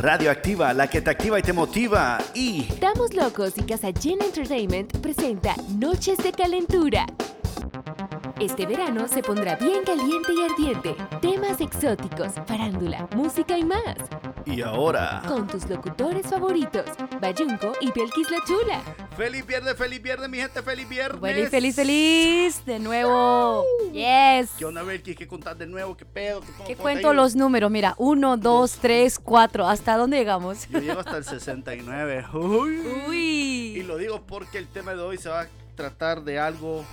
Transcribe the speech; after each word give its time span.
Radioactiva, 0.00 0.72
la 0.74 0.88
que 0.88 1.00
te 1.00 1.10
activa 1.10 1.40
y 1.40 1.42
te 1.42 1.52
motiva. 1.52 2.18
Y 2.32 2.68
Estamos 2.70 3.14
locos 3.14 3.54
y 3.56 3.62
Casa 3.62 3.88
Gen 4.00 4.22
Entertainment 4.22 4.96
presenta 4.98 5.56
Noches 5.76 6.18
de 6.18 6.30
Calentura. 6.30 7.04
Este 8.40 8.66
verano 8.66 9.08
se 9.08 9.22
pondrá 9.22 9.56
bien 9.56 9.82
caliente 9.84 10.32
y 10.32 10.44
ardiente. 10.50 10.96
Temas 11.20 11.60
exóticos, 11.60 12.32
farándula, 12.46 13.08
música 13.16 13.58
y 13.58 13.64
más. 13.64 13.96
y 14.46 14.62
ahora. 14.62 15.22
Con 15.26 15.46
tus 15.46 15.68
locutores 15.68 16.26
favoritos, 16.26 16.84
Bayunco 17.20 17.72
y 17.80 17.90
Belkis 17.90 18.30
la 18.30 18.38
Chula. 18.46 18.80
Feliz 19.16 19.44
viernes, 19.44 19.74
feliz 19.76 20.00
viernes, 20.00 20.28
mi 20.28 20.38
gente, 20.38 20.62
feliz 20.62 20.88
viernes. 20.88 21.20
Feliz, 21.20 21.50
feliz, 21.50 21.74
feliz. 21.76 22.64
De 22.64 22.78
nuevo. 22.78 23.64
Yes. 23.92 24.50
¿Qué 24.56 24.64
onda, 24.64 24.82
Belkis? 24.84 25.16
¿Qué 25.16 25.26
contar 25.26 25.56
de 25.56 25.66
nuevo? 25.66 25.96
¿Qué 25.96 26.04
pedo? 26.04 26.40
¿Qué, 26.40 26.52
cómo- 26.52 26.64
¿Qué 26.66 26.76
cuento 26.76 27.12
los 27.12 27.34
números? 27.34 27.70
Mira, 27.72 27.94
uno, 27.98 28.36
dos, 28.36 28.78
tres, 28.80 29.18
cuatro. 29.18 29.66
¿Hasta 29.66 29.96
dónde 29.96 30.16
llegamos? 30.18 30.68
Yo 30.68 30.78
llego 30.78 31.00
hasta 31.00 31.16
el 31.16 31.24
69. 31.24 32.26
Uy. 32.34 32.76
Y 33.74 33.80
Uy. 33.80 33.82
lo 33.82 33.96
digo 33.96 34.22
porque 34.26 34.58
el 34.58 34.68
tema 34.68 34.94
de 34.94 35.02
hoy 35.02 35.18
se 35.18 35.28
va 35.28 35.42
a 35.42 35.46
tratar 35.74 36.22
de 36.22 36.38
algo 36.38 36.84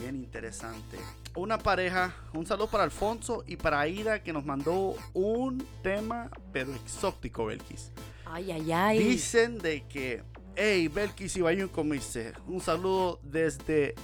bien 0.00 0.16
interesante. 0.16 0.98
Una 1.34 1.58
pareja, 1.58 2.14
un 2.32 2.46
saludo 2.46 2.68
para 2.68 2.84
Alfonso 2.84 3.44
y 3.46 3.56
para 3.56 3.80
Aida 3.80 4.22
que 4.22 4.32
nos 4.32 4.44
mandó 4.44 4.96
un 5.12 5.66
tema 5.82 6.30
pero 6.52 6.74
exótico, 6.74 7.46
Belkis. 7.46 7.92
Ay, 8.24 8.50
ay, 8.52 8.72
ay. 8.72 8.98
Dicen 8.98 9.58
de 9.58 9.86
que, 9.86 10.22
hey, 10.54 10.88
Belkis 10.88 11.36
y 11.36 11.42
Bayunco 11.42 11.84
me 11.84 11.96
dice, 11.96 12.32
un 12.46 12.60
saludo 12.60 13.20
desde 13.22 13.94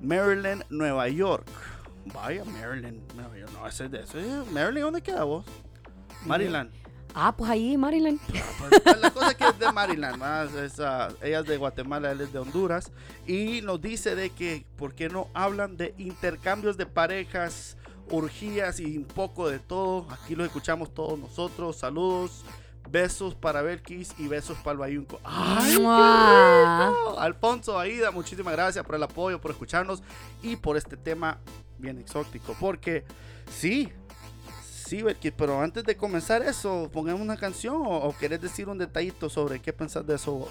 Maryland, 0.00 0.64
Nueva 0.70 1.08
York. 1.08 1.48
Vaya, 2.14 2.44
Maryland, 2.44 3.00
Nueva 3.14 3.36
York. 3.36 3.50
No, 3.52 3.66
ese 3.66 3.86
es 3.86 3.90
de 3.90 4.00
eso. 4.02 4.18
Eh, 4.18 4.44
Maryland, 4.52 4.84
¿dónde 4.84 5.02
queda 5.02 5.24
vos? 5.24 5.44
Maryland. 6.24 6.70
Ah, 7.18 7.34
pues 7.34 7.50
ahí, 7.50 7.78
Maryland. 7.78 8.20
Pues, 8.58 9.00
la 9.00 9.10
cosa 9.10 9.30
es 9.30 9.36
que 9.36 9.48
es 9.48 9.58
de 9.58 9.72
Maryland, 9.72 10.18
más 10.18 10.52
es, 10.52 10.78
ah, 10.80 11.08
ella 11.22 11.40
es 11.40 11.46
de 11.46 11.56
Guatemala, 11.56 12.10
él 12.10 12.20
es 12.20 12.30
de 12.30 12.38
Honduras. 12.38 12.92
Y 13.26 13.62
nos 13.62 13.80
dice 13.80 14.14
de 14.14 14.28
que, 14.28 14.66
¿por 14.76 14.94
qué 14.94 15.08
no 15.08 15.28
hablan 15.32 15.78
de 15.78 15.94
intercambios 15.96 16.76
de 16.76 16.84
parejas, 16.84 17.78
orgías 18.10 18.80
y 18.80 18.98
un 18.98 19.06
poco 19.06 19.48
de 19.48 19.58
todo? 19.58 20.06
Aquí 20.10 20.34
lo 20.34 20.44
escuchamos 20.44 20.92
todos 20.92 21.18
nosotros. 21.18 21.76
Saludos, 21.76 22.44
besos 22.90 23.34
para 23.34 23.62
Belkis 23.62 24.14
y 24.18 24.28
besos 24.28 24.58
para 24.58 24.72
el 24.72 24.78
Bayunco. 24.78 25.18
¡Ay! 25.24 25.76
rico! 25.76 27.18
Alfonso, 27.18 27.78
Aida, 27.78 28.10
muchísimas 28.10 28.52
gracias 28.52 28.84
por 28.84 28.94
el 28.94 29.02
apoyo, 29.02 29.40
por 29.40 29.52
escucharnos 29.52 30.02
y 30.42 30.56
por 30.56 30.76
este 30.76 30.98
tema 30.98 31.38
bien 31.78 31.98
exótico. 31.98 32.54
Porque 32.60 33.06
sí, 33.50 33.90
sí, 34.86 35.02
Belkis, 35.02 35.32
pero 35.36 35.60
antes 35.60 35.84
de 35.84 35.96
comenzar 35.96 36.42
eso, 36.42 36.88
pongamos 36.92 37.20
una 37.20 37.36
canción 37.36 37.76
o, 37.76 37.96
o 37.98 38.16
querés 38.16 38.40
decir 38.40 38.68
un 38.68 38.78
detallito 38.78 39.28
sobre 39.28 39.60
qué 39.60 39.72
pensás 39.72 40.06
de 40.06 40.14
eso 40.14 40.32
vos. 40.32 40.50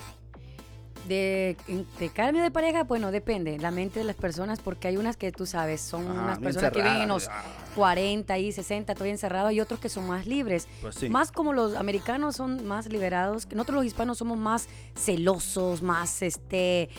De, 1.07 1.55
de 1.99 2.09
cambio 2.09 2.41
de 2.41 2.49
pareja, 2.49 2.83
bueno, 2.83 3.11
depende. 3.11 3.59
La 3.59 3.69
mente 3.69 3.99
de 3.99 4.05
las 4.05 4.15
personas, 4.15 4.59
porque 4.59 4.87
hay 4.87 4.97
unas 4.97 5.17
que 5.17 5.31
tú 5.31 5.45
sabes, 5.45 5.79
son 5.81 6.07
Ah, 6.07 6.23
unas 6.23 6.39
personas 6.39 6.71
que 6.71 6.81
viven 6.81 7.01
en 7.03 7.07
los 7.09 7.23
cerradas, 7.25 7.45
ah. 7.45 7.73
40 7.75 8.37
y 8.39 8.51
60, 8.51 8.93
todavía 8.95 9.11
encerrados, 9.13 9.53
y 9.53 9.59
otros 9.61 9.79
que 9.79 9.87
son 9.87 10.07
más 10.07 10.25
libres. 10.25 10.67
Pues 10.81 10.95
sí. 10.95 11.07
Más 11.09 11.31
como 11.31 11.53
los 11.53 11.75
americanos 11.75 12.35
son 12.37 12.65
más 12.65 12.87
liberados, 12.87 13.47
nosotros 13.51 13.75
los 13.75 13.85
hispanos 13.85 14.17
somos 14.17 14.39
más 14.39 14.67
celosos, 14.95 15.83
más 15.83 16.23
este 16.23 16.89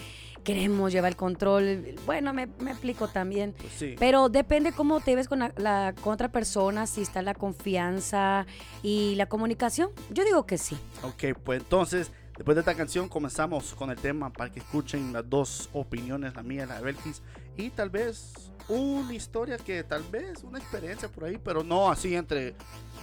queremos 0.47 0.92
llevar 0.92 1.11
el 1.12 1.16
control. 1.16 1.94
Bueno, 2.06 2.33
me, 2.33 2.47
me 2.61 2.70
explico 2.70 3.08
también. 3.08 3.52
Pues 3.58 3.72
sí. 3.77 3.97
Pero 3.98 4.30
depende 4.30 4.72
cómo 4.72 5.00
te 5.00 5.14
ves 5.16 5.28
con 5.28 5.41
la, 5.41 5.52
la- 5.58 5.94
con 6.00 6.14
otra 6.14 6.30
persona, 6.30 6.86
si 6.86 7.02
está 7.02 7.20
la 7.20 7.34
confianza 7.34 8.47
y 8.83 9.17
la 9.17 9.27
comunicación. 9.27 9.91
Yo 10.11 10.24
digo 10.24 10.47
que 10.47 10.56
sí. 10.56 10.78
Ok, 11.02 11.36
pues 11.44 11.61
entonces, 11.61 12.12
después 12.36 12.55
de 12.55 12.61
esta 12.61 12.74
canción 12.74 13.08
comenzamos 13.08 13.74
con 13.74 13.91
el 13.91 13.97
tema 13.98 14.33
para 14.33 14.50
que 14.50 14.61
escuchen 14.61 15.12
las 15.12 15.29
dos 15.29 15.68
opiniones, 15.73 16.35
la 16.35 16.42
mía 16.42 16.64
y 16.64 16.67
la 16.68 16.77
de 16.77 16.83
Belkis, 16.83 17.23
y 17.56 17.70
tal 17.70 17.90
vez 17.90 18.52
una 18.69 19.15
historia 19.15 19.59
que 19.59 19.85
tal 19.85 20.03
vez, 20.05 20.43
una 20.43 20.59
experiencia 20.59 21.09
por 21.09 21.25
ahí, 21.25 21.39
pero 21.43 21.63
no 21.63 21.91
así 21.91 22.15
entre 22.15 22.55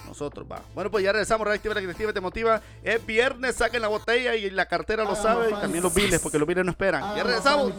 nosotros, 0.08 0.46
va. 0.52 0.62
Bueno, 0.74 0.92
pues 0.92 1.04
ya 1.04 1.12
regresamos, 1.12 1.48
Reactiva, 1.48 1.74
la 1.74 1.82
creativa 1.82 2.14
te 2.14 2.22
motiva. 2.22 2.62
Es 2.84 3.06
viernes, 3.06 3.56
saquen 3.56 3.82
la 3.82 3.88
botella 3.88 4.36
y 4.36 4.50
la 4.50 4.66
cartera 4.66 5.04
lo 5.04 5.16
sabe, 5.16 5.52
y 5.52 5.54
también 5.54 5.84
los 5.84 5.94
biles, 5.94 6.20
porque 6.20 6.38
los 6.38 6.48
biles 6.48 6.66
no 6.66 6.72
esperan. 6.72 7.16
Ya 7.16 7.24
regresamos. 7.24 7.74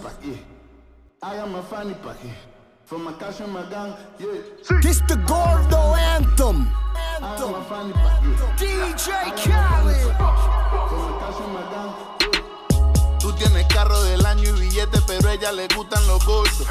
I 1.22 1.38
am 1.38 1.54
a 1.54 1.62
fanny 1.62 1.94
packy. 1.94 2.30
From 2.84 3.04
my 3.04 3.12
cash 3.18 3.40
and 3.40 3.50
my 3.50 3.62
gang, 3.70 3.94
yeah. 4.18 4.78
This 4.82 5.00
the 5.08 5.16
Gordo 5.26 5.94
anthem. 5.94 6.68
I 6.94 7.34
am 7.40 7.54
a 7.54 7.64
fanny 7.64 7.92
packy. 7.94 8.28
DJ 8.58 9.32
Khaled. 9.42 10.14
Carro 13.74 14.00
del 14.04 14.24
año 14.24 14.44
y 14.50 14.52
billete, 14.52 15.00
pero 15.04 15.28
a 15.28 15.34
ella 15.34 15.50
le 15.50 15.66
gustan 15.74 16.06
los 16.06 16.24
gordos. 16.24 16.62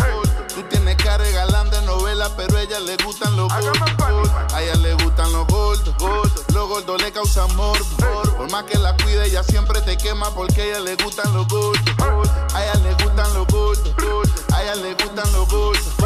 Tú 0.55 0.63
tienes 0.69 0.95
cara 0.95 1.21
de 1.21 1.33
galán 1.33 1.69
de 1.69 1.81
novela, 1.81 2.31
pero 2.37 2.57
a 2.57 2.61
ella 2.61 2.79
le 2.79 2.95
gustan 3.03 3.35
los 3.35 3.51
gordos. 3.53 4.31
A 4.53 4.63
ella 4.63 4.75
le 4.75 4.93
gustan 4.93 5.31
los 5.33 5.45
gordos. 5.47 5.93
Los 6.53 6.69
gordos 6.69 7.01
le 7.01 7.11
causan 7.11 7.53
morbo. 7.57 7.85
Por 8.37 8.49
más 8.49 8.63
que 8.63 8.77
la 8.77 8.95
cuide, 8.95 9.25
ella 9.25 9.43
siempre 9.43 9.81
te 9.81 9.97
quema 9.97 10.33
porque 10.33 10.61
a 10.61 10.65
ella 10.65 10.79
le 10.79 10.95
gustan 10.95 11.33
los 11.33 11.45
gordos. 11.49 11.83
A 12.53 12.63
ella 12.63 12.75
le 12.75 12.93
gustan 13.03 13.33
los 13.33 13.47
gordos. 13.47 13.93
A 14.53 14.63
ella 14.63 14.75
le 14.75 14.93
gustan 14.93 15.31
los 15.33 15.49
gordos. 15.49 16.02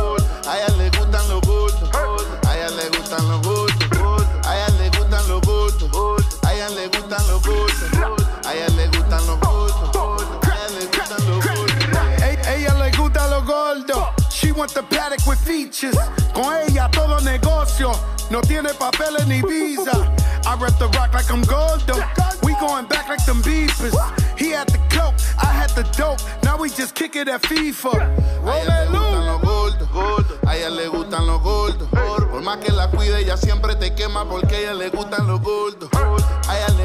Features. 15.77 15.97
Con 16.33 16.55
ella 16.67 16.89
todo 16.91 17.19
negocio. 17.21 17.91
No 18.29 18.41
tiene 18.41 18.73
papeles 18.73 19.25
ni 19.27 19.41
visa. 19.41 20.13
I 20.45 20.55
rep 20.59 20.77
the 20.77 20.87
rock 20.97 21.13
like 21.13 21.29
I'm 21.29 21.41
gordo. 21.43 21.95
We 22.43 22.53
going 22.59 22.85
back 22.87 23.07
like 23.09 23.25
them 23.25 23.41
beefers. 23.41 23.95
He 24.37 24.51
had 24.51 24.67
the 24.67 24.79
coke, 24.89 25.15
I 25.41 25.51
had 25.51 25.69
the 25.71 25.83
dope. 25.97 26.19
Now 26.43 26.57
we 26.57 26.69
just 26.69 26.95
kick 26.95 27.15
it 27.15 27.27
at 27.27 27.41
FIFA. 27.43 27.91
Roll 28.43 29.25
los 29.25 29.41
gordos, 29.91 30.39
a 30.47 30.55
ella 30.55 30.69
le 30.69 30.87
gustan 30.87 31.25
los 31.25 31.41
gordos. 31.41 31.87
Por 31.89 32.41
más 32.41 32.57
que 32.57 32.71
la 32.71 32.89
cuide, 32.89 33.19
ella 33.19 33.37
siempre 33.37 33.75
te 33.75 33.93
quema 33.93 34.27
porque 34.27 34.55
a 34.55 34.59
ella 34.59 34.73
le 34.73 34.89
gustan 34.89 35.27
los 35.27 35.41
gordos. 35.41 35.89
A 36.47 36.57
ella 36.57 36.76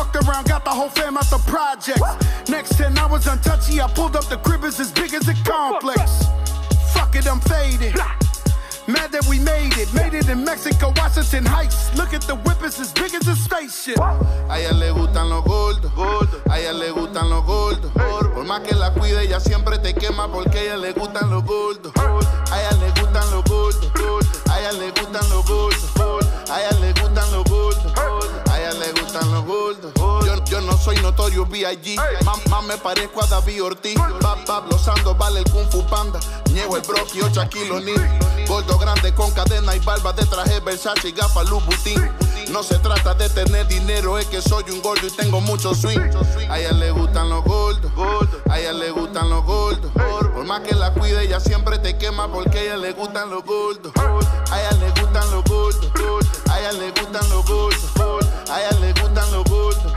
fucked 0.00 0.16
around, 0.24 0.48
got 0.48 0.64
the 0.64 0.70
whole 0.70 0.88
fam 0.88 1.16
out 1.16 1.28
the 1.30 1.38
project. 1.46 2.00
Next 2.48 2.76
10, 2.76 2.96
I 2.98 3.06
was 3.06 3.26
untouchy. 3.26 3.80
I 3.80 3.88
pulled 3.88 4.16
up 4.16 4.24
the 4.28 4.38
crib, 4.38 4.64
is 4.64 4.80
as 4.80 4.92
big 4.92 5.12
as 5.14 5.28
a 5.28 5.34
complex. 5.44 6.24
Fuck 6.94 7.16
it, 7.16 7.26
I'm 7.26 7.40
faded. 7.40 7.94
Mad 8.86 9.12
that 9.12 9.26
we 9.28 9.38
made 9.38 9.76
it. 9.76 9.92
Made 9.94 10.14
it 10.14 10.28
in 10.28 10.44
Mexico, 10.44 10.92
Washington 10.96 11.44
Heights. 11.44 11.94
Look 11.96 12.14
at 12.14 12.22
the 12.22 12.34
whip, 12.34 12.62
it's 12.62 12.80
as 12.80 12.92
big 12.92 13.14
as 13.14 13.28
a 13.28 13.36
spaceship. 13.36 13.98
A 13.98 14.58
ella 14.58 14.72
le 14.72 14.90
gustan 14.90 15.28
los 15.28 15.44
gordos, 15.44 15.92
a 16.48 16.58
ella 16.58 16.72
le 16.72 16.90
gustan 16.90 17.28
los 17.28 17.44
gordos. 17.44 17.92
Por 17.92 18.44
más 18.44 18.60
que 18.60 18.74
la 18.74 18.92
cuide, 18.92 19.22
ella 19.22 19.38
siempre 19.38 19.78
te 19.78 19.94
quema 19.94 20.32
porque 20.32 20.58
a 20.58 20.62
ella 20.62 20.76
le 20.76 20.92
gustan 20.92 21.30
los 21.30 21.44
gordos. 21.44 21.92
A 22.50 22.60
ella 22.60 22.76
le 22.80 22.89
soy 30.82 30.96
notorio 30.96 31.46
B.I.G. 31.46 31.96
Más, 32.24 32.64
me 32.64 32.76
parezco 32.78 33.22
a 33.22 33.26
David 33.26 33.62
Ortiz. 33.64 33.98
Pa- 34.20 34.36
Pablo 34.46 34.78
Santos 34.78 35.16
vale 35.18 35.40
el 35.40 35.50
Kung 35.50 35.70
Fu 35.70 35.84
Panda. 35.86 36.18
Niego 36.52 36.76
el 36.76 36.82
broqui, 36.82 37.20
8 37.22 37.48
kilos 37.50 37.82
ni. 37.84 37.92
Gordo 38.46 38.78
grande 38.78 39.14
con 39.14 39.30
cadena 39.32 39.76
y 39.76 39.78
barba 39.80 40.12
de 40.12 40.24
traje 40.26 40.60
Versace 40.60 41.08
y 41.08 41.12
gafas 41.12 41.48
Louboutin. 41.48 42.10
No 42.50 42.62
se 42.64 42.78
trata 42.78 43.14
de 43.14 43.28
tener 43.30 43.68
dinero, 43.68 44.18
es 44.18 44.26
que 44.26 44.42
soy 44.42 44.64
un 44.70 44.82
gordo 44.82 45.06
y 45.06 45.10
tengo 45.10 45.40
mucho 45.40 45.72
swing. 45.74 46.00
A 46.48 46.58
ella 46.58 46.72
le 46.72 46.90
gustan 46.90 47.28
los 47.28 47.44
gordos, 47.44 47.92
a 48.50 48.58
ella 48.58 48.72
le 48.72 48.90
gustan 48.90 49.30
los 49.30 49.44
gordos. 49.44 49.90
Por 49.92 50.44
más 50.44 50.60
que 50.62 50.74
la 50.74 50.92
cuide, 50.92 51.22
ella 51.22 51.38
siempre 51.38 51.78
te 51.78 51.96
quema 51.96 52.26
porque 52.32 52.58
a 52.58 52.62
ella 52.62 52.76
le 52.78 52.92
gustan 52.92 53.30
los 53.30 53.44
gordos. 53.44 53.92
A 54.50 54.60
ella 54.60 54.72
le 54.80 54.90
gustan 55.00 55.30
los 55.30 55.44
gordos, 55.44 55.90
a 56.50 56.58
ella 56.58 56.72
le 56.72 56.90
gustan 56.90 57.28
los 57.30 57.44
gordos. 57.46 57.84
A 58.50 58.60
ella 58.60 58.78
le 58.80 58.92
gustan 59.00 59.30
los 59.30 59.44
gordos, 59.44 59.92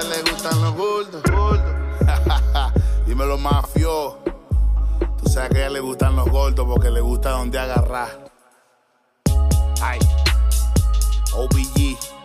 ella 0.00 0.16
le 0.16 0.30
gustan 0.30 0.60
los 0.60 0.74
gordos. 0.74 1.22
Dímelo, 3.06 3.38
mafio. 3.38 4.18
Tú 5.22 5.28
sabes 5.28 5.50
que 5.50 5.58
a 5.58 5.60
ella 5.66 5.70
le 5.70 5.80
gustan 5.80 6.16
los 6.16 6.28
gordos 6.28 6.66
porque 6.66 6.90
le 6.90 7.00
gusta 7.00 7.30
donde 7.30 7.58
agarrar. 7.58 8.30
Ay. 9.82 9.98
OBG. 11.34 12.19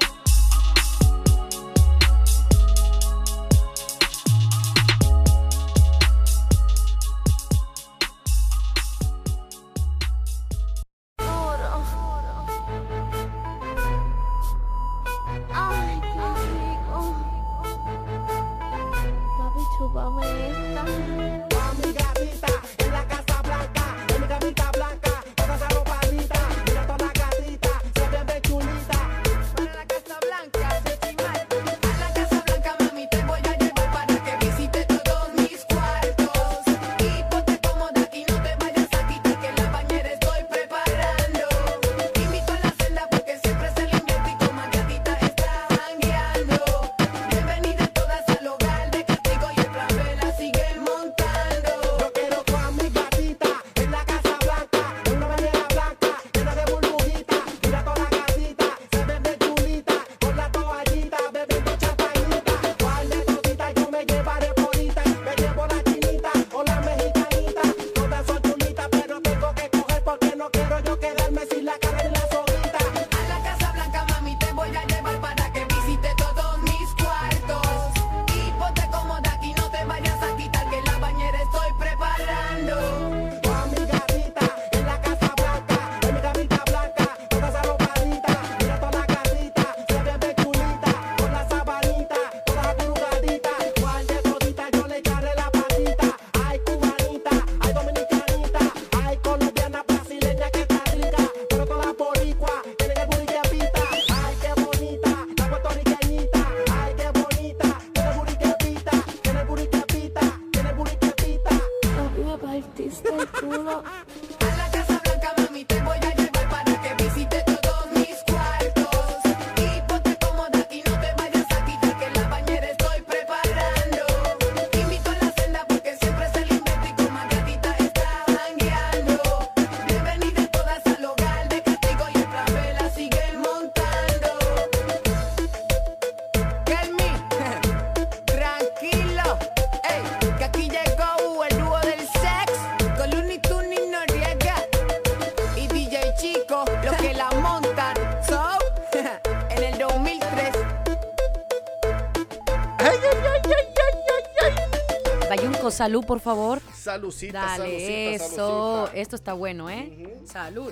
Salud, 155.72 156.06
por 156.06 156.20
favor. 156.20 156.62
Salucita, 156.74 157.40
Dale, 157.42 157.58
salucita, 157.58 158.26
eso. 158.26 158.76
salucita. 158.76 159.00
Esto 159.02 159.16
está 159.16 159.34
bueno, 159.34 159.70
¿eh? 159.70 160.18
Salud. 160.26 160.72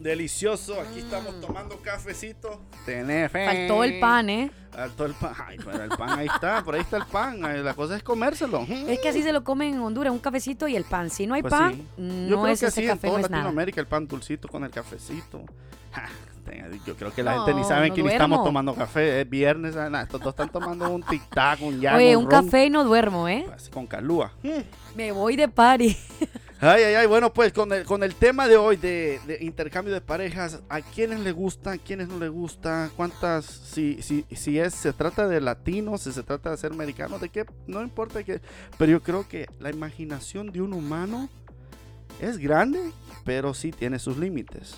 Delicioso. 0.00 0.80
Aquí 0.80 1.00
estamos 1.00 1.40
tomando 1.40 1.76
cafecito. 1.82 2.60
Tenés 2.86 3.32
fe. 3.32 3.44
Faltó 3.46 3.82
el 3.82 3.98
pan, 3.98 4.30
¿eh? 4.30 4.50
Faltó 4.70 5.04
el 5.06 5.14
pan. 5.14 5.34
Ay, 5.44 5.56
pero 5.58 5.82
el 5.82 5.88
pan 5.90 6.18
ahí 6.20 6.26
está. 6.32 6.62
Por 6.62 6.76
ahí 6.76 6.82
está 6.82 6.98
el 6.98 7.06
pan. 7.06 7.64
La 7.64 7.74
cosa 7.74 7.96
es 7.96 8.02
comérselo. 8.04 8.62
Es 8.68 9.00
que 9.00 9.08
así 9.08 9.22
se 9.24 9.32
lo 9.32 9.42
comen 9.42 9.74
en 9.74 9.80
Honduras, 9.80 10.12
un 10.12 10.20
cafecito 10.20 10.68
y 10.68 10.76
el 10.76 10.84
pan. 10.84 11.10
Si 11.10 11.26
no 11.26 11.34
hay 11.34 11.42
Pues 11.42 11.52
pan, 11.52 11.74
sí. 11.74 11.86
no 11.96 12.28
Yo 12.28 12.42
creo 12.42 12.46
es 12.52 12.60
que 12.60 12.66
ese 12.66 12.80
así 12.80 12.82
en 12.82 12.88
café, 12.88 13.08
toda 13.08 13.18
no 13.18 13.24
es 13.24 13.30
nada. 13.30 13.42
Latinoamérica 13.42 13.80
el 13.80 13.86
pan 13.88 14.06
dulcito 14.06 14.46
con 14.46 14.62
el 14.62 14.70
cafecito. 14.70 15.42
Yo 16.86 16.94
creo 16.96 17.12
que 17.12 17.22
la 17.22 17.36
No, 17.36 17.44
gente 17.44 17.60
ni 17.60 17.66
sabe 17.66 17.88
no 17.88 17.94
que 17.94 18.02
ni 18.02 18.08
estamos 18.10 18.44
tomando 18.44 18.74
café. 18.74 19.20
Es 19.20 19.28
viernes. 19.30 19.76
ah, 19.76 19.90
nah, 19.90 20.02
estos 20.02 20.20
dos 20.20 20.30
están 20.30 20.48
tomando 20.50 20.90
un 20.90 21.02
tic-tac, 21.02 21.60
un 21.60 21.80
yak, 21.80 21.96
Oye, 21.96 22.16
un 22.16 22.26
café 22.26 22.66
y 22.66 22.70
no 22.70 22.84
duermo, 22.84 23.28
¿eh? 23.28 23.46
con 23.72 23.86
calúa. 23.86 24.32
Me 24.94 25.12
voy 25.12 25.36
de 25.36 25.48
party. 25.48 25.96
Ay, 26.60 26.82
ay, 26.82 26.94
ay, 26.96 27.06
bueno, 27.06 27.32
pues 27.32 27.52
con 27.52 27.72
el, 27.72 27.84
con 27.84 28.02
el 28.02 28.16
tema 28.16 28.48
de 28.48 28.56
hoy 28.56 28.76
de, 28.76 29.20
de 29.28 29.38
intercambio 29.42 29.94
de 29.94 30.00
parejas, 30.00 30.60
¿a 30.68 30.80
quiénes 30.80 31.20
le 31.20 31.30
gusta, 31.30 31.70
a 31.70 31.78
quiénes 31.78 32.08
no 32.08 32.18
le 32.18 32.28
gusta? 32.28 32.90
¿Cuántas, 32.96 33.44
si, 33.44 34.02
si, 34.02 34.24
si 34.34 34.58
es, 34.58 34.74
se 34.74 34.92
trata 34.92 35.28
de 35.28 35.40
latinos, 35.40 36.02
si 36.02 36.10
se 36.10 36.24
trata 36.24 36.50
de 36.50 36.56
ser 36.56 36.72
americanos, 36.72 37.20
de 37.20 37.28
qué, 37.28 37.46
no 37.68 37.80
importa 37.80 38.24
que, 38.24 38.40
pero 38.76 38.90
yo 38.90 39.00
creo 39.04 39.28
que 39.28 39.46
la 39.60 39.70
imaginación 39.70 40.50
de 40.50 40.60
un 40.60 40.72
humano 40.72 41.28
es 42.20 42.38
grande, 42.38 42.90
pero 43.24 43.54
sí 43.54 43.70
tiene 43.70 44.00
sus 44.00 44.16
límites. 44.16 44.74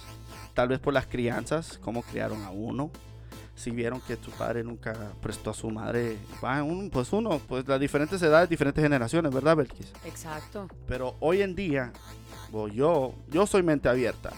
Tal 0.61 0.69
vez 0.69 0.79
por 0.79 0.93
las 0.93 1.07
crianzas, 1.07 1.81
cómo 1.83 2.03
criaron 2.03 2.45
a 2.45 2.51
uno. 2.51 2.91
Si 3.55 3.71
vieron 3.71 3.99
que 4.03 4.19
tu 4.19 4.31
padre 4.31 4.63
nunca 4.63 4.95
prestó 5.23 5.49
a 5.49 5.55
su 5.55 5.71
madre, 5.71 6.19
pues 6.93 7.15
uno, 7.15 7.41
pues 7.49 7.67
las 7.67 7.81
diferentes 7.81 8.21
edades, 8.21 8.51
diferentes 8.51 8.85
generaciones, 8.85 9.33
¿verdad, 9.33 9.57
Belkis? 9.57 9.91
Exacto. 10.05 10.69
Pero 10.87 11.17
hoy 11.21 11.41
en 11.41 11.55
día, 11.55 11.95
yo, 12.75 13.15
yo 13.31 13.47
soy 13.47 13.63
mente 13.63 13.89
abierta. 13.89 14.35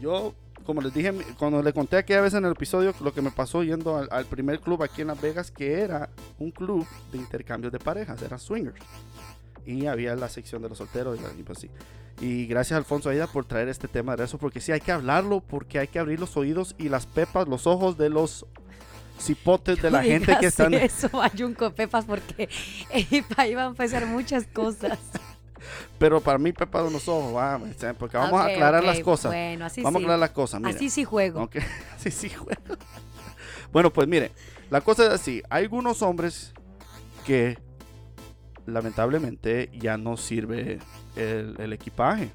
Yo, 0.00 0.34
como 0.64 0.80
les 0.80 0.92
dije, 0.92 1.14
cuando 1.38 1.62
le 1.62 1.72
conté 1.72 1.96
aquella 1.96 2.22
vez 2.22 2.34
en 2.34 2.44
el 2.44 2.50
episodio 2.50 2.92
lo 3.00 3.14
que 3.14 3.22
me 3.22 3.30
pasó 3.30 3.62
yendo 3.62 3.96
al, 3.96 4.08
al 4.10 4.24
primer 4.24 4.58
club 4.58 4.82
aquí 4.82 5.02
en 5.02 5.06
Las 5.06 5.20
Vegas, 5.20 5.52
que 5.52 5.80
era 5.80 6.10
un 6.40 6.50
club 6.50 6.84
de 7.12 7.18
intercambios 7.18 7.72
de 7.72 7.78
parejas, 7.78 8.20
era 8.20 8.36
swingers. 8.36 8.84
Y 9.66 9.86
había 9.86 10.14
la 10.14 10.28
sección 10.28 10.62
de 10.62 10.68
los 10.68 10.78
solteros 10.78 11.18
y, 11.18 11.22
la- 11.22 11.32
y 11.38 11.42
pues 11.42 11.58
sí. 11.58 11.70
Y 12.20 12.46
gracias 12.46 12.76
Alfonso 12.78 13.10
Aida 13.10 13.26
por 13.26 13.44
traer 13.44 13.68
este 13.68 13.88
tema 13.88 14.16
de 14.16 14.24
eso, 14.24 14.38
porque 14.38 14.60
sí 14.60 14.72
hay 14.72 14.80
que 14.80 14.92
hablarlo, 14.92 15.40
porque 15.40 15.78
hay 15.78 15.88
que 15.88 15.98
abrir 15.98 16.18
los 16.20 16.36
oídos 16.36 16.74
y 16.78 16.88
las 16.88 17.04
pepas, 17.06 17.46
los 17.48 17.66
ojos 17.66 17.98
de 17.98 18.08
los 18.08 18.46
cipotes 19.20 19.82
de 19.82 19.90
la 19.90 19.98
No 20.02 20.04
gente 20.08 20.36
que 20.40 20.46
están... 20.46 20.72
eso, 20.74 21.08
Bayunco 21.10 21.70
Pepas, 21.72 22.04
porque 22.04 22.48
ahí 23.36 23.54
van 23.54 23.64
a 23.64 23.68
empezar 23.68 24.06
muchas 24.06 24.46
cosas. 24.46 24.98
Pero 25.98 26.20
para 26.20 26.38
mí 26.38 26.52
pepas 26.52 26.84
de 26.84 26.90
los 26.90 27.08
ojos, 27.08 27.34
va, 27.34 27.60
porque 27.98 28.16
vamos 28.16 28.40
a 28.40 28.44
Ok, 28.44 28.50
aclarar 28.52 28.80
ok, 28.82 28.86
las 28.86 29.00
cosas. 29.00 29.32
Bueno, 29.32 29.64
así 29.64 29.82
Vamos 29.82 29.98
sí. 30.00 30.04
a 30.04 30.06
aclarar 30.06 30.20
las 30.20 30.30
cosas, 30.30 30.60
mire. 30.60 30.76
Así 30.76 30.90
sí 30.90 31.04
juego. 31.04 31.42
Ok, 31.42 31.56
sí, 31.98 32.10
sí, 32.10 32.28
juego. 32.30 32.76
Bueno, 33.72 33.92
pues 33.92 34.06
mire, 34.06 34.30
la 34.70 34.80
cosa 34.80 35.04
es 35.06 35.10
así. 35.10 35.42
Hay 35.50 35.64
algunos 35.64 36.02
hombres 36.02 36.52
que 37.24 37.58
lamentablemente 38.66 39.70
ya 39.72 39.96
no 39.96 40.16
sirve 40.16 40.78
el, 41.16 41.72
equipaje. 41.72 42.32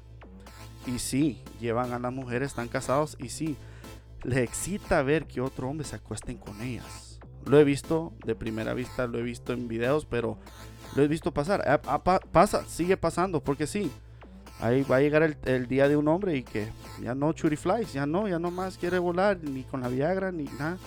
Y 0.86 0.98
sí, 0.98 1.40
llevan 1.60 1.92
a 1.92 1.98
las 1.98 2.12
mujeres, 2.12 2.48
están 2.48 2.68
casados 2.68 3.16
y 3.20 3.28
sí, 3.28 3.56
les 4.24 4.38
excita 4.38 5.02
ver 5.02 5.26
que 5.26 5.40
otro 5.40 5.68
hombre 5.68 5.86
se 5.86 5.96
acuesten 5.96 6.38
con 6.38 6.60
ellas. 6.60 7.20
Lo 7.46 7.58
he 7.58 7.64
visto 7.64 8.12
de 8.24 8.34
primera 8.34 8.74
vista, 8.74 9.06
lo 9.06 9.18
he 9.18 9.22
visto 9.22 9.52
en 9.52 9.68
videos, 9.68 10.06
pero 10.06 10.38
lo 10.96 11.02
he 11.02 11.08
visto 11.08 11.32
pasar. 11.32 11.80
Pasa, 12.32 12.64
sigue 12.66 12.96
pasando, 12.96 13.42
porque 13.42 13.66
sí. 13.66 13.90
Ahí 14.60 14.82
va 14.84 14.96
a 14.96 15.00
llegar 15.00 15.36
el, 15.44 15.66
día 15.66 15.88
de 15.88 15.96
un 15.96 16.06
hombre 16.06 16.36
y 16.36 16.44
que 16.44 16.68
ya 17.02 17.16
no 17.16 17.32
churi 17.32 17.56
flies, 17.56 17.92
ya 17.92 18.06
no, 18.06 18.28
ya 18.28 18.38
no 18.38 18.52
más 18.52 18.78
quiere 18.78 19.00
volar, 19.00 19.38
ni 19.42 19.64
con 19.64 19.80
la 19.80 19.88
Viagra, 19.88 20.30
ni 20.30 20.44
nada. 20.44 20.78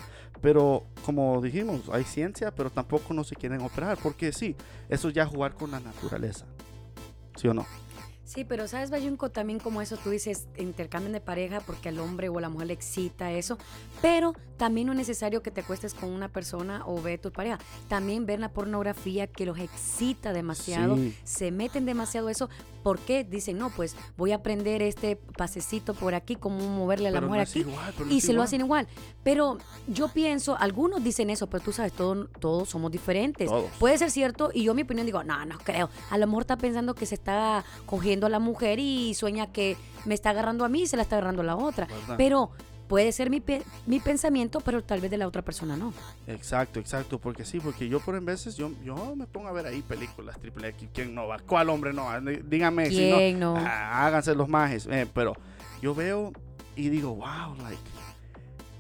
Pero 0.42 0.86
como 1.06 1.42
dijimos, 1.42 1.82
hay 1.92 2.04
ciencia, 2.04 2.54
pero 2.54 2.70
tampoco 2.70 3.14
no 3.14 3.24
se 3.24 3.36
quieren 3.36 3.62
operar, 3.62 3.98
porque 4.02 4.32
sí, 4.32 4.56
eso 4.90 5.10
es 5.10 5.14
ya 5.14 5.26
jugar 5.26 5.54
con 5.56 5.72
la 5.72 5.80
naturaleza. 5.80 6.46
¿Sí 7.36 7.48
o 7.48 7.54
no? 7.54 7.66
Sí, 8.26 8.44
pero 8.44 8.68
sabes, 8.68 8.90
Bayunco, 8.90 9.30
también 9.30 9.60
como 9.60 9.82
eso, 9.82 9.98
tú 9.98 10.10
dices, 10.10 10.48
intercambian 10.58 11.14
de 11.14 11.22
pareja 11.22 11.60
porque 11.62 11.90
al 11.90 12.00
hombre 12.00 12.28
o 12.28 12.38
a 12.40 12.42
la 12.42 12.50
mujer 12.50 12.68
le 12.68 12.74
excita 12.74 13.32
eso, 13.32 13.58
pero 14.02 14.34
también 14.58 14.88
no 14.88 14.94
es 14.94 14.98
necesario 14.98 15.44
que 15.44 15.52
te 15.52 15.62
acuestes 15.62 15.94
con 15.94 16.10
una 16.12 16.28
persona 16.30 16.82
o 16.88 17.00
ve 17.02 17.18
tu 17.20 17.32
pareja. 17.32 17.60
También 17.88 18.26
ver 18.26 18.40
la 18.40 18.50
pornografía 18.50 19.28
que 19.28 19.46
los 19.46 19.60
excita 19.60 20.34
demasiado, 20.34 20.96
Sí. 20.96 21.16
se 21.24 21.52
meten 21.52 21.86
demasiado 21.86 22.30
eso, 22.30 22.50
porque 22.82 23.24
dicen, 23.24 23.58
no, 23.58 23.70
pues 23.72 23.96
voy 24.18 24.32
a 24.32 24.36
aprender 24.36 24.82
este 24.82 25.16
pasecito 25.16 25.94
por 25.94 26.14
aquí, 26.16 26.36
cómo 26.36 26.60
moverle 26.70 27.08
a 27.10 27.12
la 27.12 27.18
Pero 27.20 27.28
no 27.28 27.34
mujer 27.34 27.44
es 27.44 27.50
aquí, 27.52 27.60
igual, 27.60 27.94
no 28.00 28.12
y 28.12 28.22
se 28.22 28.28
lo 28.28 28.34
igual. 28.34 28.46
hacen 28.46 28.62
igual. 28.62 28.88
Pero 29.24 29.58
yo 29.88 30.08
pienso, 30.08 30.56
algunos 30.60 31.04
dicen 31.04 31.30
eso, 31.32 31.48
pero 31.48 31.64
tú 31.64 31.72
sabes, 31.72 31.94
todos, 31.94 32.28
todos 32.40 32.70
somos 32.70 32.92
diferentes. 32.92 33.50
Todos. 33.50 33.70
Puede 33.80 33.98
ser 33.98 34.10
cierto, 34.12 34.50
y 34.54 34.64
yo 34.64 34.74
mi 34.74 34.84
opinión 34.84 35.06
digo, 35.06 35.24
no, 35.24 35.46
no 35.46 35.58
creo. 35.60 35.90
A 36.12 36.18
lo 36.18 36.26
mejor 36.28 36.42
está 36.44 36.58
pensando 36.58 36.94
que 36.96 37.06
se 37.06 37.16
está 37.16 37.64
cogiendo 37.86 38.15
a 38.24 38.30
la 38.30 38.40
mujer 38.40 38.80
y 38.80 39.14
sueña 39.14 39.52
que 39.52 39.78
me 40.06 40.14
está 40.14 40.30
agarrando 40.32 40.64
a 40.66 40.70
mí 40.70 40.84
y 40.84 40.88
se 40.88 40.96
la 40.98 41.04
está 41.04 41.18
agarrando 41.18 41.42
a 41.42 41.46
la 41.46 41.56
otra. 41.56 41.88
¿Verdad? 41.88 42.16
Pero 42.18 42.52
puede 42.88 43.12
ser 43.12 43.30
mi, 43.32 43.40
pe- 43.42 43.64
mi 43.88 44.00
pensamiento, 44.00 44.60
pero 44.62 44.84
tal 44.84 45.02
vez 45.02 45.10
de 45.10 45.18
la 45.18 45.28
otra 45.28 45.42
persona 45.42 45.76
no. 45.76 45.92
Exacto, 46.28 46.80
exacto, 46.80 47.18
porque 47.20 47.44
sí, 47.44 47.60
porque 47.60 47.90
yo 47.90 48.00
por 48.00 48.16
en 48.16 48.26
veces, 48.26 48.56
yo, 48.58 48.72
yo 48.84 49.16
me 49.16 49.26
pongo 49.26 49.48
a 49.48 49.52
ver 49.52 49.66
ahí 49.66 49.82
películas 49.82 50.40
triple 50.40 50.68
X, 50.70 50.90
¿quién 50.94 51.16
no 51.16 51.28
va? 51.28 51.40
¿Cuál 51.40 51.70
hombre 51.70 51.94
no 51.94 52.06
va? 52.06 52.22
Díganme 52.22 52.92
si 52.92 53.10
no, 53.10 53.18
¿Quién 53.18 53.40
no? 53.40 53.56
ah, 53.58 54.06
háganse 54.06 54.36
los 54.36 54.48
majes, 54.48 54.88
eh, 54.92 55.08
pero 55.14 55.34
yo 55.82 55.96
veo 55.96 56.32
y 56.76 56.90
digo, 56.90 57.16
wow, 57.16 57.56
like, 57.64 57.82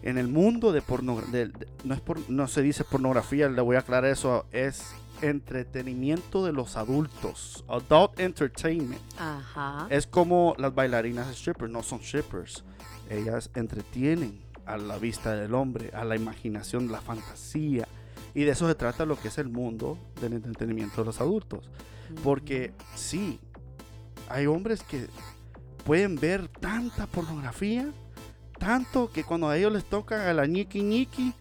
en 0.03 0.19
el 0.19 0.27
mundo 0.27 0.71
de 0.71 0.83
pornografía, 0.83 1.49
no, 1.83 1.95
es 1.95 2.01
por, 2.01 2.29
no 2.29 2.47
se 2.47 2.61
dice 2.61 2.83
pornografía, 2.83 3.49
le 3.49 3.61
voy 3.61 3.75
a 3.75 3.79
aclarar 3.79 4.11
eso, 4.11 4.45
es 4.51 4.91
entretenimiento 5.29 6.45
de 6.45 6.53
los 6.53 6.77
adultos, 6.77 7.63
adult 7.67 8.19
entertainment. 8.19 9.01
Ajá. 9.17 9.87
Es 9.89 10.07
como 10.07 10.55
las 10.57 10.73
bailarinas 10.73 11.35
strippers, 11.35 11.71
no 11.71 11.83
son 11.83 12.01
strippers. 12.01 12.63
Ellas 13.09 13.49
entretienen 13.55 14.41
a 14.65 14.77
la 14.77 14.97
vista 14.97 15.35
del 15.35 15.53
hombre, 15.53 15.91
a 15.93 16.03
la 16.03 16.15
imaginación, 16.15 16.91
la 16.91 17.01
fantasía. 17.01 17.87
Y 18.33 18.43
de 18.43 18.51
eso 18.51 18.67
se 18.67 18.75
trata 18.75 19.05
lo 19.05 19.17
que 19.19 19.29
es 19.29 19.37
el 19.37 19.49
mundo 19.49 19.97
del 20.19 20.33
entretenimiento 20.33 21.01
de 21.01 21.05
los 21.05 21.21
adultos. 21.21 21.69
Porque 22.23 22.73
sí, 22.95 23.39
hay 24.29 24.47
hombres 24.47 24.83
que 24.83 25.07
pueden 25.85 26.15
ver 26.15 26.47
tanta 26.47 27.07
pornografía, 27.07 27.91
tanto 28.59 29.11
que 29.11 29.23
cuando 29.23 29.49
a 29.49 29.57
ellos 29.57 29.71
les 29.71 29.85
toca 29.85 30.29
a 30.29 30.33
la 30.33 30.45
ñiqui 30.45 30.81
ñiqui, 30.81 31.33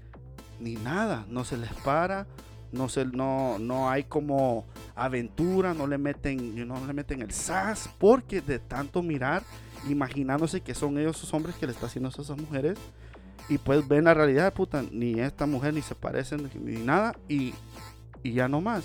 ni 0.60 0.74
nada, 0.74 1.26
no 1.28 1.44
se 1.44 1.56
les 1.56 1.72
para, 1.84 2.26
no, 2.74 2.88
se, 2.88 3.04
no, 3.06 3.58
no 3.58 3.88
hay 3.90 4.04
como 4.04 4.64
aventura, 4.96 5.72
no 5.74 5.86
le 5.86 5.96
meten, 5.98 6.66
no 6.68 6.84
le 6.86 6.92
meten 6.92 7.22
el 7.22 7.30
sas, 7.32 7.88
porque 7.98 8.40
de 8.40 8.58
tanto 8.58 9.02
mirar, 9.02 9.42
imaginándose 9.88 10.60
que 10.60 10.74
son 10.74 10.98
ellos 10.98 11.16
esos 11.16 11.32
hombres 11.34 11.54
que 11.56 11.66
le 11.66 11.72
está 11.72 11.86
haciendo 11.86 12.08
eso 12.08 12.20
a 12.22 12.24
esas 12.24 12.38
mujeres, 12.38 12.78
y 13.48 13.58
pues 13.58 13.86
ven 13.86 14.04
la 14.04 14.14
realidad, 14.14 14.52
puta, 14.54 14.82
ni 14.90 15.20
esta 15.20 15.46
mujer 15.46 15.74
ni 15.74 15.82
se 15.82 15.94
parecen 15.94 16.50
ni 16.62 16.76
nada, 16.82 17.14
y, 17.28 17.54
y 18.22 18.32
ya 18.32 18.48
no 18.48 18.60
más. 18.60 18.84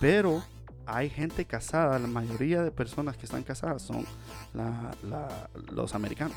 Pero 0.00 0.42
hay 0.86 1.10
gente 1.10 1.44
casada, 1.44 1.98
la 1.98 2.06
mayoría 2.06 2.62
de 2.62 2.70
personas 2.70 3.16
que 3.16 3.26
están 3.26 3.42
casadas 3.42 3.82
son 3.82 4.04
la- 4.54 4.92
la- 5.02 5.50
los 5.72 5.94
americanos. 5.94 6.36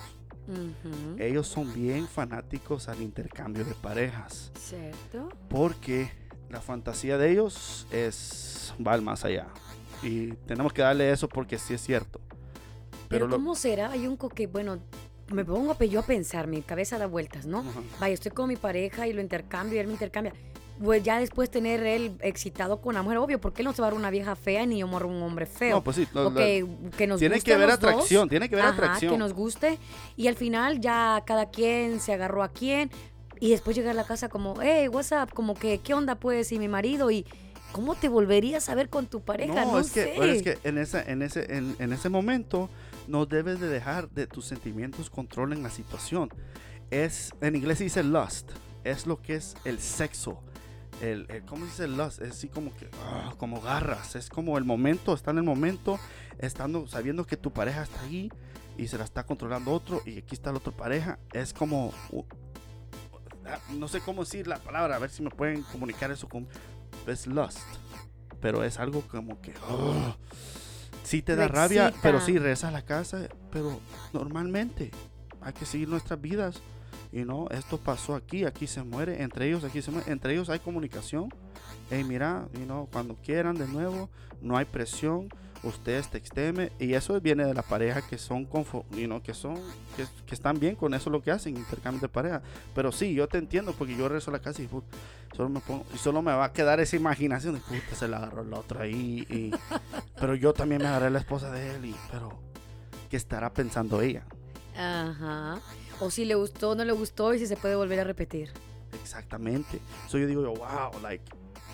Ellos 1.19 1.47
son 1.47 1.71
bien 1.73 2.07
fanáticos 2.07 2.89
al 2.89 3.01
intercambio 3.01 3.63
de 3.63 3.73
parejas, 3.75 4.51
¿Cierto? 4.59 5.29
porque 5.47 6.11
la 6.51 6.61
fantasía 6.61 7.17
de 7.17 7.31
ellos 7.31 7.87
es 7.91 8.73
va 8.85 8.93
al 8.93 9.01
más 9.01 9.25
allá. 9.25 9.47
Y 10.03 10.33
tenemos 10.47 10.73
que 10.73 10.81
darle 10.81 11.11
eso 11.11 11.27
porque 11.29 11.57
sí 11.59 11.73
es 11.73 11.81
cierto. 11.81 12.19
Pero, 13.07 13.07
Pero, 13.09 13.27
lo- 13.27 13.35
¿cómo 13.35 13.55
será? 13.55 13.91
Hay 13.91 14.07
un 14.07 14.17
que, 14.17 14.47
bueno, 14.47 14.79
me 15.31 15.45
pongo 15.45 15.77
yo 15.83 15.99
a 16.01 16.03
pensar, 16.03 16.47
mi 16.47 16.61
cabeza 16.61 16.97
da 16.97 17.07
vueltas, 17.07 17.45
¿no? 17.45 17.59
Ajá. 17.59 17.81
Vaya, 17.99 18.13
estoy 18.13 18.31
con 18.31 18.47
mi 18.49 18.55
pareja 18.55 19.07
y 19.07 19.13
lo 19.13 19.21
intercambio 19.21 19.75
y 19.77 19.79
él 19.79 19.87
me 19.87 19.93
intercambia. 19.93 20.33
Pues 20.83 21.03
ya 21.03 21.19
después 21.19 21.51
tener 21.51 21.85
él 21.85 22.13
excitado 22.21 22.81
con 22.81 22.95
la 22.95 23.03
mujer, 23.03 23.19
obvio, 23.19 23.39
porque 23.39 23.61
él 23.61 23.67
no 23.67 23.73
se 23.73 23.81
va 23.83 23.89
a 23.89 23.91
dar 23.91 23.99
una 23.99 24.09
vieja 24.09 24.35
fea 24.35 24.65
ni 24.65 24.79
yo 24.79 24.87
morro 24.87 25.09
un 25.09 25.21
hombre 25.21 25.45
feo. 25.45 25.75
No, 25.75 25.83
pues 25.83 25.97
sí, 25.97 26.07
que, 26.97 27.05
nos 27.05 27.19
tiene 27.19 27.35
guste 27.35 27.51
que 27.51 27.57
dos. 27.75 27.75
atracción, 27.75 28.29
tiene 28.29 28.49
que 28.49 28.55
Ajá, 28.59 28.69
atracción. 28.69 29.11
que 29.11 29.17
nos 29.19 29.33
guste. 29.33 29.77
Y 30.17 30.27
al 30.27 30.35
final 30.35 30.81
ya 30.81 31.21
cada 31.25 31.51
quien 31.51 31.99
se 31.99 32.13
agarró 32.13 32.41
a 32.41 32.49
quien. 32.49 32.89
Y 33.41 33.49
después 33.49 33.75
llegar 33.75 33.91
a 33.91 33.95
la 33.95 34.05
casa 34.05 34.29
como, 34.29 34.53
hey, 34.61 34.87
what's 34.87 35.11
up? 35.11 35.33
Como 35.33 35.55
que, 35.55 35.79
¿qué 35.79 35.93
onda 35.93 36.15
pues? 36.15 36.51
Y 36.53 36.59
mi 36.59 36.67
marido. 36.69 37.11
Y 37.11 37.25
¿cómo 37.71 37.95
te 37.95 38.07
volverías 38.07 38.69
a 38.69 38.75
ver 38.75 38.87
con 38.89 39.07
tu 39.07 39.21
pareja? 39.21 39.65
No, 39.65 39.79
es 39.79 39.91
que, 39.91 40.15
es 40.31 40.43
que 40.43 40.59
en, 40.63 40.77
esa, 40.77 41.01
en, 41.01 41.21
ese, 41.23 41.57
en, 41.57 41.75
en 41.79 41.91
ese 41.91 42.07
momento 42.09 42.69
no 43.07 43.25
debes 43.25 43.59
de 43.59 43.67
dejar 43.67 44.09
de 44.11 44.27
tus 44.27 44.45
sentimientos 44.45 45.09
controlen 45.09 45.63
la 45.63 45.69
situación. 45.71 46.29
Es, 46.91 47.31
en 47.41 47.55
inglés 47.55 47.79
se 47.79 47.85
dice 47.85 48.03
lust, 48.03 48.51
es 48.83 49.07
lo 49.07 49.21
que 49.21 49.35
es 49.35 49.55
el 49.65 49.79
sexo. 49.79 50.43
El, 51.01 51.25
el- 51.29 51.43
¿Cómo 51.45 51.65
se 51.65 51.71
dice 51.71 51.87
lust? 51.87 52.21
Es 52.21 52.31
así 52.33 52.47
como 52.47 52.75
que, 52.75 52.89
ah, 53.05 53.33
como 53.37 53.59
garras, 53.59 54.15
es 54.15 54.29
como 54.29 54.57
el 54.59 54.65
momento, 54.65 55.15
está 55.15 55.31
en 55.31 55.37
el 55.37 55.43
momento, 55.43 55.99
estando, 56.37 56.87
sabiendo 56.87 57.25
que 57.25 57.37
tu 57.37 57.51
pareja 57.51 57.81
está 57.83 58.01
ahí 58.01 58.29
y 58.77 58.87
se 58.87 58.99
la 58.99 59.03
está 59.03 59.23
controlando 59.25 59.71
otro 59.71 60.01
y 60.05 60.19
aquí 60.19 60.35
está 60.35 60.51
la 60.51 60.59
otra 60.59 60.73
pareja. 60.73 61.17
Es 61.33 61.53
como, 61.53 61.91
no 63.77 63.87
sé 63.87 64.01
cómo 64.01 64.23
decir 64.23 64.47
la 64.47 64.57
palabra, 64.57 64.95
a 64.95 64.99
ver 64.99 65.09
si 65.09 65.21
me 65.23 65.29
pueden 65.29 65.63
comunicar 65.63 66.11
eso 66.11 66.27
con, 66.27 66.47
es 67.07 67.27
lust 67.27 67.59
pero 68.41 68.63
es 68.63 68.79
algo 68.79 69.01
como 69.01 69.39
que 69.39 69.53
oh, 69.69 70.15
sí 71.03 71.21
te 71.21 71.35
da 71.35 71.47
rabia, 71.47 71.93
pero 72.01 72.19
sí 72.19 72.37
regresas 72.37 72.69
a 72.69 72.71
la 72.71 72.81
casa, 72.81 73.29
pero 73.51 73.79
normalmente 74.11 74.91
hay 75.41 75.53
que 75.53 75.65
seguir 75.65 75.87
nuestras 75.87 76.19
vidas 76.19 76.61
y 77.13 77.23
no, 77.23 77.47
esto 77.51 77.77
pasó 77.77 78.15
aquí, 78.15 78.45
aquí 78.45 78.67
se 78.67 78.83
muere, 78.83 79.21
entre 79.21 79.47
ellos 79.47 79.63
aquí 79.63 79.81
se 79.81 79.91
muere, 79.91 80.11
entre 80.11 80.33
ellos 80.33 80.49
hay 80.49 80.59
comunicación. 80.59 81.29
Hey, 81.89 82.05
mira, 82.05 82.47
you 82.53 82.63
know, 82.63 82.87
cuando 82.91 83.15
quieran 83.15 83.57
de 83.57 83.67
nuevo, 83.67 84.09
no 84.41 84.57
hay 84.57 84.65
presión, 84.65 85.27
ustedes 85.63 86.09
texteme 86.09 86.71
y 86.79 86.93
eso 86.93 87.19
viene 87.21 87.45
de 87.45 87.53
la 87.53 87.61
pareja 87.61 88.01
que 88.01 88.17
son 88.17 88.47
you 88.91 89.05
know, 89.05 89.21
que 89.21 89.33
son 89.33 89.55
que, 89.95 90.05
que 90.25 90.35
están 90.35 90.59
bien 90.59 90.75
con 90.75 90.93
eso 90.93 91.09
lo 91.09 91.21
que 91.21 91.31
hacen, 91.31 91.57
intercambio 91.57 92.01
de 92.01 92.09
pareja. 92.09 92.41
Pero 92.73 92.91
sí, 92.91 93.13
yo 93.13 93.27
te 93.27 93.37
entiendo 93.37 93.73
porque 93.73 93.95
yo 93.95 94.07
regreso 94.07 94.31
a 94.31 94.33
la 94.33 94.39
casa 94.39 94.61
y 94.61 94.67
put, 94.67 94.83
solo 95.35 95.49
me 95.49 95.59
pongo 95.59 95.85
y 95.93 95.97
solo 95.97 96.21
me 96.21 96.33
va 96.33 96.45
a 96.45 96.53
quedar 96.53 96.79
esa 96.79 96.95
imaginación 96.95 97.55
de 97.55 97.61
puta 97.61 97.95
se 97.95 98.07
la 98.07 98.17
agarró 98.17 98.41
el 98.41 98.53
otro 98.53 98.81
ahí 98.81 99.25
y 99.29 99.51
pero 100.19 100.35
yo 100.35 100.53
también 100.53 100.81
me 100.81 100.87
agarré 100.87 101.07
a 101.07 101.11
la 101.11 101.19
esposa 101.19 101.51
de 101.51 101.75
él 101.75 101.85
y 101.85 101.95
pero 102.11 102.39
qué 103.09 103.17
estará 103.17 103.53
pensando 103.53 104.01
ella. 104.01 104.25
Ajá. 104.75 105.59
O 105.99 106.09
si 106.09 106.25
le 106.25 106.35
gustó, 106.35 106.75
no 106.75 106.83
le 106.83 106.93
gustó 106.93 107.33
y 107.33 107.39
si 107.39 107.45
se 107.45 107.57
puede 107.57 107.75
volver 107.75 107.99
a 107.99 108.03
repetir. 108.03 108.51
Exactamente. 109.01 109.79
So 110.07 110.17
yo 110.17 110.27
digo, 110.27 110.41
wow, 110.41 110.99
like, 111.01 111.23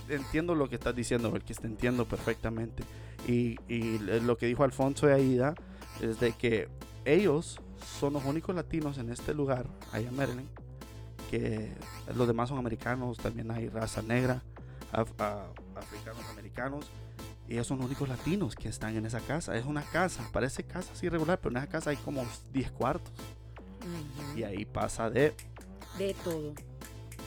entiendo 0.09 0.55
lo 0.55 0.69
que 0.69 0.75
estás 0.75 0.95
diciendo, 0.95 1.31
que 1.33 1.53
te 1.53 1.67
entiendo 1.67 2.05
perfectamente. 2.05 2.83
Y, 3.27 3.57
y 3.67 3.99
lo 3.99 4.37
que 4.37 4.45
dijo 4.45 4.63
Alfonso 4.63 5.05
de 5.07 5.13
Aida 5.13 5.53
es 6.01 6.19
de 6.19 6.31
que 6.33 6.69
ellos 7.05 7.59
son 7.99 8.13
los 8.13 8.23
únicos 8.25 8.55
latinos 8.55 8.97
en 8.97 9.09
este 9.11 9.33
lugar, 9.33 9.67
allá 9.91 10.07
en 10.07 10.15
Maryland, 10.15 10.47
que 11.29 11.71
los 12.15 12.27
demás 12.27 12.49
son 12.49 12.57
americanos, 12.57 13.17
también 13.17 13.51
hay 13.51 13.67
raza 13.69 14.01
negra, 14.01 14.41
af- 14.93 15.45
africanos 15.75 16.23
americanos. 16.31 16.85
Y 17.49 17.53
ellos 17.53 17.67
son 17.67 17.77
los 17.77 17.85
únicos 17.87 18.09
latinos 18.09 18.55
que 18.55 18.67
están 18.67 18.95
en 18.97 19.05
esa 19.05 19.21
casa. 19.21 19.55
Es 19.57 19.65
una 19.65 19.81
casa, 19.81 20.27
parece 20.33 20.63
casa 20.63 20.91
así 20.93 21.07
regular, 21.07 21.39
pero 21.39 21.51
en 21.51 21.57
esa 21.63 21.67
casa 21.67 21.89
hay 21.91 21.95
como 21.97 22.25
10 22.51 22.71
cuartos. 22.71 23.13
Y 24.35 24.43
ahí 24.43 24.65
pasa 24.65 25.09
de... 25.09 25.33
De 25.97 26.13
todo. 26.25 26.53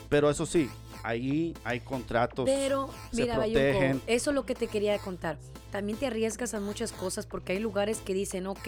Pero 0.09 0.29
eso 0.29 0.45
sí, 0.45 0.69
ahí 1.03 1.53
hay 1.63 1.79
contratos. 1.81 2.45
Pero, 2.45 2.89
se 3.11 3.21
mira, 3.21 3.35
protegen. 3.35 4.01
eso 4.07 4.31
es 4.31 4.35
lo 4.35 4.45
que 4.45 4.55
te 4.55 4.67
quería 4.67 4.97
contar. 4.99 5.37
También 5.71 5.97
te 5.97 6.07
arriesgas 6.07 6.53
a 6.53 6.59
muchas 6.59 6.91
cosas 6.91 7.25
porque 7.25 7.53
hay 7.53 7.59
lugares 7.59 7.99
que 7.99 8.13
dicen, 8.13 8.47
ok, 8.47 8.67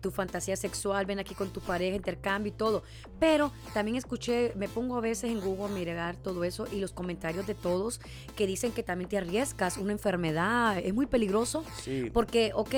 tu 0.00 0.10
fantasía 0.10 0.54
sexual, 0.56 1.06
ven 1.06 1.18
aquí 1.18 1.34
con 1.34 1.50
tu 1.50 1.60
pareja, 1.62 1.96
intercambio 1.96 2.52
y 2.52 2.56
todo. 2.56 2.82
Pero 3.18 3.50
también 3.72 3.96
escuché, 3.96 4.52
me 4.54 4.68
pongo 4.68 4.98
a 4.98 5.00
veces 5.00 5.30
en 5.30 5.40
Google 5.40 5.64
a 5.64 5.68
mirar 5.68 6.16
todo 6.16 6.44
eso 6.44 6.66
y 6.70 6.80
los 6.80 6.92
comentarios 6.92 7.46
de 7.46 7.54
todos 7.54 8.00
que 8.36 8.46
dicen 8.46 8.72
que 8.72 8.82
también 8.82 9.08
te 9.08 9.16
arriesgas 9.16 9.78
una 9.78 9.92
enfermedad. 9.92 10.78
Es 10.78 10.92
muy 10.92 11.06
peligroso 11.06 11.64
Sí. 11.82 12.10
porque, 12.12 12.50
ok, 12.54 12.74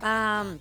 am, 0.00 0.58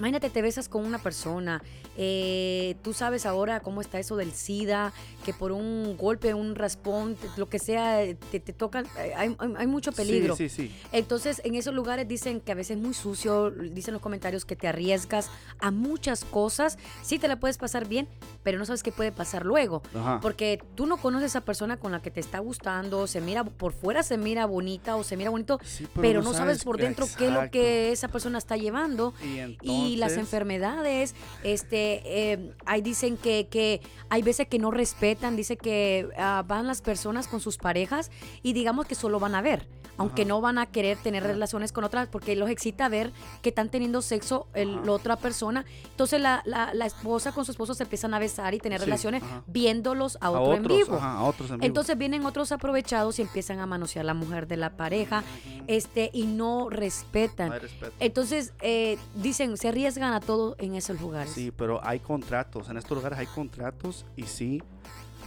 Imagínate, 0.00 0.30
te 0.30 0.40
besas 0.40 0.68
con 0.68 0.84
una 0.84 0.98
persona, 0.98 1.62
eh, 1.96 2.76
tú 2.82 2.94
sabes 2.94 3.26
ahora 3.26 3.60
cómo 3.60 3.82
está 3.82 3.98
eso 3.98 4.16
del 4.16 4.32
SIDA, 4.32 4.94
que 5.26 5.34
por 5.34 5.52
un 5.52 5.96
golpe, 5.98 6.32
un 6.32 6.54
raspón, 6.54 7.16
lo 7.36 7.50
que 7.50 7.58
sea, 7.58 8.00
te, 8.30 8.40
te 8.40 8.52
tocan, 8.54 8.86
eh, 8.98 9.12
hay, 9.14 9.66
mucho 9.66 9.92
peligro. 9.92 10.34
Sí, 10.36 10.48
sí, 10.48 10.68
sí. 10.68 10.74
Entonces, 10.92 11.42
en 11.44 11.54
esos 11.54 11.74
lugares 11.74 12.08
dicen 12.08 12.40
que 12.40 12.52
a 12.52 12.54
veces 12.54 12.78
es 12.78 12.82
muy 12.82 12.94
sucio, 12.94 13.50
dicen 13.50 13.92
los 13.92 14.02
comentarios 14.02 14.46
que 14.46 14.56
te 14.56 14.68
arriesgas 14.68 15.30
a 15.58 15.70
muchas 15.70 16.24
cosas. 16.24 16.78
Sí 17.02 17.18
te 17.18 17.28
la 17.28 17.38
puedes 17.38 17.58
pasar 17.58 17.86
bien, 17.86 18.08
pero 18.42 18.58
no 18.58 18.64
sabes 18.64 18.82
qué 18.82 18.92
puede 18.92 19.12
pasar 19.12 19.44
luego. 19.44 19.82
Ajá. 19.94 20.18
Porque 20.22 20.62
tú 20.74 20.86
no 20.86 20.96
conoces 20.96 21.24
a 21.24 21.26
esa 21.26 21.40
persona 21.42 21.76
con 21.76 21.92
la 21.92 22.00
que 22.00 22.10
te 22.10 22.20
está 22.20 22.38
gustando, 22.38 23.06
se 23.06 23.20
mira 23.20 23.44
por 23.44 23.72
fuera 23.72 24.02
se 24.02 24.16
mira 24.16 24.46
bonita 24.46 24.96
o 24.96 25.04
se 25.04 25.16
mira 25.16 25.30
bonito, 25.30 25.60
pero, 26.00 26.22
no 26.22 26.32
sabes 26.32 26.64
por 26.64 26.78
dentro 26.78 27.06
qué 27.18 27.26
es 27.26 27.32
lo 27.32 27.50
que 27.50 27.92
esa 27.92 28.08
persona 28.08 28.38
está 28.38 28.56
llevando. 28.56 29.12
Y 29.60 29.89
Y 29.89 29.89
las 29.96 30.12
entonces- 30.12 30.32
enfermedades, 30.32 31.14
este, 31.42 32.02
eh, 32.32 32.52
ahí 32.66 32.80
dicen 32.82 33.16
que, 33.16 33.46
que 33.48 33.80
hay 34.08 34.22
veces 34.22 34.46
que 34.48 34.58
no 34.58 34.70
respetan, 34.70 35.36
dice 35.36 35.56
que 35.56 36.08
ah, 36.16 36.44
van 36.46 36.66
las 36.66 36.82
personas 36.82 37.28
con 37.28 37.40
sus 37.40 37.56
parejas 37.58 38.10
y 38.42 38.52
digamos 38.52 38.86
que 38.86 38.94
solo 38.94 39.20
van 39.20 39.34
a 39.34 39.42
ver, 39.42 39.66
aunque 40.00 40.22
Ajá. 40.22 40.28
no 40.30 40.40
van 40.40 40.56
a 40.56 40.64
querer 40.64 40.96
tener 40.96 41.22
relaciones 41.22 41.72
con 41.72 41.84
otras 41.84 42.08
porque 42.08 42.34
los 42.36 42.48
excita 42.48 42.88
ver 42.88 43.12
que 43.42 43.50
están 43.50 43.68
teniendo 43.68 44.00
sexo 44.00 44.46
el- 44.54 44.84
la 44.86 44.92
otra 44.92 45.16
persona. 45.16 45.66
Entonces 45.90 46.20
la, 46.22 46.40
la- 46.46 46.72
la 46.72 46.86
esposa 46.86 47.32
con 47.32 47.44
su 47.44 47.50
esposo 47.50 47.74
se 47.74 47.82
empiezan 47.82 48.14
a 48.14 48.18
besar 48.18 48.54
y 48.54 48.58
tener 48.58 48.80
Sí, 48.80 48.86
relaciones 48.86 49.22
ajá. 49.22 49.42
viéndolos 49.46 50.16
a 50.22 50.26
A 50.28 50.30
otro 50.30 50.54
en 50.54 50.62
vivo. 50.62 50.94
a 50.96 51.22
otros 51.24 51.50
en 51.50 51.56
vivo. 51.58 51.66
Entonces 51.66 51.98
vienen 51.98 52.24
otros 52.24 52.50
aprovechados 52.50 53.18
y 53.18 53.22
empiezan 53.22 53.58
a 53.58 53.66
manosear 53.66 54.04
a 54.04 54.06
la 54.06 54.14
mujer 54.14 54.46
de 54.48 54.56
la 54.56 54.70
pareja 54.76 55.22
este, 55.66 56.08
y 56.14 56.24
no 56.26 56.70
respetan. 56.70 57.48
No 57.48 57.54
hay 57.54 57.60
respeto. 57.60 57.92
Entonces, 58.00 58.54
eh, 58.62 58.96
dicen, 59.16 59.58
se 59.58 59.68
arriesgan 59.68 60.14
a 60.14 60.20
todo 60.20 60.56
en 60.58 60.76
esos 60.76 60.98
lugares. 60.98 61.32
Sí, 61.34 61.50
pero 61.54 61.78
hay 61.86 61.98
contratos. 62.00 62.70
En 62.70 62.78
estos 62.78 62.96
lugares 62.96 63.18
hay 63.18 63.26
contratos 63.26 64.06
y 64.16 64.22
sí, 64.22 64.62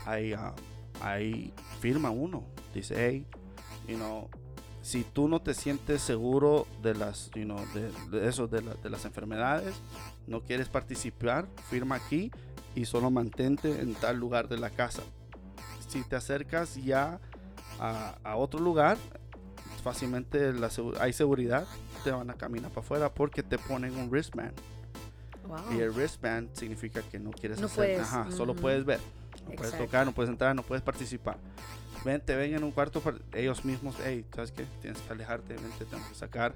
hay, 0.07 0.33
ah, 0.33 0.53
hay 0.99 1.53
firma 1.79 2.09
uno. 2.09 2.43
Dice, 2.73 2.95
hey, 2.97 3.25
you 3.87 3.97
know, 3.97 4.27
si 4.83 5.03
tú 5.03 5.27
no 5.27 5.41
te 5.41 5.55
sientes 5.55 6.01
seguro 6.03 6.67
de 6.83 6.93
las, 6.93 7.31
you 7.33 7.45
know, 7.45 7.57
de, 7.73 7.89
de 8.11 8.27
eso, 8.27 8.47
de, 8.47 8.61
la- 8.61 8.75
de 8.75 8.89
las 8.91 9.05
enfermedades, 9.05 9.73
no 10.27 10.41
quieres 10.41 10.69
participar, 10.69 11.47
firma 11.69 11.95
aquí 11.95 12.29
y 12.75 12.85
solo 12.85 13.09
mantente 13.09 13.81
en 13.81 13.95
tal 13.95 14.17
lugar 14.17 14.47
de 14.49 14.57
la 14.59 14.69
casa. 14.69 15.01
Si 15.87 16.03
te 16.03 16.15
acercas 16.15 16.75
ya 16.75 17.19
a, 17.79 18.15
a 18.23 18.35
otro 18.35 18.59
lugar, 18.59 18.97
fácilmente 19.83 20.53
la 20.53 20.69
hay 20.99 21.13
seguridad, 21.13 21.65
te 22.03 22.11
van 22.11 22.29
a 22.29 22.33
caminar 22.33 22.69
para 22.71 22.81
afuera 22.81 23.13
porque 23.13 23.41
te 23.43 23.57
ponen 23.57 23.95
un 23.97 24.09
wristband. 24.09 24.53
Wow. 25.47 25.77
Y 25.77 25.79
el 25.81 25.91
wristband 25.91 26.53
significa 26.53 27.01
que 27.01 27.19
no 27.19 27.31
quieres 27.31 27.59
No 27.59 27.65
hacer, 27.67 27.75
puedes, 27.77 27.99
ajá, 28.01 28.31
solo 28.31 28.53
ujú. 28.53 28.61
puedes 28.61 28.85
ver. 28.85 28.99
No 28.99 29.45
puedes 29.55 29.61
Exacto. 29.73 29.85
tocar, 29.85 30.05
no 30.05 30.13
puedes 30.13 30.29
entrar, 30.29 30.55
no 30.55 30.63
puedes 30.63 30.81
participar. 30.83 31.37
Ven, 32.05 32.21
te 32.21 32.35
ven 32.35 32.53
en 32.55 32.63
un 32.63 32.71
cuarto, 32.71 32.99
par- 33.01 33.21
ellos 33.33 33.63
mismos, 33.63 33.95
hey, 34.03 34.25
¿sabes 34.35 34.51
qué? 34.51 34.65
Tienes 34.81 34.99
que 35.01 35.13
alejarte, 35.13 35.53
ven, 35.55 35.71
te 35.77 35.85
tengo 35.85 36.07
que 36.09 36.15
sacar. 36.15 36.53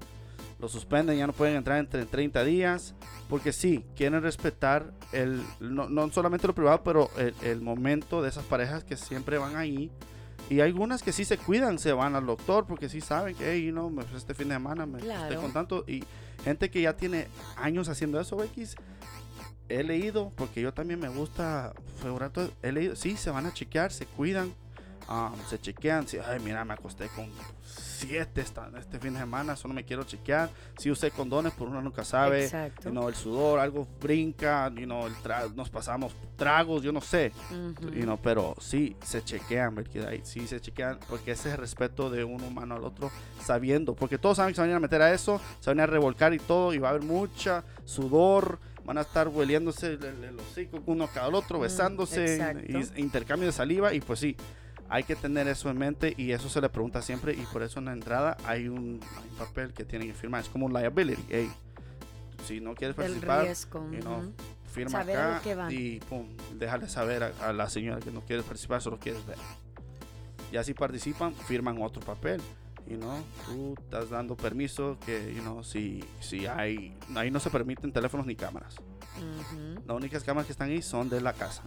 Lo 0.59 0.67
suspenden, 0.67 1.17
ya 1.17 1.27
no 1.27 1.33
pueden 1.33 1.55
entrar 1.55 1.77
entre 1.77 2.05
30 2.05 2.43
días, 2.43 2.95
porque 3.29 3.53
sí, 3.53 3.85
quieren 3.95 4.21
respetar 4.23 4.91
el, 5.11 5.41
no, 5.59 5.87
no 5.87 6.11
solamente 6.11 6.47
lo 6.47 6.55
privado, 6.55 6.83
pero 6.83 7.09
el, 7.17 7.33
el 7.43 7.61
momento 7.61 8.21
de 8.21 8.29
esas 8.29 8.43
parejas 8.45 8.83
que 8.83 8.97
siempre 8.97 9.37
van 9.37 9.55
ahí. 9.55 9.91
Y 10.49 10.55
hay 10.61 10.69
algunas 10.71 11.03
que 11.03 11.11
sí 11.11 11.25
se 11.25 11.37
cuidan, 11.37 11.77
se 11.77 11.91
van 11.93 12.15
al 12.15 12.25
doctor, 12.25 12.65
porque 12.65 12.89
sí 12.89 13.01
saben 13.01 13.35
que, 13.35 13.51
hey, 13.53 13.71
no, 13.71 13.89
pues, 13.93 14.07
este 14.15 14.33
fin 14.33 14.47
de 14.49 14.55
semana 14.55 14.85
me 14.85 14.97
estoy 14.99 15.09
Claro. 15.13 15.41
con 15.41 15.51
tanto. 15.53 15.83
Y 15.87 16.03
gente 16.43 16.69
que 16.71 16.81
ya 16.81 16.93
tiene 16.97 17.27
años 17.57 17.87
haciendo 17.89 18.19
eso, 18.19 18.41
X, 18.43 18.75
he 19.69 19.83
leído, 19.83 20.31
porque 20.35 20.61
yo 20.61 20.73
también 20.73 20.99
me 20.99 21.09
gusta 21.09 21.73
figurar 22.01 22.31
todo, 22.31 22.49
he 22.63 22.71
leído, 22.71 22.95
sí, 22.95 23.15
se 23.17 23.29
van 23.29 23.45
a 23.45 23.53
chequear, 23.53 23.91
se 23.91 24.05
cuidan, 24.05 24.53
ah, 25.07 25.31
se 25.49 25.59
chequean, 25.59 26.07
si, 26.07 26.17
ay, 26.17 26.39
mira, 26.43 26.63
me 26.65 26.73
acosté 26.73 27.07
con 27.09 27.29
siete 27.65 28.41
esta, 28.41 28.69
este 28.77 28.99
fin 28.99 29.13
de 29.13 29.19
semana, 29.19 29.55
solo 29.55 29.73
me 29.73 29.83
quiero 29.83 30.03
chequear, 30.03 30.49
si 30.77 30.91
usé 30.91 31.11
condones, 31.11 31.53
por 31.53 31.67
uno 31.67 31.81
nunca 31.81 32.03
sabe, 32.03 32.45
Exacto. 32.45 32.89
you 32.89 32.91
know, 32.91 33.09
el 33.09 33.15
sudor, 33.15 33.59
algo 33.59 33.87
brinca, 33.99 34.69
you 34.75 34.85
know, 34.85 35.07
el 35.07 35.15
tra- 35.15 35.51
nos 35.55 35.69
pasamos 35.69 36.13
tragos, 36.35 36.83
yo 36.83 36.91
no 36.91 37.01
sé, 37.01 37.31
Ujú. 37.51 37.89
you 37.91 38.03
know, 38.03 38.19
pero 38.21 38.55
sí 38.59 38.95
se 39.03 39.23
chequean, 39.23 39.75
¿verdad? 39.75 40.11
Sí 40.23 40.47
se 40.47 40.59
chequean, 40.61 40.99
porque 41.09 41.31
ese 41.31 41.49
es 41.49 41.55
el 41.55 41.61
respeto 41.61 42.09
de 42.09 42.23
un 42.23 42.41
humano 42.43 42.75
al 42.75 42.83
otro, 42.83 43.09
sabiendo, 43.43 43.95
porque 43.95 44.17
todos 44.17 44.37
saben 44.37 44.51
que 44.53 44.55
se 44.57 44.61
van 44.61 44.71
a 44.73 44.79
meter 44.79 45.01
a 45.01 45.11
eso, 45.13 45.41
se 45.59 45.69
van 45.69 45.79
a 45.79 45.85
revolcar 45.87 46.33
y 46.33 46.39
todo, 46.39 46.73
y 46.73 46.77
va 46.77 46.89
a 46.89 46.91
haber 46.91 47.03
mucha 47.03 47.63
sudor, 47.85 48.59
van 48.85 48.97
a 48.99 49.01
estar 49.01 49.27
hueliéndose 49.27 49.87
el, 49.93 50.03
el- 50.03 50.23
el 50.23 50.39
hocico 50.39 50.81
uno 50.85 51.07
cada 51.13 51.29
otro, 51.29 51.59
besándose, 51.59 52.55
y 52.95 53.01
intercambio 53.01 53.47
de 53.47 53.51
saliva, 53.51 53.93
y 53.93 53.99
pues 54.01 54.19
sí, 54.19 54.35
hay 54.89 55.03
que 55.03 55.15
tener 55.15 55.47
eso 55.47 55.69
en 55.69 55.77
mente, 55.77 56.13
y 56.17 56.31
eso 56.31 56.49
se 56.49 56.61
le 56.61 56.69
pregunta 56.69 57.01
siempre, 57.01 57.33
y 57.33 57.45
por 57.51 57.63
eso 57.63 57.79
en 57.79 57.85
la 57.85 57.93
entrada 57.93 58.37
hay 58.45 58.67
un, 58.67 58.99
hay 59.17 59.29
un 59.29 59.37
papel 59.37 59.73
que 59.73 59.83
tienen 59.85 60.07
que 60.07 60.13
firmar, 60.13 60.41
es 60.41 60.49
como 60.49 60.65
un 60.65 60.73
liability, 60.73 61.23
hey, 61.29 61.51
si 62.45 62.61
no 62.61 62.73
quieres 62.75 62.95
participar, 62.95 63.43
riesgo. 63.43 63.91
you 63.91 63.99
know, 63.99 64.31
firma 64.71 64.91
Saber 64.91 65.17
acá 65.17 65.41
que 65.41 65.55
van. 65.55 65.71
y 65.71 65.99
pum, 65.99 66.27
déjale 66.57 66.87
saber 66.87 67.23
a, 67.23 67.49
a 67.49 67.53
la 67.53 67.69
señora 67.69 67.99
que 67.99 68.11
no 68.11 68.21
quiere 68.21 68.43
participar, 68.43 68.81
solo 68.81 68.97
quieres 68.99 69.25
ver. 69.25 69.37
Ya 70.51 70.63
si 70.63 70.73
participan, 70.73 71.33
firman 71.33 71.81
otro 71.81 72.01
papel. 72.01 72.41
Y 72.89 72.93
no, 72.93 73.21
tú 73.45 73.75
estás 73.83 74.09
dando 74.09 74.37
permiso 74.37 74.97
que, 75.05 75.33
you 75.35 75.41
know, 75.41 75.61
si, 75.61 76.01
si 76.21 76.45
hay, 76.47 76.95
ahí 77.15 77.29
no 77.29 77.41
se 77.41 77.49
permiten 77.49 77.91
teléfonos 77.91 78.25
ni 78.25 78.33
cámaras. 78.33 78.75
Ujú. 79.17 79.81
Las 79.85 79.97
únicas 79.97 80.23
cámaras 80.23 80.45
que 80.45 80.53
están 80.53 80.69
ahí 80.69 80.81
son 80.81 81.09
de 81.09 81.19
la 81.19 81.33
casa. 81.33 81.63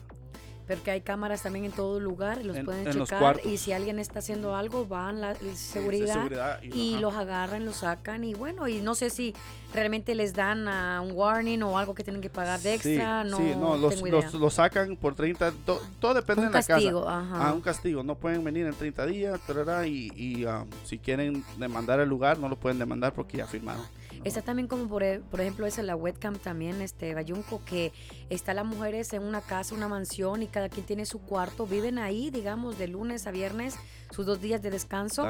Porque 0.77 0.91
hay 0.93 1.01
cámaras 1.01 1.43
también 1.43 1.65
en 1.65 1.73
todo 1.73 2.01
lugar, 2.01 2.45
los 2.45 2.57
En- 2.57 2.65
pueden 2.65 2.87
en 2.87 2.93
checar 2.93 3.41
y 3.45 3.57
si 3.59 3.73
alguien 3.73 3.99
está 3.99 4.21
haciendo 4.21 4.55
algo, 4.55 4.87
van 4.87 5.21
la 5.21 5.35
seguridad, 5.55 6.29
y 6.63 6.99
los 6.99 7.15
agarran, 7.15 7.65
los 7.65 7.77
sacan 7.77 8.25
y 8.25 8.35
bueno, 8.35 8.69
y 8.69 8.81
no 8.81 8.95
sé 8.95 9.11
si 9.11 9.35
realmente 9.75 10.15
les 10.15 10.35
dan 10.35 10.67
ah, 10.69 11.01
un 11.05 11.13
warning 11.13 11.63
o 11.63 11.79
algo 11.79 11.95
que 11.95 12.03
tienen 12.05 12.23
que 12.23 12.31
pagar 12.31 12.61
de 12.61 12.79
Sí, 12.79 12.91
extra, 12.95 13.25
no, 13.25 13.37
sí, 13.37 13.53
no, 13.59 13.77
los, 13.77 14.01
los, 14.03 14.35
los 14.35 14.55
sacan 14.55 14.97
por 14.97 15.15
30, 15.15 15.53
to- 15.65 15.81
todo 16.01 16.15
depende 16.15 16.43
un 16.43 16.49
de 16.49 16.53
la 16.59 16.63
castigo, 16.63 17.05
casa. 17.05 17.19
ajá. 17.21 17.49
Ah, 17.49 17.53
un 17.53 17.61
castigo. 17.61 18.03
No 18.03 18.15
pueden 18.15 18.43
venir 18.45 18.67
en 18.67 18.75
30 18.75 19.07
días, 19.07 19.41
tarara, 19.47 19.87
y, 19.87 20.11
y, 20.15 20.45
um, 20.45 20.67
si 20.85 20.99
quieren 20.99 21.45
demandar 21.59 22.01
el 22.01 22.09
lugar, 22.09 22.39
no 22.39 22.49
lo 22.49 22.57
pueden 22.57 22.79
demandar 22.79 23.13
porque 23.13 23.37
ya 23.39 23.47
firmaron. 23.47 23.85
Está 24.23 24.43
también 24.43 24.69
como 24.69 24.87
por, 24.87 25.03
e- 25.03 25.21
por 25.21 25.41
ejemplo 25.41 25.67
esa 25.67 25.83
la 25.83 25.97
webcam 25.97 26.37
también, 26.37 26.83
este 26.83 27.15
Bayunco, 27.15 27.65
que 27.65 27.93
está 28.29 28.53
las 28.53 28.67
mujeres 28.67 29.13
en 29.15 29.23
una 29.23 29.41
casa, 29.41 29.75
una 29.75 29.89
mansión 29.89 30.43
y 30.43 30.47
cada 30.47 30.69
quien 30.69 30.85
tiene 30.85 31.07
su 31.07 31.21
cuarto, 31.21 31.67
viven 31.67 31.99
ahí, 31.99 32.31
digamos, 32.31 32.77
de 32.77 32.89
lunes 32.89 33.27
a 33.27 33.31
viernes, 33.31 33.77
sus 34.11 34.27
dos 34.27 34.41
días 34.41 34.61
de 34.63 34.71
descanso. 34.71 35.25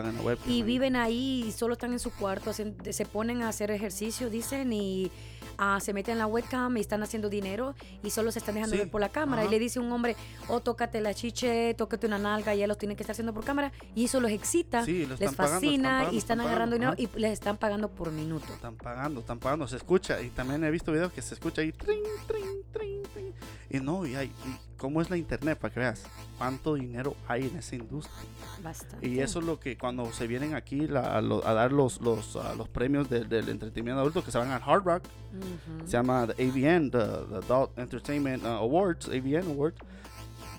Y 0.46 0.62
viven 0.62 0.96
ahí 0.96 1.44
y 1.46 1.52
solo 1.52 1.74
están 1.74 1.92
en 1.92 1.98
su 1.98 2.10
cuarto, 2.12 2.50
hacen- 2.50 2.74
se 2.92 3.04
ponen 3.06 3.42
a 3.42 3.48
hacer 3.48 3.70
ejercicio, 3.70 4.30
dicen, 4.30 4.72
y 4.72 5.10
ah, 5.58 5.78
se 5.80 5.92
meten 5.92 6.12
en 6.12 6.18
la 6.18 6.26
webcam 6.26 6.74
y 6.76 6.80
están 6.80 7.02
haciendo 7.02 7.28
dinero 7.28 7.74
y 8.02 8.08
solo 8.10 8.32
se 8.32 8.38
están 8.38 8.54
dejando 8.54 8.74
Sí, 8.76 8.78
ver 8.82 8.90
por 8.90 9.00
la 9.02 9.10
cámara. 9.10 9.42
ajá. 9.42 9.48
Y 9.48 9.52
le 9.52 9.58
dice 9.58 9.78
un 9.78 9.92
hombre, 9.92 10.16
oh, 10.48 10.60
tócate 10.60 11.00
la 11.02 11.12
chiche, 11.12 11.74
tócate 11.74 12.06
una 12.06 12.18
nalga, 12.18 12.54
y 12.54 12.62
ellos 12.64 12.78
tienen 12.78 12.96
que 12.96 13.02
estar 13.02 13.12
haciendo 13.12 13.34
por 13.34 13.44
cámara. 13.44 13.70
Y 13.94 14.06
eso 14.06 14.20
los 14.20 14.30
excita, 14.30 14.84
Sí, 14.84 15.04
les 15.06 15.18
pagando, 15.18 15.36
fascina 15.36 15.60
están 15.68 15.82
pagando, 15.82 16.14
y 16.14 16.18
están, 16.18 16.38
están 16.38 16.40
agarrando 16.40 16.76
pagando, 16.76 16.96
dinero 16.96 17.12
y 17.16 17.20
les 17.20 17.32
están 17.32 17.56
pagando 17.58 17.88
por 17.90 18.10
minuto. 18.12 18.52
Están 18.54 18.76
pagando, 18.76 19.20
están 19.20 19.38
pagando, 19.38 19.68
se 19.68 19.76
escucha. 19.76 20.20
Y 20.22 20.30
también 20.30 20.64
he 20.64 20.70
visto 20.70 20.90
videos 20.92 21.12
que 21.12 21.20
se 21.20 21.34
escucha 21.34 21.60
ahí. 21.62 21.72
trin, 21.72 22.02
trin, 22.26 22.62
trin, 22.72 23.02
trin. 23.12 23.34
Y 23.70 23.78
no, 23.78 24.04
y, 24.04 24.16
hay, 24.16 24.26
y 24.26 24.76
cómo 24.76 25.00
es 25.00 25.10
la 25.10 25.16
internet, 25.16 25.56
para 25.58 25.72
que 25.72 25.78
veas 25.80 26.02
cuánto 26.38 26.74
dinero 26.74 27.14
hay 27.28 27.46
en 27.46 27.56
esa 27.56 27.76
industria. 27.76 28.16
Bastante. 28.62 29.06
Y 29.08 29.20
eso 29.20 29.38
es 29.38 29.44
lo 29.44 29.60
que 29.60 29.78
cuando 29.78 30.10
se 30.12 30.26
vienen 30.26 30.54
aquí 30.54 30.88
la- 30.88 31.16
a, 31.16 31.20
lo- 31.20 31.46
a 31.46 31.54
dar 31.54 31.70
los, 31.72 32.00
los, 32.00 32.34
ah, 32.36 32.54
los 32.56 32.68
premios 32.68 33.08
del- 33.08 33.28
del 33.28 33.48
entretenimiento 33.48 34.00
adulto 34.00 34.24
que 34.24 34.32
se 34.32 34.38
van 34.38 34.50
al 34.50 34.60
Hard 34.64 34.82
Rock, 34.84 35.04
Ujú. 35.32 35.86
se 35.86 35.92
llama 35.92 36.26
the 36.26 36.42
AVN, 36.44 36.90
the, 36.90 36.98
the 36.98 37.36
Adult 37.46 37.78
Entertainment 37.78 38.42
uh, 38.42 38.48
Awards, 38.48 39.06
AVN 39.08 39.46
Awards. 39.46 39.78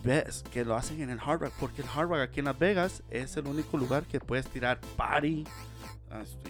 Ves 0.04 0.43
que 0.52 0.65
lo 0.65 0.76
hacen 0.76 1.00
en 1.02 1.10
el 1.12 1.19
Hard 1.19 1.41
Rock, 1.41 1.54
porque 1.60 1.82
el 1.84 1.88
Hard 1.93 2.08
Rock 2.10 2.19
aquí 2.21 2.39
en 2.39 2.45
Las 2.45 2.58
Vegas 2.58 3.04
es 3.12 3.38
el 3.38 3.45
único 3.45 3.78
lugar 3.78 4.04
que 4.06 4.19
puedes 4.19 4.47
tirar 4.47 4.80
party 4.97 5.43
ah, 5.45 5.52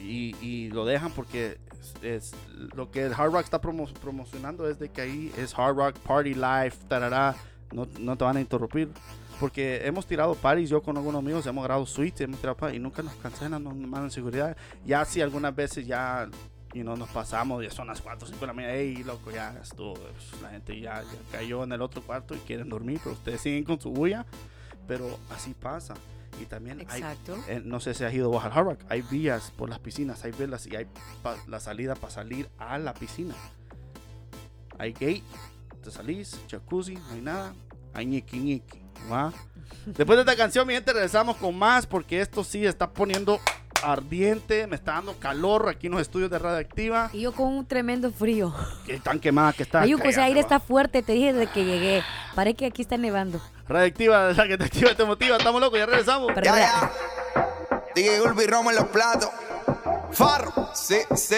y, 0.01 0.35
y 0.41 0.69
lo 0.69 0.85
dejan 0.85 1.11
porque 1.11 1.57
es, 1.81 2.03
es- 2.03 2.35
lo 2.75 2.89
que 2.91 3.05
el 3.05 3.13
Hard 3.13 3.31
Rock 3.31 3.43
está 3.43 3.61
promo- 3.61 3.91
promocionando 3.99 4.67
es 4.69 4.79
de 4.79 4.89
que 4.89 5.01
ahí 5.01 5.31
es 5.37 5.53
Hard 5.57 5.75
Rock 5.75 5.97
Party 5.99 6.33
Life, 6.33 6.77
tarará, 6.87 7.35
no, 7.71 7.87
no 7.99 8.17
te 8.17 8.23
van 8.23 8.37
a 8.37 8.41
interrumpir. 8.41 8.89
Porque 9.39 9.81
hemos 9.87 10.05
tirado 10.05 10.35
parties, 10.35 10.69
yo 10.69 10.83
con 10.83 10.97
algunos 10.97 11.17
amigos 11.19 11.45
hemos 11.47 11.63
grabado 11.63 11.85
suites, 11.87 12.21
hemos 12.21 12.39
tirado 12.39 12.55
parties 12.55 12.79
y 12.79 12.83
nunca 12.83 13.01
nos 13.01 13.13
cancelan, 13.15 13.63
nos 13.63 13.75
mandan 13.75 14.11
seguridad. 14.11 14.55
Ya 14.85 15.03
si 15.03 15.19
algunas 15.19 15.55
veces 15.55 15.87
ya 15.87 16.29
y 16.73 16.83
no 16.83 16.95
nos 16.95 17.09
pasamos, 17.09 17.63
ya 17.63 17.71
son 17.71 17.87
las 17.87 18.01
4 18.01 18.23
o 18.25 18.27
5 18.29 18.39
de 18.39 18.47
la 18.47 18.53
mañana, 18.53 18.73
hey, 18.75 19.03
loco, 19.03 19.31
ya 19.31 19.57
estuvo, 19.61 19.93
pues, 19.95 20.41
la 20.43 20.49
gente 20.51 20.79
ya, 20.79 21.01
ya 21.01 21.07
cayó 21.31 21.63
en 21.63 21.71
el 21.71 21.81
otro 21.81 22.03
cuarto 22.03 22.35
y 22.35 22.37
quieren 22.39 22.69
dormir, 22.69 22.99
pero 23.03 23.15
ustedes 23.15 23.41
siguen 23.41 23.63
con 23.63 23.81
su 23.81 23.89
bulla, 23.91 24.25
pero 24.87 25.17
así 25.31 25.53
pasa. 25.55 25.95
Y 26.41 26.45
también 26.45 26.79
hay, 26.89 27.01
Exacto. 27.01 27.37
eh, 27.47 27.61
no 27.63 27.79
sé 27.79 27.93
si 27.93 28.03
has 28.03 28.13
ido 28.13 28.39
a 28.39 28.49
Rock, 28.49 28.79
hay 28.89 29.01
vías 29.03 29.51
por 29.55 29.69
las 29.69 29.79
piscinas, 29.79 30.23
hay 30.23 30.31
velas 30.31 30.65
y 30.67 30.75
hay 30.75 30.87
la 31.47 31.59
salida 31.59 31.95
para 31.95 32.11
salir 32.11 32.49
a 32.57 32.77
la 32.77 32.93
piscina. 32.93 33.35
hay 34.79 34.93
gate, 34.93 35.23
te 35.83 35.91
salís, 35.91 36.39
jacuzzi, 36.49 36.95
no 36.95 37.11
hay 37.13 37.21
nada, 37.21 37.53
hay 37.93 38.05
ñiqui 38.07 38.39
ñiqui, 38.39 38.81
¿va? 39.11 39.31
Después 39.85 40.17
de 40.17 40.21
esta 40.21 40.35
canción, 40.35 40.65
mi 40.67 40.73
gente, 40.73 40.91
regresamos 40.93 41.37
con 41.37 41.55
más 41.55 41.85
porque 41.85 42.19
esto 42.21 42.43
sí 42.43 42.65
está 42.65 42.89
poniendo 42.91 43.39
ardiente, 43.83 44.67
me 44.67 44.75
está 44.75 44.93
dando 44.93 45.15
calor 45.17 45.69
aquí 45.69 45.87
en 45.87 45.93
los 45.93 46.01
estudios 46.01 46.29
de 46.29 46.39
Radioactiva. 46.39 47.09
Y 47.13 47.21
yo 47.21 47.31
con 47.33 47.47
un 47.47 47.65
tremendo 47.65 48.11
frío. 48.11 48.53
Que 48.85 48.99
tan 48.99 49.19
quemada 49.19 49.53
que 49.53 49.63
está. 49.63 49.81
Ayuco, 49.81 50.07
ese 50.07 50.21
aire 50.21 50.39
va. 50.39 50.41
está 50.41 50.59
fuerte, 50.59 51.01
te 51.01 51.13
dije 51.13 51.33
desde 51.33 51.51
que 51.51 51.65
llegué. 51.65 52.03
Parece 52.35 52.55
que 52.57 52.65
aquí 52.67 52.81
está 52.81 52.97
nevando. 52.97 53.41
Radioactiva, 53.67 54.31
la 54.35 54.47
que 54.47 54.57
te 54.57 54.65
activa 54.65 54.91
y 54.91 54.95
te 54.95 55.05
motiva. 55.05 55.37
Estamos 55.37 55.61
locos, 55.61 55.79
ya 55.79 55.85
regresamos. 55.85 56.31
Pero 56.33 56.45
Ya, 56.45 56.57
ya. 56.57 56.91
DJ 57.95 58.21
Ulvi 58.21 58.45
Romo 58.47 58.69
en 58.69 58.77
los 58.77 58.85
platos. 58.87 59.29
Farro, 60.11 60.69
sí, 60.73 60.97
sí. 61.15 61.37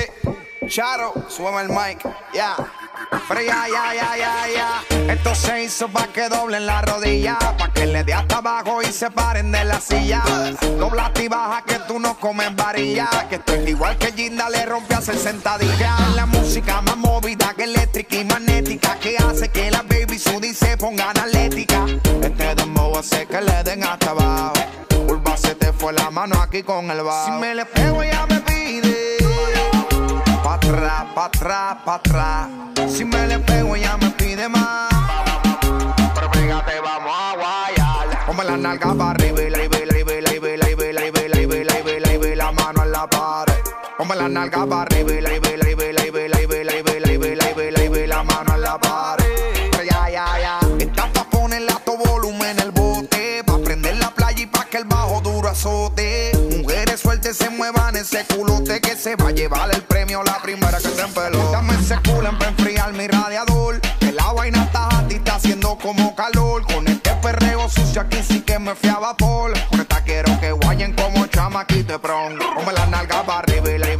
Charo, 0.67 1.13
súbeme 1.29 1.61
el 1.61 1.69
mic. 1.69 2.03
Ya. 2.33 2.55
Pero 2.57 2.82
ya, 3.29 3.67
ya, 3.67 3.93
ya, 3.93 4.17
ya, 4.17 4.33
ya. 4.47 5.13
Esto 5.13 5.35
se 5.35 5.63
hizo 5.63 5.87
pa' 5.87 6.07
que 6.07 6.29
doblen 6.29 6.65
la 6.65 6.81
rodilla. 6.81 7.37
Pa' 7.57 7.71
que 7.71 7.85
le 7.85 8.03
dé 8.03 8.13
hasta 8.13 8.37
abajo 8.37 8.81
y 8.81 8.85
se 8.85 9.09
paren 9.11 9.51
de 9.51 9.63
la 9.65 9.79
silla. 9.79 10.23
Dobla 10.77 11.11
y 11.21 11.27
baja 11.27 11.63
que 11.63 11.79
tú 11.87 11.99
no 11.99 12.19
comes 12.19 12.55
varilla. 12.55 13.09
Que 13.29 13.35
estoy 13.35 13.69
igual 13.69 13.97
que 13.97 14.11
Ginda 14.11 14.49
le 14.49 14.65
rompe 14.65 14.95
a 14.95 14.97
hacer 14.97 15.17
sentadilla. 15.17 15.95
La 16.15 16.25
música 16.25 16.81
más 16.81 16.97
movida 16.97 17.53
que 17.55 17.63
eléctrica 17.63 18.15
y 18.15 18.25
magnética. 18.25 18.95
Que 18.99 19.17
hace 19.17 19.49
que 19.49 19.71
las 19.71 19.87
baby 19.87 20.17
sudi 20.17 20.53
se 20.53 20.77
pongan 20.77 21.17
atlética. 21.17 21.85
Este 22.21 22.55
dembow 22.55 22.97
hace 22.97 23.25
que 23.25 23.41
le 23.41 23.63
den 23.63 23.83
hasta 23.83 24.11
abajo. 24.11 24.53
Urba 25.07 25.37
se 25.37 25.55
te 25.55 25.73
fue 25.73 25.93
la 25.93 26.09
mano 26.09 26.41
aquí 26.41 26.63
con 26.63 26.89
el 26.89 27.01
bajo. 27.01 27.25
Si 27.25 27.31
me 27.39 27.55
le 27.55 27.65
pego 27.65 28.01
ella 28.01 28.25
me 28.27 28.39
pide. 28.41 29.32
Pa' 30.43 30.55
atrás, 30.55 31.05
pa' 31.15 31.25
atrás, 31.25 31.77
pa' 31.85 31.95
atrás. 31.95 32.47
Si 32.89 33.05
me 33.05 33.27
le 33.27 33.39
pego, 33.39 33.75
ya 33.77 33.97
me 33.97 34.09
pide 34.11 34.49
más. 34.49 34.89
Pero 36.15 36.29
fíjate, 36.31 36.79
vamos 36.81 37.13
a 37.15 37.35
guayar. 37.35 38.25
Ponme 38.25 38.43
la 38.43 38.57
nalga 38.57 38.93
para 38.93 39.11
arriba 39.11 39.41
y 39.41 39.49
la 39.49 39.63
y 39.63 39.69
la 39.87 39.99
y 42.27 42.35
la 42.35 42.51
mano 42.51 42.83
en 42.83 42.91
la 42.91 43.07
pared. 43.07 43.53
Ponme 43.97 44.15
la 44.15 44.27
nalga 44.27 44.65
para 44.65 44.81
arriba 44.81 45.11
y 45.13 45.21
la 45.21 45.42
se 57.33 57.49
muevan 57.49 57.95
ese 57.95 58.25
culote 58.25 58.79
que 58.79 58.95
se 58.95 59.15
va 59.15 59.29
a 59.29 59.31
llevar 59.31 59.73
el 59.73 59.81
premio 59.83 60.23
la 60.23 60.41
primera 60.41 60.77
que 60.77 60.89
se 60.89 61.01
empeló. 61.01 61.51
Dame 61.51 61.73
ese 61.75 61.95
culo 61.97 62.37
para 62.37 62.51
enfriar 62.51 62.93
mi 62.93 63.07
radiador. 63.07 63.81
Que 63.99 64.11
la 64.11 64.31
vaina 64.33 64.63
está 64.63 64.87
a 64.87 65.07
ti, 65.07 65.15
está 65.15 65.35
haciendo 65.35 65.77
como 65.77 66.15
calor. 66.15 66.63
Con 66.65 66.87
este 66.87 67.11
perreo 67.15 67.67
sucio 67.69 68.01
aquí 68.01 68.19
sí 68.27 68.41
que 68.41 68.59
me 68.59 68.75
fui 68.75 68.89
a 68.89 68.99
vapor. 68.99 69.53
Con 69.69 69.79
esta 69.81 70.03
quiero 70.03 70.39
que 70.39 70.51
guayen 70.51 70.93
como 70.93 71.25
chamaquito 71.27 71.93
de 71.93 71.99
pron. 71.99 72.37
Come 72.37 72.73
la 72.73 72.85
nalga 72.87 73.23
para 73.23 73.39
arriba 73.39 73.71
y 73.71 73.79
la 73.79 73.93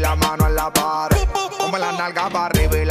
la 0.00 0.16
mano 0.16 0.46
en 0.46 0.54
la 0.54 0.72
pared. 0.72 1.18
Come 1.58 1.78
la 1.78 1.92
nalga 1.92 2.28
para 2.30 2.46
arriba 2.46 2.76
y 2.78 2.84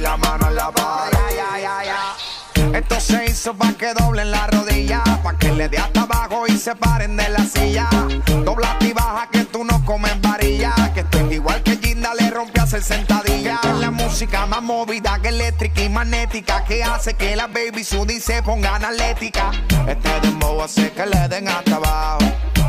la 0.00 0.16
mano 0.16 0.48
en 0.48 0.54
la 0.54 0.70
pared. 0.70 1.18
Esto 2.74 3.00
se 3.00 3.24
hizo 3.24 3.54
para 3.54 3.72
que 3.72 3.92
le 5.58 5.68
dé 5.68 5.76
hasta 5.76 6.02
abajo 6.02 6.46
y 6.46 6.56
se 6.56 6.74
paren 6.76 7.16
de 7.16 7.28
la 7.30 7.44
silla. 7.44 7.88
Dobla 8.44 8.76
y 8.80 8.92
baja 8.92 9.28
que 9.28 9.44
tú 9.44 9.64
no 9.64 9.84
comes 9.84 10.18
varilla, 10.20 10.72
que 10.94 11.00
estoy 11.00 11.34
igual 11.34 11.60
que 11.64 11.76
Ginda 11.76 12.14
le 12.14 12.30
rompe 12.30 12.60
a 12.60 12.62
hacer 12.62 12.80
sentadilla. 12.80 13.58
La 13.80 13.90
música 13.90 14.46
más 14.46 14.62
movida 14.62 15.18
que 15.20 15.28
eléctrica 15.28 15.82
y 15.82 15.88
magnética 15.88 16.62
que 16.64 16.84
hace 16.84 17.14
que 17.14 17.34
las 17.34 17.52
baby 17.52 17.82
sudi 17.82 18.20
se 18.20 18.40
pongan 18.40 18.84
atlética. 18.84 19.50
Este 19.88 20.20
dembow 20.22 20.62
hace 20.62 20.92
que 20.92 21.06
le 21.06 21.26
den 21.26 21.48
hasta 21.48 21.74
abajo. 21.74 22.18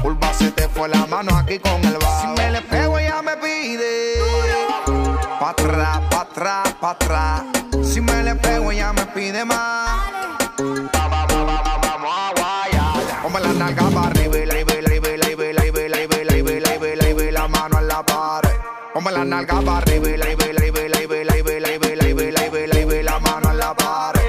Urba 0.03 0.33
se 0.33 0.49
te 0.51 0.67
fue 0.67 0.89
la 0.89 1.05
mano 1.05 1.35
aquí 1.37 1.59
con 1.59 1.85
el 1.85 1.95
bajo. 1.99 2.21
Si 2.21 2.41
me 2.41 2.51
le 2.51 2.61
pego 2.61 2.97
ella 2.97 3.21
me 3.21 3.37
pide. 3.37 4.15
Pa' 5.39 5.51
atrás, 5.51 5.99
pa' 6.09 6.21
atrás, 6.21 6.73
pa' 6.81 6.91
atrás. 6.91 7.43
Si 7.83 8.01
me 8.01 8.23
le 8.23 8.33
pego 8.33 8.71
ella 8.71 8.91
me 8.93 9.05
pide 9.05 9.45
más. 9.45 10.98
La 19.11 19.25
nalga 19.25 19.59
para 19.61 19.77
arriba 19.79 20.07
y 20.09 20.17
la 20.17 20.31
y 20.31 20.35
la 20.35 20.45
y 20.45 20.53
la 20.53 20.67
y 20.67 20.69
la 20.69 21.01
y 21.01 21.07
la 21.07 21.37
y 21.37 22.67
la 22.67 22.79
y 22.79 23.03
la 23.03 23.19
mano 23.19 23.49
en 23.49 23.57
la 23.57 23.73
pared. 23.73 24.21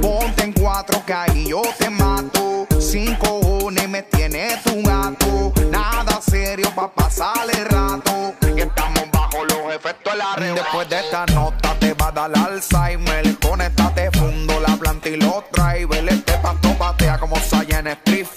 Ponte 0.00 0.42
en 0.42 0.52
cuatro 0.54 1.04
que 1.04 1.12
ahí 1.12 1.48
yo 1.48 1.60
te 1.78 1.90
mato. 1.90 2.66
Cinco 2.80 3.40
cojones 3.40 3.88
me 3.90 4.02
tiene 4.04 4.56
tu 4.64 4.82
gato. 4.82 5.52
Nada 5.70 6.18
serio 6.22 6.70
pa' 6.74 6.90
pasar 6.90 7.46
el 7.52 7.66
rato. 7.66 8.34
Y 8.56 8.62
estamos 8.62 9.04
bajo 9.12 9.44
los 9.44 9.74
efectos 9.74 10.14
de 10.14 10.18
la 10.18 10.34
red. 10.36 10.54
Después 10.54 10.88
de 10.88 11.00
esta 11.00 11.26
nota 11.26 11.76
te 11.78 11.92
va 11.92 12.08
a 12.08 12.12
dar 12.12 12.30
Alzheimer. 12.38 13.38
Con 13.38 13.60
esta 13.60 13.94
te 13.94 14.10
fundo 14.12 14.58
la 14.60 14.76
planta 14.76 15.10
y 15.10 15.16
los 15.16 15.44
drivers. 15.52 16.10
Este 16.10 16.38
pasto 16.38 16.74
patea 16.78 17.18
como 17.18 17.36
Sayan 17.36 17.86
Spliff. 17.86 18.35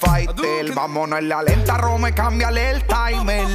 Vámonos 0.79 1.19
en 1.19 1.27
la 1.27 1.43
lenta, 1.43 1.77
Rome, 1.77 2.13
cámbiale 2.13 2.71
el 2.71 2.81
timer. 2.85 3.45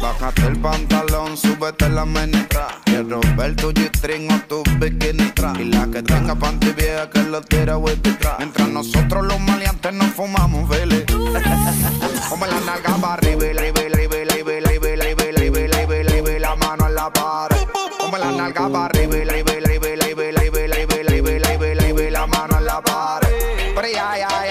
Bájate 0.00 0.48
el 0.48 0.58
pantalón, 0.58 1.36
súbete 1.36 1.88
la 1.88 2.04
menestra. 2.04 2.66
Quiero 2.84 3.20
ver 3.36 3.54
tu 3.54 3.72
G-string 3.72 4.28
o 4.32 4.40
tu 4.48 4.64
bikini. 4.80 5.32
Y 5.60 5.64
la 5.66 5.86
que 5.86 6.02
tenga 6.02 6.34
panty 6.34 6.72
vieja 6.72 7.08
que 7.08 7.22
lo 7.22 7.40
tira 7.40 7.78
trap. 8.18 8.40
Mientras 8.40 8.68
nosotros 8.68 9.24
los 9.24 9.38
maleantes 9.38 9.92
nos 9.92 10.08
fumamos, 10.08 10.68
vele. 10.68 11.06
Ponme 12.28 12.48
la 12.48 12.58
nalga 12.66 12.96
para 13.00 13.12
arriba 13.12 13.46
y 13.46 13.54
la 13.54 13.68
y 13.68 13.72
la 13.72 13.80
y 13.80 13.88
la 13.88 14.02
y 16.32 16.38
la 16.40 16.56
mano 16.56 16.88
en 16.88 16.94
la 16.96 17.12
pared. 17.12 17.58
Ponme 17.96 18.18
la 18.18 18.32
nalga 18.32 18.68
para 18.68 18.86
arriba 18.86 19.18
y 19.18 19.24
la 19.24 19.38
y 19.38 19.44
la 19.44 19.52
y 19.52 19.60
la 19.70 19.72
y 22.02 22.10
la 22.10 22.26
mano 22.26 22.58
en 22.58 22.64
la 22.64 22.80
pared. 22.80 23.28
Pero 23.72 23.88
ya, 23.88 24.18
ya, 24.18 24.41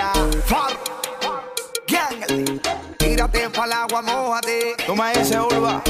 Tírate 3.22 3.52
pa'l 3.52 3.72
agua, 3.72 4.02
mojate. 4.02 4.76
Tú 4.84 4.96
me 4.96 5.14
dices, 5.14 5.38
Urba. 5.38 5.84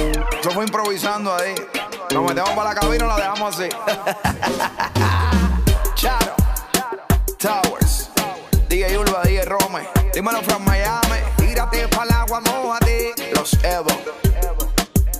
Yo 0.43 0.51
fui 0.51 0.65
improvisando 0.65 1.33
ahí. 1.33 1.55
Nos 2.13 2.25
metemos 2.25 2.49
para 2.49 2.73
la 2.73 2.75
cabina 2.75 3.05
y 3.05 3.07
la 3.07 3.15
dejamos 3.15 3.57
así. 3.57 3.69
Charo. 5.95 6.35
Towers. 7.39 8.09
DJ 8.67 8.97
Urba, 8.97 9.21
DJ 9.23 9.45
Rome. 9.45 9.87
Dímelo 10.13 10.41
from 10.41 10.65
Miami. 10.65 11.21
Tírate 11.37 11.87
pa'l 11.87 12.11
agua, 12.11 12.41
mojate. 12.41 13.13
Los 13.33 13.53
Evo. 13.63 13.97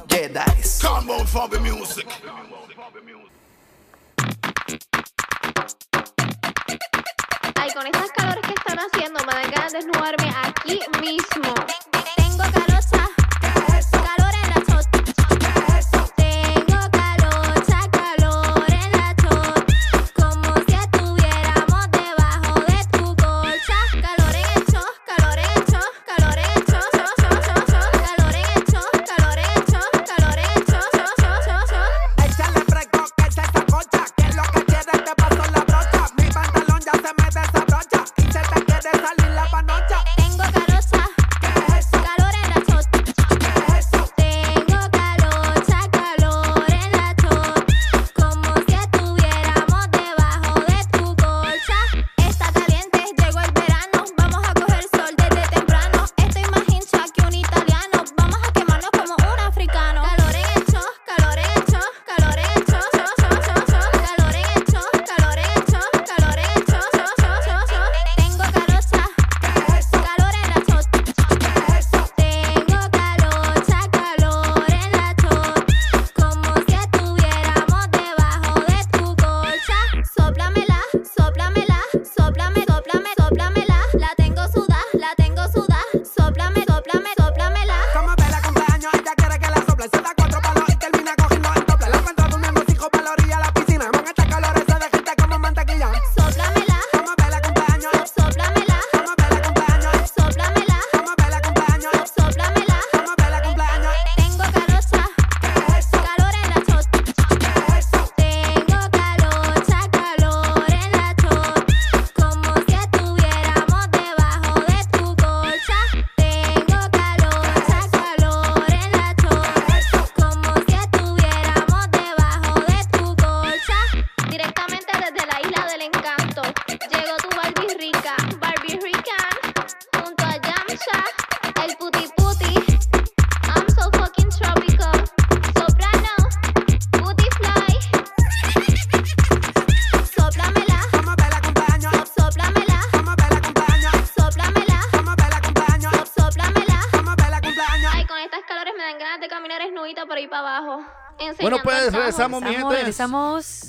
Jedi's. 0.10 0.82
Combo 0.82 1.26
for 1.26 1.48
the 1.50 1.62
music. 1.62 2.08
Ay, 7.56 7.70
con 7.74 7.88
estas 7.88 8.12
calores 8.12 8.46
que 8.46 8.54
están 8.54 8.80
haciendo, 8.80 9.24
me 9.26 9.34
dan 9.34 9.50
ganas 9.52 9.72
de 9.72 9.78
desnudarme 9.78 10.30
aquí 10.44 10.82
mismo. 11.00 11.54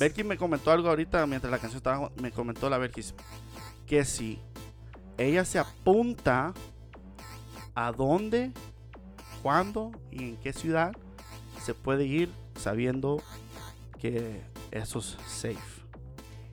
Belkis 0.03 0.25
me 0.25 0.37
comentó 0.37 0.71
algo 0.71 0.89
ahorita 0.89 1.25
mientras 1.27 1.49
la 1.51 1.57
canción 1.59 1.77
estaba. 1.77 2.11
Me 2.21 2.31
comentó 2.31 2.69
la 2.69 2.77
Belkis 2.77 3.13
que 3.87 4.03
si 4.05 4.39
ella 5.17 5.45
se 5.45 5.59
apunta 5.59 6.53
a 7.75 7.91
dónde, 7.91 8.51
cuándo 9.41 9.91
y 10.11 10.29
en 10.29 10.37
qué 10.37 10.51
ciudad 10.53 10.91
se 11.63 11.73
puede 11.73 12.05
ir 12.05 12.29
sabiendo 12.59 13.21
que 13.99 14.41
eso 14.71 14.99
es 14.99 15.17
safe. 15.27 15.57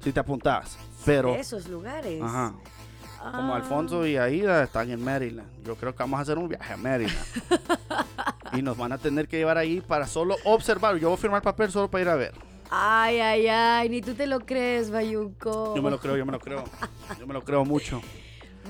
Si 0.03 0.13
te 0.13 0.21
apuntas, 0.21 0.79
pero 1.05 1.35
Esos 1.35 1.69
lugares. 1.69 2.23
ajá, 2.23 2.55
como 3.33 3.53
Ah. 3.53 3.57
Alfonso 3.57 4.07
y 4.07 4.17
Aida 4.17 4.63
están 4.63 4.91
en 4.91 5.03
Maryland. 5.05 5.49
Yo 5.65 5.75
creo 5.77 5.93
que 5.95 6.03
vamos 6.03 6.19
a 6.19 6.23
hacer 6.23 6.39
un 6.39 6.49
viaje 6.49 6.73
a 6.73 6.77
Maryland. 6.77 7.19
y 8.55 8.63
nos 8.63 8.77
van 8.79 8.93
a 8.93 8.99
tener 8.99 9.29
que 9.29 9.37
llevar 9.39 9.59
ahí 9.59 9.81
para 9.81 10.07
solo 10.07 10.37
observar. 10.45 10.97
Yo 10.97 11.09
voy 11.09 11.19
a 11.19 11.21
firmar 11.21 11.39
el 11.39 11.45
papel 11.45 11.71
solo 11.71 11.91
para 11.91 12.03
ir 12.03 12.09
a 12.09 12.15
ver. 12.15 12.50
Ay, 12.73 13.19
ay, 13.19 13.49
ay, 13.49 13.89
ni 13.89 14.01
tú 14.01 14.15
te 14.15 14.29
lo 14.29 14.39
crees, 14.39 14.93
Bayuco. 14.93 15.75
Yo 15.75 15.83
me 15.83 15.91
lo 15.91 15.99
creo, 15.99 16.17
yo 16.17 16.25
me 16.25 16.31
lo 16.31 16.39
creo. 16.39 16.63
Yo 17.19 17.27
me 17.27 17.35
lo 17.35 17.43
creo 17.43 17.65
mucho. 17.65 18.01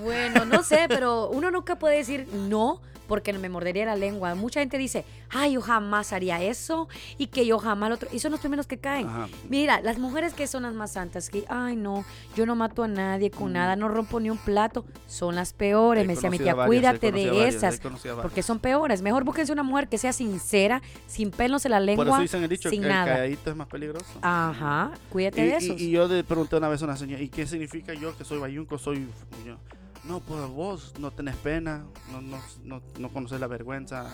Bueno, 0.03 0.47
no 0.47 0.63
sé, 0.63 0.87
pero 0.89 1.29
uno 1.29 1.51
nunca 1.51 1.79
puede 1.79 1.99
decir 1.99 2.27
no 2.33 2.81
porque 3.11 3.33
me 3.33 3.49
mordería 3.49 3.85
la 3.87 3.97
lengua. 3.97 4.37
Mucha 4.37 4.61
gente 4.61 4.79
dice, 4.79 5.05
ay, 5.31 5.55
yo 5.55 5.61
jamás 5.61 6.13
haría 6.13 6.41
eso 6.41 6.89
y 7.19 7.27
que 7.27 7.45
yo 7.45 7.59
jamás 7.59 7.89
lo 7.89 7.97
otro. 7.97 8.09
Y 8.13 8.21
son 8.21 8.31
los 8.31 8.39
primeros 8.39 8.69
que 8.69 8.79
caen. 8.79 9.09
Ajá. 9.09 9.29
Mira, 9.49 9.81
las 9.81 9.99
mujeres 9.99 10.33
que 10.33 10.47
son 10.47 10.63
las 10.63 10.75
más 10.75 10.93
santas, 10.93 11.29
que, 11.29 11.45
ay, 11.49 11.75
no, 11.75 12.05
yo 12.37 12.47
no 12.47 12.55
mato 12.55 12.85
a 12.85 12.89
nadie 12.89 13.33
con 13.33 13.53
nada, 13.53 13.75
no 13.75 13.89
rompo 13.89 14.21
ni 14.21 14.31
un 14.31 14.39
plato, 14.39 14.85
son 15.09 15.35
las 15.35 15.53
peores. 15.53 16.05
He 16.05 16.07
Me 16.07 16.15
decía 16.15 16.31
mi 16.31 16.39
tía, 16.39 16.55
varias, 16.55 16.69
cuídate 16.69 17.11
de 17.11 17.27
varias, 17.31 17.55
esas, 17.57 17.81
porque 18.23 18.45
son 18.45 18.61
peores. 18.61 19.03
Mejor 19.03 19.25
búsquense 19.25 19.53
una 19.53 19.65
mujer 19.65 19.89
que 19.89 19.99
sea 19.99 20.13
sincera, 20.13 20.81
sin 21.09 21.33
pelos 21.33 21.65
en 21.65 21.73
la 21.73 21.79
Por 21.79 21.85
lengua, 21.87 22.05
eso 22.07 22.21
dicen 22.23 22.43
el 22.45 22.49
dicho 22.49 22.71
sin 22.71 22.83
que 22.83 22.87
el 22.87 22.93
nada. 22.93 23.07
calladito 23.07 23.51
es 23.51 23.57
más 23.57 23.67
peligroso. 23.67 24.07
Ajá, 24.23 24.93
cuídate 25.11 25.41
Y, 25.41 25.45
de 25.47 25.51
y- 25.51 25.55
esos. 25.67 25.81
y 25.81 25.91
yo 25.91 26.07
le 26.07 26.23
pregunté 26.23 26.55
una 26.57 26.69
vez 26.69 26.81
a 26.81 26.85
una 26.85 26.97
señora, 26.97 27.21
¿y 27.21 27.29
qué 27.29 27.45
significa 27.45 27.93
yo 27.93 28.17
que 28.17 28.23
soy 28.25 28.39
bayunco? 28.39 28.79
Soy. 28.79 29.05
yo, 29.45 29.57
no, 30.05 30.21
pues 30.21 30.41
vos 30.49 30.95
no 30.99 31.11
tenés 31.11 31.37
pena, 31.37 31.85
no, 32.11 32.21
no, 32.21 32.39
no, 32.65 32.83
no 32.99 33.09
conoces 33.11 33.41
la 33.41 33.47
vergüenza. 33.47 34.07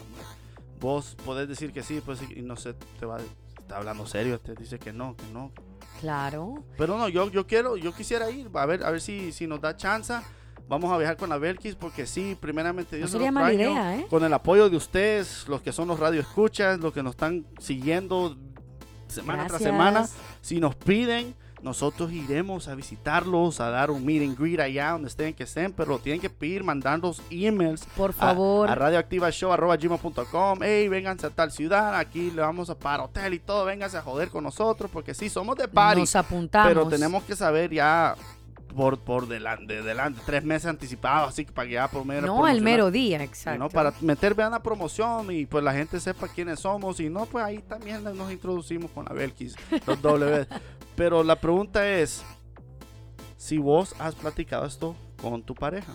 Vos 0.80 1.16
podés 1.24 1.48
decir 1.48 1.72
que 1.72 1.82
sí, 1.82 2.02
pues 2.04 2.20
y 2.22 2.42
no 2.42 2.56
sé, 2.56 2.74
te 2.98 3.06
va, 3.06 3.18
está 3.58 3.78
hablando 3.78 4.06
serio, 4.06 4.38
te 4.38 4.54
dice 4.54 4.78
que 4.78 4.92
no, 4.92 5.16
que 5.16 5.26
no. 5.32 5.52
Claro. 6.00 6.64
Pero 6.76 6.98
no, 6.98 7.08
yo, 7.08 7.30
yo 7.30 7.46
quiero, 7.46 7.76
yo 7.76 7.94
quisiera 7.94 8.30
ir, 8.30 8.50
a 8.52 8.66
ver, 8.66 8.84
a 8.84 8.90
ver 8.90 9.00
si, 9.00 9.32
si 9.32 9.46
nos 9.46 9.60
da 9.60 9.76
chance. 9.76 10.14
Vamos 10.68 10.92
a 10.92 10.98
viajar 10.98 11.16
con 11.16 11.28
la 11.28 11.38
Belkis 11.38 11.76
porque 11.76 12.06
sí, 12.06 12.36
primeramente 12.40 12.96
Dios 12.96 13.10
se 13.10 13.18
sería 13.18 13.30
mala 13.30 13.46
traigo, 13.46 13.70
idea, 13.70 13.96
¿eh? 13.98 14.06
Con 14.10 14.24
el 14.24 14.34
apoyo 14.34 14.68
de 14.68 14.76
ustedes, 14.76 15.46
los 15.46 15.62
que 15.62 15.70
son 15.70 15.86
los 15.86 16.00
radioescuchas, 16.00 16.80
los 16.80 16.92
que 16.92 17.04
nos 17.04 17.12
están 17.12 17.46
siguiendo 17.60 18.36
semana 19.06 19.46
tras 19.46 19.62
semana, 19.62 20.08
si 20.40 20.58
nos 20.58 20.74
piden, 20.74 21.36
nosotros 21.66 22.12
iremos 22.12 22.68
a 22.68 22.74
visitarlos, 22.76 23.60
a 23.60 23.68
dar 23.70 23.90
un 23.90 24.06
meet 24.06 24.22
and 24.22 24.38
greet 24.38 24.60
allá 24.60 24.92
donde 24.92 25.08
estén 25.08 25.34
que 25.34 25.42
estén, 25.42 25.72
pero 25.72 25.90
lo 25.90 25.98
tienen 25.98 26.20
que 26.20 26.30
pedir 26.30 26.62
mandándonos 26.64 27.20
emails 27.28 27.84
Por 27.96 28.10
a- 28.10 28.12
favor. 28.14 28.70
a, 28.70 28.74
radioactivashow.com. 28.76 30.60
Hey, 30.62 30.88
vénganse 30.88 31.26
a 31.26 31.30
tal 31.30 31.50
ciudad, 31.50 31.94
aquí 31.96 32.30
le 32.30 32.40
vamos 32.42 32.70
a 32.70 32.78
pagar 32.78 33.00
hotel 33.00 33.34
y 33.34 33.38
todo, 33.40 33.64
vénganse 33.64 33.96
a 33.98 34.02
joder 34.02 34.30
con 34.30 34.44
nosotros, 34.44 34.90
porque 34.92 35.12
sí, 35.12 35.28
somos 35.28 35.56
de 35.56 35.68
party. 35.68 36.00
Nos 36.00 36.16
apuntamos. 36.16 36.68
Pero 36.68 36.86
tenemos 36.88 37.24
que 37.24 37.34
saber 37.34 37.72
ya 37.72 38.14
por, 38.74 38.98
por 38.98 39.26
delante, 39.26 39.82
delante, 39.82 40.20
tres 40.26 40.44
meses 40.44 40.66
anticipados, 40.66 41.30
así 41.30 41.46
que 41.46 41.52
para 41.52 41.66
que 41.66 41.74
ya 41.74 41.88
por 41.88 42.04
medio 42.04 42.22
No, 42.22 42.46
el 42.46 42.60
mero 42.60 42.90
día, 42.90 43.22
exacto. 43.22 43.58
¿no? 43.58 43.68
Para 43.70 43.92
meter 44.02 44.34
vean 44.34 44.50
la 44.50 44.62
promoción 44.62 45.30
y 45.32 45.46
pues 45.46 45.64
la 45.64 45.72
gente 45.72 45.98
sepa 45.98 46.28
quiénes 46.28 46.60
somos 46.60 47.00
y 47.00 47.08
no, 47.08 47.24
pues 47.24 47.42
ahí 47.44 47.58
también 47.60 48.04
nos 48.04 48.30
introducimos 48.30 48.90
con 48.90 49.06
la 49.06 49.14
Belkis, 49.14 49.56
los 49.86 50.00
W. 50.02 50.46
Pero 50.96 51.22
la 51.22 51.40
pregunta 51.40 51.88
es, 51.88 52.24
si 53.36 53.58
vos 53.58 53.94
has 53.98 54.14
platicado 54.14 54.66
esto 54.66 54.96
con 55.20 55.42
tu 55.42 55.54
pareja. 55.54 55.92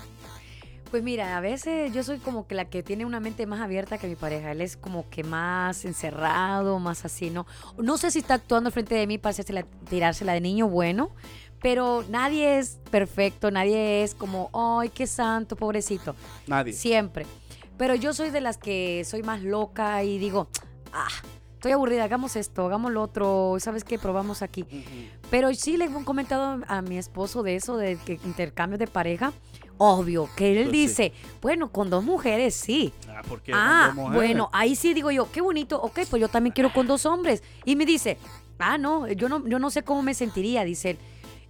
Pues 0.91 1.03
mira, 1.03 1.37
a 1.37 1.39
veces 1.39 1.93
yo 1.93 2.03
soy 2.03 2.19
como 2.19 2.47
que 2.47 2.53
la 2.53 2.65
que 2.65 2.83
tiene 2.83 3.05
una 3.05 3.21
mente 3.21 3.45
más 3.45 3.61
abierta 3.61 3.97
que 3.97 4.07
mi 4.07 4.15
pareja. 4.15 4.51
Él 4.51 4.59
es 4.61 4.75
como 4.75 5.09
que 5.09 5.23
más 5.23 5.85
encerrado, 5.85 6.79
más 6.79 7.05
así, 7.05 7.29
¿no? 7.29 7.45
No 7.77 7.97
sé 7.97 8.11
si 8.11 8.19
está 8.19 8.33
actuando 8.35 8.71
frente 8.71 8.95
de 8.95 9.07
mí 9.07 9.17
para 9.17 9.33
hacérsela- 9.33 9.65
tirársela 9.89 10.33
de 10.33 10.41
niño 10.41 10.67
bueno, 10.67 11.11
pero 11.61 12.03
nadie 12.09 12.59
es 12.59 12.77
perfecto, 12.91 13.51
nadie 13.51 14.03
es 14.03 14.15
como, 14.15 14.49
ay, 14.53 14.89
qué 14.89 15.07
santo, 15.07 15.55
pobrecito. 15.55 16.13
Nadie. 16.45 16.73
Siempre. 16.73 17.25
Pero 17.77 17.95
yo 17.95 18.13
soy 18.13 18.29
de 18.29 18.41
las 18.41 18.57
que 18.57 19.03
soy 19.05 19.23
más 19.23 19.41
loca 19.41 20.03
y 20.03 20.17
digo, 20.19 20.49
ah, 20.91 21.07
estoy 21.61 21.73
aburrida, 21.73 22.03
hagamos 22.05 22.35
esto, 22.37 22.65
hagamos 22.65 22.91
lo 22.91 23.03
otro, 23.03 23.55
¿sabes 23.59 23.83
qué? 23.83 23.99
Probamos 23.99 24.41
aquí. 24.41 24.65
Pero 25.29 25.53
sí 25.53 25.77
le 25.77 25.85
he 25.85 25.89
comentado 26.03 26.59
a 26.67 26.81
mi 26.81 26.97
esposo 26.97 27.43
de 27.43 27.55
eso, 27.55 27.77
de 27.77 27.97
que 27.97 28.13
intercambio 28.25 28.79
de 28.79 28.87
pareja. 28.87 29.31
Obvio, 29.77 30.27
que 30.35 30.53
él 30.59 30.63
Pues 30.65 30.71
sí. 30.75 30.81
dice, 30.87 31.13
bueno, 31.39 31.71
con 31.71 31.91
dos 31.91 32.03
mujeres 32.03 32.55
sí. 32.55 32.91
Ah, 33.07 33.21
porque 33.29 33.51
Ah, 33.53 33.89
son 33.89 33.95
dos 33.95 34.05
mujeres. 34.07 34.15
bueno, 34.29 34.49
ahí 34.53 34.75
sí 34.75 34.95
digo 34.95 35.11
yo, 35.11 35.31
qué 35.31 35.41
bonito, 35.41 35.79
ok, 35.79 35.99
pues 36.09 36.19
yo 36.19 36.29
también 36.29 36.51
quiero 36.51 36.73
con 36.73 36.87
dos 36.87 37.05
hombres. 37.05 37.43
Y 37.63 37.75
me 37.75 37.85
dice, 37.85 38.17
ah, 38.57 38.79
no, 38.79 39.07
yo 39.09 39.29
no, 39.29 39.47
yo 39.47 39.59
no 39.59 39.69
sé 39.69 39.83
cómo 39.83 40.01
me 40.01 40.15
sentiría, 40.15 40.63
dice 40.63 40.91
él. 40.91 40.97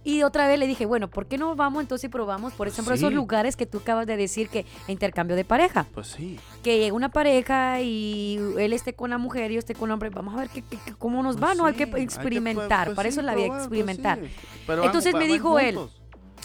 Y 0.04 0.24
otra 0.24 0.48
vez 0.48 0.58
le 0.58 0.66
dije, 0.66 0.84
bueno, 0.84 1.08
¿por 1.08 1.26
qué 1.26 1.38
no 1.38 1.54
vamos 1.54 1.80
entonces 1.82 2.06
y 2.06 2.08
probamos, 2.08 2.52
por 2.54 2.66
ejemplo, 2.66 2.92
esos 2.94 3.12
lugares 3.12 3.56
que 3.56 3.66
tú 3.66 3.78
acabas 3.78 4.06
de 4.06 4.16
decir 4.16 4.48
que 4.48 4.66
intercambio 4.88 5.36
de 5.36 5.44
pareja? 5.44 5.86
Pues 5.94 6.08
sí. 6.08 6.38
Que 6.64 6.78
llegue 6.78 6.92
una 6.92 7.10
pareja 7.10 7.80
y 7.80 8.38
él 8.58 8.72
esté 8.72 8.94
con 8.94 9.10
la 9.10 9.18
mujer 9.18 9.50
y 9.50 9.54
yo 9.54 9.58
esté 9.60 9.74
con 9.74 9.90
el 9.90 9.94
hombre, 9.94 10.10
vamos 10.10 10.34
a 10.34 10.38
ver 10.38 10.48
qué, 10.48 10.62
qué- 10.62 10.78
qué- 10.84 10.94
cómo 10.94 11.22
nos 11.22 11.36
Pues 11.36 11.50
va, 11.50 11.54
¿no? 11.54 11.66
Hay 11.66 11.74
que 11.74 11.86
pues, 11.86 12.02
experimentar, 12.02 12.86
pues 12.88 12.96
para 12.96 13.08
eso 13.08 13.20
es 13.20 13.26
la 13.26 13.34
vida, 13.36 13.46
pues 13.48 13.60
experimentar. 13.60 14.18
Pero 14.66 14.84
Entonces 14.84 15.14
me 15.14 15.26
dijo 15.26 15.58
él. 15.60 15.78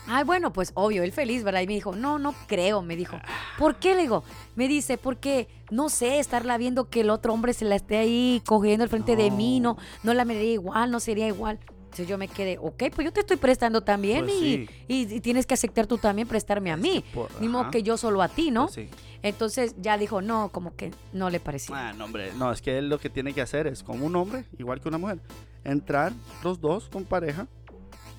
Ay, 0.10 0.24
bueno, 0.24 0.54
pues 0.54 0.72
obvio, 0.76 1.04
él 1.04 1.12
feliz, 1.12 1.44
¿verdad? 1.44 1.62
Y 1.62 1.68
me 1.68 1.74
dijo, 1.74 1.94
no, 1.94 2.18
no 2.18 2.34
creo, 2.48 2.82
me 2.82 2.96
dijo. 2.96 3.18
¿Por 3.58 3.76
qué? 3.76 3.94
Le 3.94 4.02
digo, 4.04 4.24
me 4.56 4.70
dice, 4.70 4.98
porque 4.98 5.50
no 5.70 5.90
sé, 5.90 6.20
estarla 6.20 6.58
viendo 6.58 6.90
que 6.90 7.02
el 7.02 7.10
otro 7.10 7.34
hombre 7.34 7.52
se 7.54 7.66
la 7.66 7.76
esté 7.76 7.98
ahí 7.98 8.42
cogiendo 8.46 8.84
al 8.84 8.90
frente 8.90 9.18
de 9.18 9.32
mí, 9.32 9.60
no, 9.60 9.76
no 10.04 10.14
la 10.14 10.24
miraría 10.24 10.54
igual, 10.54 10.92
no 10.92 11.02
sería 11.02 11.28
igual. 11.28 11.60
Entonces 11.98 12.12
yo 12.12 12.18
me 12.20 12.28
quedé, 12.28 12.60
ok, 12.60 12.84
pues 12.94 13.06
yo 13.06 13.12
te 13.12 13.22
estoy 13.22 13.38
prestando 13.38 13.82
también 13.82 14.26
Pues 14.26 14.36
y, 14.36 14.40
sí. 14.40 14.70
y- 14.88 15.16
y 15.16 15.20
tienes 15.20 15.48
que 15.48 15.56
aceptar 15.56 15.88
tú 15.88 15.98
también 15.98 16.28
prestarme 16.28 16.72
a 16.72 16.78
mí. 16.78 17.04
Ni 17.40 17.48
modo 17.48 17.72
que 17.72 17.82
yo 17.82 17.98
solo 17.98 18.22
a 18.22 18.28
ti, 18.28 18.52
¿no? 18.52 18.66
Pues 18.66 18.76
sí. 18.76 18.90
Entonces 19.24 19.74
ya 19.82 19.98
dijo, 19.98 20.22
no, 20.22 20.50
como 20.50 20.76
que 20.76 20.92
no 21.12 21.32
le 21.32 21.40
parecía. 21.40 21.90
Ah, 21.90 21.94
no, 21.94 22.06
hombre, 22.06 22.32
no, 22.38 22.52
es 22.52 22.62
que 22.62 22.78
él 22.78 22.88
lo 22.88 23.00
que 23.00 23.10
tiene 23.10 23.34
que 23.34 23.42
hacer 23.42 23.66
es, 23.66 23.82
como 23.82 24.06
un 24.06 24.16
hombre, 24.16 24.46
igual 24.60 24.80
que 24.80 24.88
una 24.90 25.00
mujer, 25.00 25.20
entrar 25.64 26.14
los 26.44 26.62
dos 26.62 26.88
con 26.88 27.04
pareja 27.04 27.48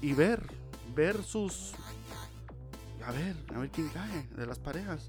y 0.03 0.13
ver, 0.13 0.43
ver 0.97 1.23
sus... 1.23 1.73
A 3.07 3.13
ver, 3.13 3.37
a 3.55 3.59
ver 3.61 3.71
quién 3.71 3.89
cae 3.91 4.27
de 4.37 4.45
las 4.45 4.59
parejas. 4.59 5.07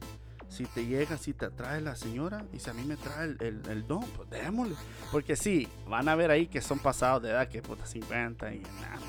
Si 0.49 0.65
te 0.65 0.85
llega, 0.85 1.17
si 1.17 1.33
te 1.33 1.45
atrae 1.45 1.79
la 1.79 1.95
señora 1.95 2.43
y 2.51 2.59
si 2.59 2.69
a 2.69 2.73
mí 2.73 2.83
me 2.83 2.97
trae 2.97 3.25
el, 3.25 3.37
el, 3.39 3.61
el 3.69 3.87
don, 3.87 4.03
pues 4.17 4.29
démosle. 4.29 4.75
Porque 5.11 5.35
sí, 5.35 5.67
van 5.87 6.09
a 6.09 6.15
ver 6.15 6.31
ahí 6.31 6.47
que 6.47 6.59
son 6.59 6.79
pasados 6.79 7.21
de 7.23 7.29
edad, 7.29 7.47
que 7.47 7.61
puta 7.61 7.85
50 7.85 8.53
y 8.53 8.59
nada. 8.81 8.99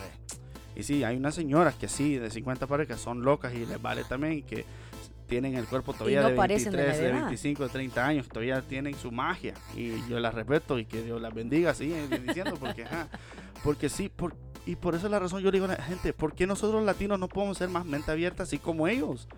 Y 0.77 0.83
sí, 0.83 1.03
hay 1.03 1.17
unas 1.17 1.35
señoras 1.35 1.75
que 1.75 1.89
sí, 1.89 2.17
de 2.17 2.31
50 2.31 2.67
pares 2.67 2.87
que 2.87 2.97
son 2.97 3.23
locas 3.23 3.55
y 3.55 3.67
les 3.67 3.81
vale 3.81 4.05
también 4.05 4.35
y 4.35 4.43
que 4.43 4.65
tienen 5.31 5.55
el 5.55 5.67
cuerpo 5.67 5.93
todavía 5.93 6.23
no 6.23 6.31
de 6.31 6.35
parecen 6.35 6.73
de 6.73 6.79
la 6.79 6.85
23, 6.85 7.03
de, 7.03 7.09
edad. 7.09 7.25
25, 7.27 7.63
de 7.63 7.69
30 7.69 8.07
años, 8.07 8.29
todavía 8.29 8.61
tienen 8.63 8.95
su 8.95 9.13
magia 9.13 9.55
y 9.77 10.07
yo 10.09 10.19
las 10.19 10.35
respeto 10.35 10.79
y 10.79 10.85
que 10.85 11.03
Dios 11.03 11.23
las 11.23 11.33
bendiga, 11.33 11.73
sí, 11.73 11.95
diciendo 12.27 12.57
porque, 12.59 12.85
ajá, 12.85 13.09
porque 13.63 13.89
sí, 13.89 14.09
por, 14.09 14.35
y 14.67 14.75
por 14.75 14.97
eso 14.97 15.07
es 15.07 15.13
la 15.13 15.21
razón 15.21 15.41
yo 15.41 15.51
le 15.51 15.59
digo 15.59 15.67
a 15.67 15.77
la 15.77 15.83
gente, 15.83 16.13
¿por 16.13 16.35
qué 16.35 16.47
nosotros 16.47 16.81
los 16.81 16.85
latinos 16.85 17.19
no 17.19 17.29
podemos 17.29 17.57
ser 17.57 17.69
más 17.69 17.87
mente 17.87 18.11
abierta 18.11 18.43
así 18.43 18.59
como 18.59 18.89
ellos? 18.89 19.29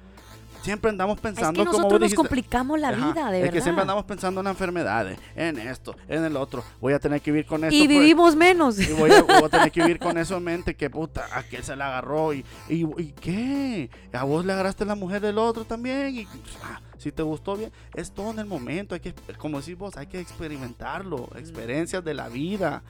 Siempre 0.62 0.90
andamos 0.90 1.16
es 1.16 1.22
pensando 1.22 1.60
que 1.62 1.66
como 1.66 1.78
nosotros 1.78 2.00
nos 2.00 2.10
dijiste. 2.10 2.16
complicamos 2.16 2.78
la 2.80 2.88
Ajá, 2.90 3.12
vida, 3.12 3.30
de 3.30 3.36
es 3.38 3.42
verdad. 3.42 3.52
que 3.54 3.60
siempre 3.62 3.82
andamos 3.82 4.04
pensando 4.04 4.40
en 4.40 4.46
enfermedades, 4.46 5.18
en 5.34 5.58
esto, 5.58 5.96
en 6.08 6.24
el 6.24 6.36
otro. 6.36 6.64
Voy 6.80 6.92
a 6.92 6.98
tener 6.98 7.20
que 7.20 7.32
vivir 7.32 7.46
con 7.46 7.64
esto. 7.64 7.74
y 7.74 7.80
pues, 7.86 7.88
vivimos 7.88 8.36
menos. 8.36 8.78
y 8.80 8.92
voy 8.92 9.10
a, 9.10 9.22
voy 9.22 9.44
a 9.44 9.48
tener 9.50 9.72
que 9.72 9.82
vivir 9.82 9.98
con 9.98 10.16
eso 10.18 10.36
en 10.36 10.44
mente 10.44 10.74
que 10.76 10.88
puta, 10.88 11.26
a 11.36 11.42
que 11.42 11.56
él 11.56 11.64
se 11.64 11.74
la 11.76 11.88
agarró 11.88 12.32
y, 12.32 12.44
y, 12.68 12.84
y 13.00 13.12
qué, 13.20 13.90
a 14.12 14.24
vos 14.24 14.44
le 14.44 14.52
agarraste 14.52 14.84
la 14.84 14.94
mujer 14.94 15.20
del 15.20 15.38
otro 15.38 15.64
también 15.64 16.14
y 16.14 16.28
ah, 16.62 16.80
si 16.98 17.10
te 17.10 17.22
gustó 17.22 17.56
bien, 17.56 17.72
es 17.94 18.12
todo 18.12 18.30
en 18.30 18.38
el 18.38 18.46
momento, 18.46 18.94
hay 18.94 19.00
que, 19.00 19.12
como 19.38 19.58
decís 19.60 19.76
vos, 19.76 19.96
hay 19.96 20.06
que 20.06 20.20
experimentarlo, 20.20 21.28
experiencias 21.36 22.04
de 22.04 22.14
la 22.14 22.28
vida. 22.28 22.82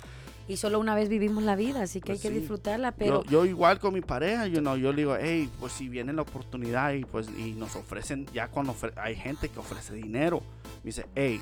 Y 0.48 0.56
solo 0.56 0.80
una 0.80 0.94
vez 0.94 1.08
vivimos 1.08 1.44
la 1.44 1.54
vida, 1.56 1.82
así 1.82 2.00
que 2.00 2.12
Pues 2.12 2.18
hay 2.18 2.22
que 2.30 2.34
sí. 2.34 2.40
disfrutarla, 2.40 2.92
pero... 2.92 3.22
Yo, 3.24 3.30
yo 3.30 3.44
igual 3.46 3.78
con 3.78 3.94
mi 3.94 4.00
pareja, 4.00 4.46
you 4.46 4.58
know, 4.60 4.76
yo 4.76 4.90
le 4.92 4.98
digo, 5.02 5.16
hey, 5.18 5.48
pues 5.60 5.72
si 5.72 5.88
viene 5.88 6.12
la 6.12 6.22
oportunidad 6.22 6.92
y 6.92 7.04
pues 7.04 7.28
y 7.36 7.52
nos 7.52 7.76
ofrecen, 7.76 8.26
ya 8.34 8.48
cuando 8.48 8.74
ofre- 8.74 8.92
hay 8.96 9.14
gente 9.14 9.48
que 9.48 9.58
ofrece 9.60 9.94
dinero, 9.94 10.42
me 10.82 10.88
dice, 10.88 11.06
hey, 11.14 11.40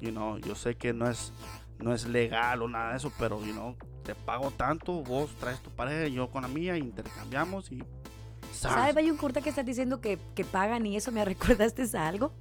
you 0.00 0.10
know, 0.10 0.38
yo 0.38 0.54
sé 0.54 0.74
que 0.76 0.92
no 0.92 1.08
es, 1.08 1.32
no 1.78 1.94
es 1.94 2.06
legal 2.06 2.60
o 2.62 2.68
nada 2.68 2.90
de 2.90 2.98
eso, 2.98 3.10
pero, 3.18 3.44
you 3.44 3.52
know, 3.52 3.74
te 4.04 4.14
pago 4.14 4.50
tanto, 4.50 5.02
vos 5.02 5.30
traes 5.40 5.60
tu 5.60 5.70
pareja, 5.70 6.06
yo 6.08 6.30
con 6.30 6.42
la 6.42 6.48
mía, 6.48 6.76
intercambiamos 6.76 7.72
y... 7.72 7.82
¿Sabes, 8.52 8.96
Hay 8.96 9.10
un 9.10 9.16
corta 9.16 9.40
que 9.40 9.48
estás 9.48 9.64
diciendo 9.64 10.00
que, 10.00 10.18
que 10.34 10.44
pagan 10.44 10.84
y 10.84 10.96
eso 10.96 11.10
me 11.12 11.24
recordaste 11.24 11.84
a 11.96 12.06
algo? 12.06 12.32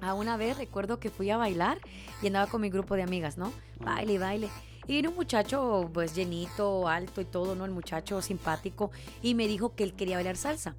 A 0.00 0.14
una 0.14 0.36
vez 0.36 0.56
recuerdo 0.58 0.98
que 0.98 1.10
fui 1.10 1.30
a 1.30 1.36
bailar 1.36 1.78
y 2.22 2.26
andaba 2.26 2.48
con 2.48 2.60
mi 2.60 2.70
grupo 2.70 2.96
de 2.96 3.04
amigas, 3.04 3.38
¿no? 3.38 3.52
Baile, 3.78 4.18
baile. 4.18 4.48
Y 4.86 4.96
vino 4.96 5.10
un 5.10 5.16
muchacho, 5.16 5.90
pues 5.92 6.14
llenito, 6.14 6.88
alto 6.88 7.20
y 7.20 7.24
todo, 7.24 7.54
¿no? 7.54 7.64
El 7.64 7.70
muchacho 7.70 8.20
simpático. 8.20 8.90
Y 9.22 9.34
me 9.34 9.46
dijo 9.46 9.74
que 9.74 9.84
él 9.84 9.94
quería 9.94 10.16
bailar 10.16 10.36
salsa. 10.36 10.74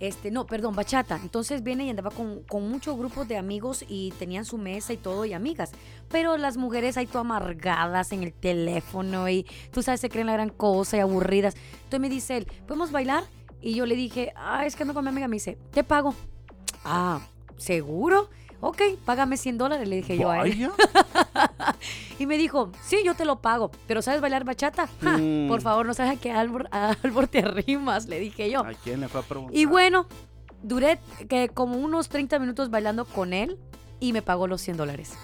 Este, 0.00 0.30
no, 0.30 0.46
perdón, 0.46 0.76
bachata. 0.76 1.18
Entonces 1.22 1.62
viene 1.62 1.84
y 1.86 1.90
andaba 1.90 2.10
con, 2.10 2.42
con 2.44 2.68
muchos 2.68 2.96
grupos 2.96 3.26
de 3.26 3.36
amigos 3.36 3.84
y 3.88 4.12
tenían 4.18 4.44
su 4.44 4.58
mesa 4.58 4.92
y 4.92 4.96
todo 4.96 5.24
y 5.24 5.32
amigas. 5.32 5.72
Pero 6.08 6.36
las 6.36 6.56
mujeres 6.56 6.96
ahí 6.96 7.06
todas 7.06 7.22
amargadas 7.22 8.12
en 8.12 8.22
el 8.22 8.32
teléfono 8.32 9.28
y 9.28 9.44
tú 9.72 9.82
sabes, 9.82 10.00
se 10.00 10.08
creen 10.08 10.26
la 10.26 10.34
gran 10.34 10.50
cosa 10.50 10.96
y 10.98 11.00
aburridas. 11.00 11.56
Entonces 11.74 12.00
me 12.00 12.08
dice 12.08 12.36
él, 12.36 12.46
¿podemos 12.66 12.92
bailar? 12.92 13.24
Y 13.60 13.74
yo 13.74 13.86
le 13.86 13.96
dije, 13.96 14.32
ah, 14.36 14.66
es 14.66 14.76
que 14.76 14.84
ando 14.84 14.94
con 14.94 15.04
mi 15.04 15.10
amiga. 15.10 15.26
Me 15.26 15.36
dice, 15.36 15.58
te 15.72 15.82
pago. 15.82 16.14
Ah, 16.84 17.20
¿seguro? 17.56 18.30
Ok, 18.60 18.82
págame 19.04 19.36
100 19.36 19.58
dólares, 19.58 19.88
le 19.88 19.96
dije 19.96 20.16
yo 20.16 20.30
a 20.30 20.44
él. 20.44 20.70
Y 22.18 22.26
me 22.26 22.36
dijo, 22.38 22.70
sí, 22.82 22.98
yo 23.04 23.14
te 23.14 23.24
lo 23.24 23.40
pago, 23.40 23.70
pero 23.86 24.02
¿sabes 24.02 24.20
bailar 24.20 24.44
bachata? 24.44 24.88
Ja, 25.02 25.18
Mm. 25.18 25.48
Por 25.48 25.60
favor, 25.60 25.86
no 25.86 25.94
sabes 25.94 26.16
a 26.18 26.20
qué 26.20 26.30
árbol, 26.32 26.68
árbol 26.70 27.28
te 27.28 27.40
arrimas, 27.40 28.06
le 28.06 28.20
dije 28.20 28.50
yo. 28.50 28.60
¿A 28.64 28.74
quién 28.74 29.00
le 29.00 29.08
fue 29.08 29.20
a 29.20 29.24
preguntar? 29.24 29.56
Y 29.56 29.64
bueno, 29.64 30.06
duré 30.62 30.98
que 31.28 31.48
como 31.48 31.76
unos 31.78 32.08
30 32.08 32.38
minutos 32.38 32.70
bailando 32.70 33.04
con 33.04 33.32
él 33.32 33.58
y 34.00 34.12
me 34.12 34.22
pagó 34.22 34.46
los 34.46 34.60
100 34.60 34.76
dólares. 34.76 35.14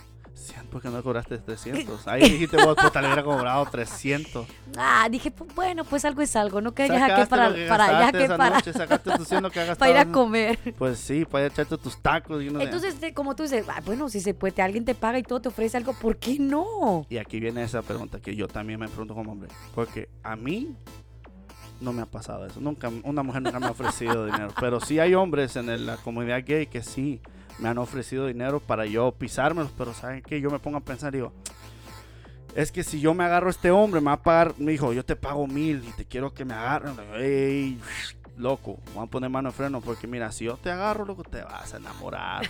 ¿Por 0.70 0.82
qué 0.82 0.88
no 0.88 1.02
cobraste 1.02 1.38
300? 1.38 2.06
Ahí 2.08 2.22
dijiste 2.22 2.56
vos, 2.62 2.76
puta, 2.76 3.00
le 3.00 3.06
hubiera 3.06 3.22
cobrado 3.22 3.64
300. 3.70 4.46
Ah, 4.76 5.06
dije, 5.10 5.32
"Pu- 5.34 5.46
bueno, 5.54 5.84
pues 5.84 6.04
algo 6.04 6.20
es 6.22 6.34
algo, 6.34 6.60
no 6.60 6.74
que 6.74 6.88
ya 6.88 7.14
que 7.14 7.26
para, 7.26 7.54
que 7.54 7.66
para, 7.68 8.00
ya 8.10 8.12
que 8.12 8.28
para, 8.28 8.56
noche, 8.56 8.72
sacaste 8.72 9.10
tus 9.16 9.28
100 9.28 9.42
lo 9.42 9.50
que 9.50 9.60
has 9.60 9.78
para 9.78 9.90
ir 9.92 9.96
a 9.98 10.06
comer. 10.06 10.58
Pues 10.76 10.98
sí, 10.98 11.24
para 11.24 11.44
ir 11.46 11.50
a 11.50 11.54
echarte 11.54 11.78
tus 11.78 11.96
tacos. 12.02 12.42
Y, 12.42 12.48
Entonces, 12.48 12.96
como 13.14 13.36
tú 13.36 13.44
dices, 13.44 13.64
ah, 13.68 13.80
bueno, 13.86 14.08
si 14.08 14.20
se 14.20 14.34
puede, 14.34 14.60
alguien 14.62 14.84
te 14.84 14.94
paga 14.96 15.18
y 15.18 15.22
todo 15.22 15.40
te 15.40 15.48
ofrece 15.48 15.76
algo, 15.76 15.92
¿por 15.94 16.16
qué 16.16 16.38
no? 16.38 17.06
y 17.08 17.18
aquí 17.18 17.38
viene 17.38 17.62
esa 17.62 17.82
pregunta 17.82 18.18
que 18.20 18.34
yo 18.34 18.48
también 18.48 18.80
me 18.80 18.88
pregunto 18.88 19.14
como 19.14 19.32
hombre. 19.32 19.48
Porque 19.74 20.08
a 20.24 20.34
mí 20.34 20.74
no 21.80 21.92
me 21.92 22.02
ha 22.02 22.06
pasado 22.06 22.46
eso. 22.46 22.60
Nunca, 22.60 22.90
una 23.04 23.22
mujer 23.22 23.42
nunca 23.42 23.60
me 23.60 23.66
ha 23.66 23.70
ofrecido 23.70 24.26
dinero. 24.26 24.48
Pero 24.58 24.80
sí 24.80 24.98
hay 24.98 25.14
hombres 25.14 25.54
en 25.56 25.68
el- 25.68 25.86
la 25.86 25.96
comunidad 25.96 26.42
gay 26.44 26.66
que 26.66 26.82
sí 26.82 27.20
me 27.58 27.68
han 27.68 27.78
ofrecido 27.78 28.26
dinero 28.26 28.60
para 28.60 28.86
yo 28.86 29.12
pisármelos. 29.12 29.70
Pero 29.76 29.94
¿saben 29.94 30.22
qué? 30.22 30.40
Yo 30.40 30.50
me 30.50 30.58
pongo 30.58 30.78
a 30.78 30.80
pensar 30.80 31.12
digo, 31.12 31.32
es 32.54 32.70
que 32.70 32.84
si 32.84 33.00
yo 33.00 33.14
me 33.14 33.24
agarro 33.24 33.48
a 33.48 33.50
este 33.50 33.70
hombre, 33.70 34.00
me 34.00 34.06
va 34.06 34.12
a 34.12 34.22
pagar, 34.22 34.54
me 34.58 34.72
dijo, 34.72 34.92
yo 34.92 35.04
te 35.04 35.16
pago 35.16 35.46
mil 35.46 35.84
y 35.86 35.92
te 35.92 36.04
quiero 36.04 36.32
que 36.32 36.44
me 36.44 36.54
agarren. 36.54 36.94
Ey, 37.16 37.78
loco, 38.36 38.78
voy 38.94 39.04
a 39.04 39.06
poner 39.06 39.30
mano 39.30 39.50
de 39.50 39.54
freno 39.54 39.80
porque 39.80 40.06
mira, 40.06 40.30
si 40.30 40.44
yo 40.44 40.56
te 40.56 40.70
agarro, 40.70 41.04
loco, 41.04 41.24
te 41.24 41.42
vas 41.42 41.74
a 41.74 41.78
enamorar. 41.78 42.48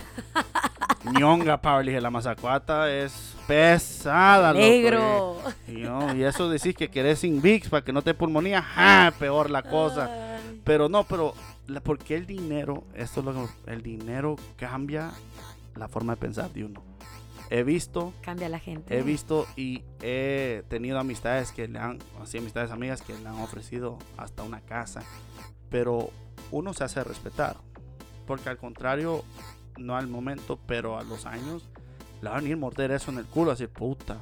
Ñonga, 1.19 1.61
Pablo, 1.61 1.85
dije, 1.85 2.01
la 2.01 2.09
mazacuata 2.09 2.91
es 2.91 3.35
pesada, 3.47 4.53
loco. 4.53 4.65
Negro. 4.65 5.37
Y, 5.67 5.71
y 5.71 5.83
no, 5.83 6.15
y 6.15 6.23
eso 6.23 6.49
decís 6.49 6.75
que 6.75 6.89
querés 6.89 7.19
sin 7.19 7.41
VIX 7.41 7.69
para 7.69 7.83
que 7.83 7.93
no 7.93 8.01
te 8.01 8.13
pulmonía, 8.13 8.61
¡ja! 8.61 9.13
peor 9.17 9.49
la 9.49 9.63
cosa. 9.63 10.09
Pero 10.63 10.89
no, 10.89 11.03
pero 11.03 11.33
la- 11.67 11.81
porque 11.81 12.15
el 12.15 12.25
dinero, 12.25 12.83
esto 12.93 13.19
es 13.21 13.25
lo 13.25 13.33
que 13.33 13.71
el 13.71 13.81
dinero 13.81 14.35
cambia 14.57 15.11
la 15.75 15.87
forma 15.87 16.13
de 16.15 16.17
pensar 16.21 16.51
de 16.51 16.65
uno. 16.65 16.83
He 17.51 17.63
visto, 17.63 18.11
Cambia 18.21 18.49
la 18.49 18.57
gente. 18.59 18.97
he 18.97 19.03
visto 19.03 19.45
y 19.55 19.83
he 20.01 20.63
tenido 20.67 20.99
amistades 20.99 21.51
que 21.51 21.67
le 21.67 21.77
han, 21.77 21.99
así 22.21 22.39
amistades 22.39 22.71
amigas 22.71 23.01
que 23.03 23.13
le 23.13 23.27
han 23.27 23.35
ofrecido 23.39 23.99
hasta 24.17 24.41
una 24.43 24.61
casa, 24.61 25.03
pero 25.69 26.09
uno 26.51 26.73
se 26.73 26.83
hace 26.83 27.03
respetar, 27.03 27.57
porque 28.25 28.49
al 28.49 28.57
contrario, 28.57 29.23
no 29.77 29.95
al 29.95 30.07
momento, 30.07 30.57
pero 30.65 30.97
a 30.97 31.03
los 31.03 31.25
años, 31.27 31.69
le 32.21 32.29
van 32.29 32.45
a 32.45 32.47
ir 32.47 32.53
a 32.53 32.57
morder 32.57 32.91
eso 32.91 33.11
en 33.11 33.19
el 33.19 33.25
culo, 33.25 33.51
así 33.51 33.67
puta. 33.67 34.17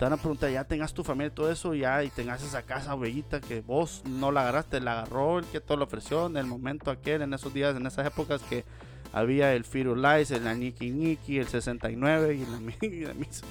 Te 0.00 0.06
van 0.06 0.14
a 0.14 0.16
preguntar, 0.16 0.50
ya 0.50 0.64
tengas 0.64 0.94
tu 0.94 1.04
familia 1.04 1.26
y 1.26 1.34
todo 1.34 1.52
eso, 1.52 1.74
ya, 1.74 2.02
y 2.02 2.08
tengas 2.08 2.42
esa 2.42 2.62
casa 2.62 2.94
bellita 2.94 3.38
que 3.38 3.60
vos 3.60 4.02
no 4.06 4.32
la 4.32 4.40
agarraste, 4.40 4.80
la 4.80 4.92
agarró 4.92 5.40
el 5.40 5.44
que 5.44 5.60
todo 5.60 5.76
lo 5.76 5.84
ofreció 5.84 6.24
en 6.24 6.38
el 6.38 6.46
momento 6.46 6.90
aquel, 6.90 7.20
en 7.20 7.34
esos 7.34 7.52
días, 7.52 7.76
en 7.76 7.86
esas 7.86 8.06
épocas 8.06 8.40
que 8.40 8.64
había 9.12 9.52
el 9.52 9.64
Firulais, 9.64 10.30
el 10.30 10.58
Niki 10.58 10.90
Niki, 10.90 11.36
el 11.36 11.48
69 11.48 12.34
y 12.34 12.46
la, 12.46 12.72
y 12.86 13.00
la 13.00 13.12
misa. 13.12 13.44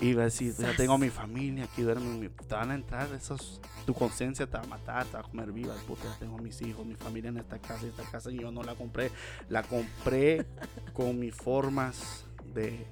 Y 0.00 0.14
va 0.14 0.22
a 0.22 0.24
decir, 0.26 0.54
ya 0.56 0.76
tengo 0.76 0.96
mi 0.96 1.10
familia, 1.10 1.64
aquí 1.64 1.82
duermen, 1.82 2.30
te 2.30 2.54
van 2.54 2.70
a 2.70 2.76
entrar 2.76 3.12
esos, 3.12 3.60
tu 3.84 3.94
conciencia 3.94 4.46
te 4.46 4.56
va 4.56 4.62
a 4.62 4.66
matar, 4.68 5.06
te 5.06 5.14
va 5.14 5.20
a 5.20 5.22
comer 5.24 5.50
viva, 5.50 5.74
puta, 5.88 6.04
tengo 6.20 6.38
mis 6.38 6.62
hijos, 6.62 6.86
mi 6.86 6.94
familia 6.94 7.30
en 7.30 7.38
esta 7.38 7.58
casa, 7.58 7.84
esta 7.84 8.04
casa 8.04 8.30
y 8.30 8.38
yo 8.38 8.52
no 8.52 8.62
la 8.62 8.76
compré, 8.76 9.10
la 9.48 9.64
compré 9.64 10.46
con 10.92 11.18
mis 11.18 11.34
formas 11.34 12.26
de 12.54 12.86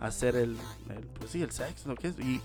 hacer 0.00 0.36
el, 0.36 0.56
el, 0.90 1.04
pues 1.18 1.30
sí, 1.30 1.42
el 1.42 1.50
sexo, 1.50 1.88
lo 1.88 1.94
que 1.96 2.08
es, 2.08 2.18
y 2.18 2.40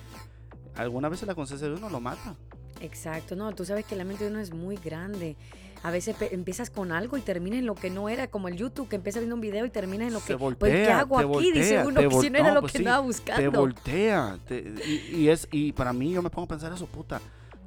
algunas 0.75 1.11
veces 1.11 1.27
la 1.27 1.35
conciencia 1.35 1.67
de 1.67 1.75
uno 1.75 1.89
lo 1.89 1.99
mata. 1.99 2.35
Exacto, 2.79 3.35
no, 3.35 3.53
tú 3.53 3.65
sabes 3.65 3.85
que 3.85 3.95
la 3.95 4.03
mente 4.03 4.23
de 4.25 4.31
uno 4.31 4.39
es 4.39 4.53
muy 4.53 4.77
grande. 4.77 5.35
A 5.83 5.89
veces 5.89 6.15
empiezas 6.31 6.69
con 6.69 6.91
algo 6.91 7.17
y 7.17 7.21
terminas 7.21 7.57
en 7.59 7.65
lo 7.65 7.73
que 7.73 7.89
no 7.89 8.07
era, 8.07 8.27
como 8.27 8.47
el 8.47 8.55
YouTube, 8.55 8.87
que 8.87 8.95
empieza 8.97 9.17
viendo 9.19 9.33
un 9.35 9.41
video 9.41 9.65
y 9.65 9.71
termina 9.71 10.05
en 10.05 10.13
lo 10.13 10.23
que, 10.23 10.35
voltea, 10.35 10.59
pues, 10.59 10.73
¿qué 10.87 10.91
hago 10.91 11.17
aquí? 11.17 11.51
Dice 11.51 11.81
voltea, 11.83 11.87
uno, 11.87 11.99
te 12.01 12.07
que 12.07 12.21
si 12.21 12.29
no 12.29 12.37
era 12.37 12.53
lo 12.53 12.61
pues 12.61 12.71
que 12.73 12.77
sí, 12.79 12.83
Te 12.83 12.97
buscando. 12.99 13.51
voltea. 13.59 14.37
te- 14.47 14.73
y, 14.85 15.15
y 15.17 15.29
es, 15.29 15.47
y 15.51 15.71
para 15.71 15.91
mí, 15.91 16.11
yo 16.11 16.21
me 16.21 16.29
pongo 16.29 16.45
a 16.45 16.49
pensar 16.49 16.71
eso, 16.71 16.85
puta. 16.85 17.19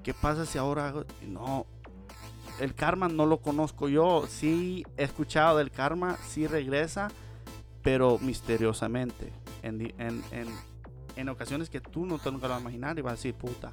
¿Qué 0.04 0.14
pasa 0.14 0.46
si 0.46 0.58
ahora 0.58 0.88
hago- 0.88 1.04
No. 1.26 1.66
El 2.60 2.72
karma 2.76 3.08
no 3.08 3.26
lo 3.26 3.38
conozco 3.38 3.88
yo. 3.88 4.26
Sí 4.28 4.84
he 4.96 5.02
escuchado 5.02 5.58
del 5.58 5.72
karma, 5.72 6.16
sí 6.28 6.46
regresa, 6.46 7.10
pero 7.82 8.18
misteriosamente. 8.20 9.32
En, 9.64 9.80
en, 9.98 10.22
en, 10.30 10.46
en 11.16 11.28
ocasiones 11.28 11.70
que 11.70 11.80
tú 11.80 12.04
no 12.06 12.18
te 12.18 12.30
nunca 12.30 12.46
lo 12.48 12.54
vas 12.54 12.58
a 12.58 12.62
imaginar 12.62 12.98
y 12.98 13.02
vas 13.02 13.12
a 13.12 13.16
decir, 13.16 13.34
puta, 13.34 13.72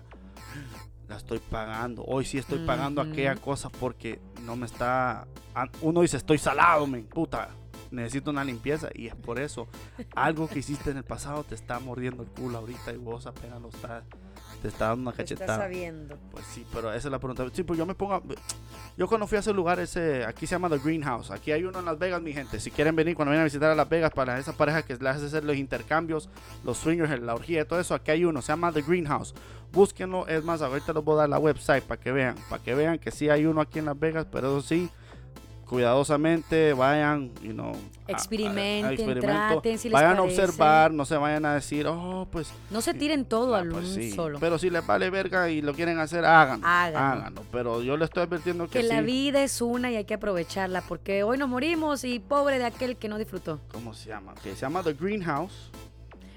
la 1.08 1.18
estoy 1.18 1.40
pagando. 1.40 2.04
Hoy 2.06 2.24
sí 2.26 2.38
estoy 2.38 2.66
pagando 2.66 3.02
aquella 3.02 3.36
cosa 3.36 3.70
porque 3.70 4.20
no 4.46 4.56
me 4.56 4.66
está. 4.66 5.28
an- 5.54 5.70
Uno 5.82 6.02
dice, 6.02 6.18
estoy 6.18 6.38
salado, 6.38 6.88
men, 6.88 7.06
puta. 7.06 7.50
Necesito 7.92 8.32
una 8.32 8.46
limpieza 8.46 8.88
y 8.96 9.08
es 9.08 9.16
por 9.16 9.38
eso. 9.38 9.68
Algo 10.16 10.48
que 10.48 10.60
hiciste 10.60 10.92
en 10.92 10.98
el 10.98 11.04
pasado 11.04 11.44
te 11.44 11.56
está 11.56 11.78
mordiendo 11.82 12.24
el 12.24 12.30
culo 12.30 12.60
ahorita 12.60 12.94
y 12.94 12.98
vos 12.98 13.28
apenas 13.28 13.62
lo 13.62 13.68
estás. 13.68 14.06
Te 14.62 14.70
está 14.70 14.88
dando 14.90 15.10
una 15.10 15.12
Te 15.12 15.24
estás 15.24 15.40
cachetada. 15.40 15.64
sabiendo. 15.66 16.18
Pues 16.32 16.46
sí, 16.46 16.66
pero 16.72 16.94
esa 16.94 17.10
es 17.10 17.12
la 17.12 17.20
pregunta. 17.20 17.46
Sí, 17.52 17.64
pues 17.64 17.78
yo 17.78 17.86
me 17.86 17.94
pongo. 17.96 18.24
Yo 18.98 19.08
cuando 19.08 19.26
fui 19.26 19.38
a 19.38 19.40
ese 19.40 19.54
lugar, 19.54 19.80
ese, 19.80 20.26
aquí 20.26 20.46
se 20.46 20.56
llama 20.56 20.70
The 20.70 20.78
Greenhouse. 20.78 21.32
Aquí 21.32 21.52
hay 21.52 21.64
uno 21.64 21.80
en 21.80 21.86
Las 21.86 21.98
Vegas, 21.98 22.22
mi 22.22 22.34
gente. 22.34 22.60
Si 22.60 22.72
quieren 22.72 22.96
venir, 22.96 23.16
cuando 23.16 23.32
vienen 23.32 23.42
a 23.42 23.46
visitar 23.46 23.72
a 23.72 23.76
Las 23.76 23.88
Vegas, 23.88 24.12
para 24.12 24.38
esa 24.38 24.54
pareja 24.54 24.84
que 24.84 24.94
les 24.94 25.16
hace 25.16 25.26
hacer 25.26 25.44
los 25.44 25.56
intercambios, 25.56 26.30
los 26.64 26.78
swingers, 26.78 27.22
la 27.22 27.34
orgía 27.34 27.62
y 27.62 27.66
todo 27.66 27.80
eso, 27.80 27.96
aquí 27.96 28.12
hay 28.12 28.26
uno. 28.26 28.42
Se 28.42 28.52
llama 28.52 28.72
The 28.72 28.82
Greenhouse. 28.82 29.34
Búsquenlo. 29.72 30.28
Es 30.28 30.44
más, 30.44 30.62
ahorita 30.62 30.94
les 30.94 31.04
voy 31.04 31.16
a 31.16 31.22
dar 31.22 31.30
la 31.30 31.40
website 31.40 31.84
para 31.84 32.02
que 32.02 32.12
vean. 32.12 32.36
Para 32.50 32.62
que 32.62 32.76
vean 32.76 33.00
que 33.00 33.12
sí 33.12 33.30
hay 33.30 33.46
uno 33.46 33.62
aquí 33.62 33.80
en 33.80 33.86
Las 33.86 33.98
Vegas, 33.98 34.28
pero 34.30 34.58
eso 34.58 34.68
sí. 34.68 34.90
Cuidadosamente 35.72 36.74
vayan, 36.74 37.32
you 37.42 37.54
know, 37.54 37.68
a- 37.68 37.72
a- 37.72 37.76
a 38.08 38.12
Experimenten, 38.12 38.92
experimento. 38.92 39.22
traten, 39.26 39.80
si 39.80 39.88
les 39.88 39.94
vayan 39.94 40.18
a 40.18 40.22
observar, 40.24 40.92
no 40.92 41.06
se 41.06 41.16
vayan 41.16 41.46
a 41.46 41.54
decir, 41.54 41.88
oh, 41.88 42.28
pues 42.30 42.52
No 42.70 42.82
se 42.82 42.94
tiren 42.94 43.24
todo 43.24 43.56
al 43.56 43.70
pues 43.70 43.88
sí, 43.88 44.12
solo. 44.12 44.38
Pero 44.42 44.58
si 44.60 44.70
les 44.70 44.86
vale 44.86 45.10
verga 45.10 45.50
y 45.50 45.62
lo 45.62 45.74
quieren 45.74 45.98
hacer, 46.00 46.26
háganlo. 46.26 46.68
Háganlo. 46.68 47.00
Háganlo. 47.00 47.42
Pero 47.54 47.82
yo 47.82 47.96
le 47.96 48.04
estoy 48.04 48.24
advirtiendo 48.24 48.68
que, 48.68 48.82
que 48.82 48.84
la 48.84 49.02
vida 49.02 49.42
es 49.44 49.62
una 49.62 49.90
y 49.90 49.96
hay 49.96 50.04
que 50.04 50.16
aprovecharla, 50.16 50.82
porque 50.82 51.24
hoy 51.24 51.38
nos 51.38 51.48
morimos 51.48 52.04
y 52.04 52.20
pobre 52.20 52.60
de 52.60 52.66
aquel 52.66 52.98
que 52.98 53.08
no 53.08 53.18
disfrutó. 53.18 53.62
¿Cómo 53.72 53.94
se 53.94 54.10
llama? 54.10 54.34
Que 54.44 54.54
se 54.56 54.62
llama 54.62 54.84
The 54.84 54.92
Greenhouse. 54.94 55.72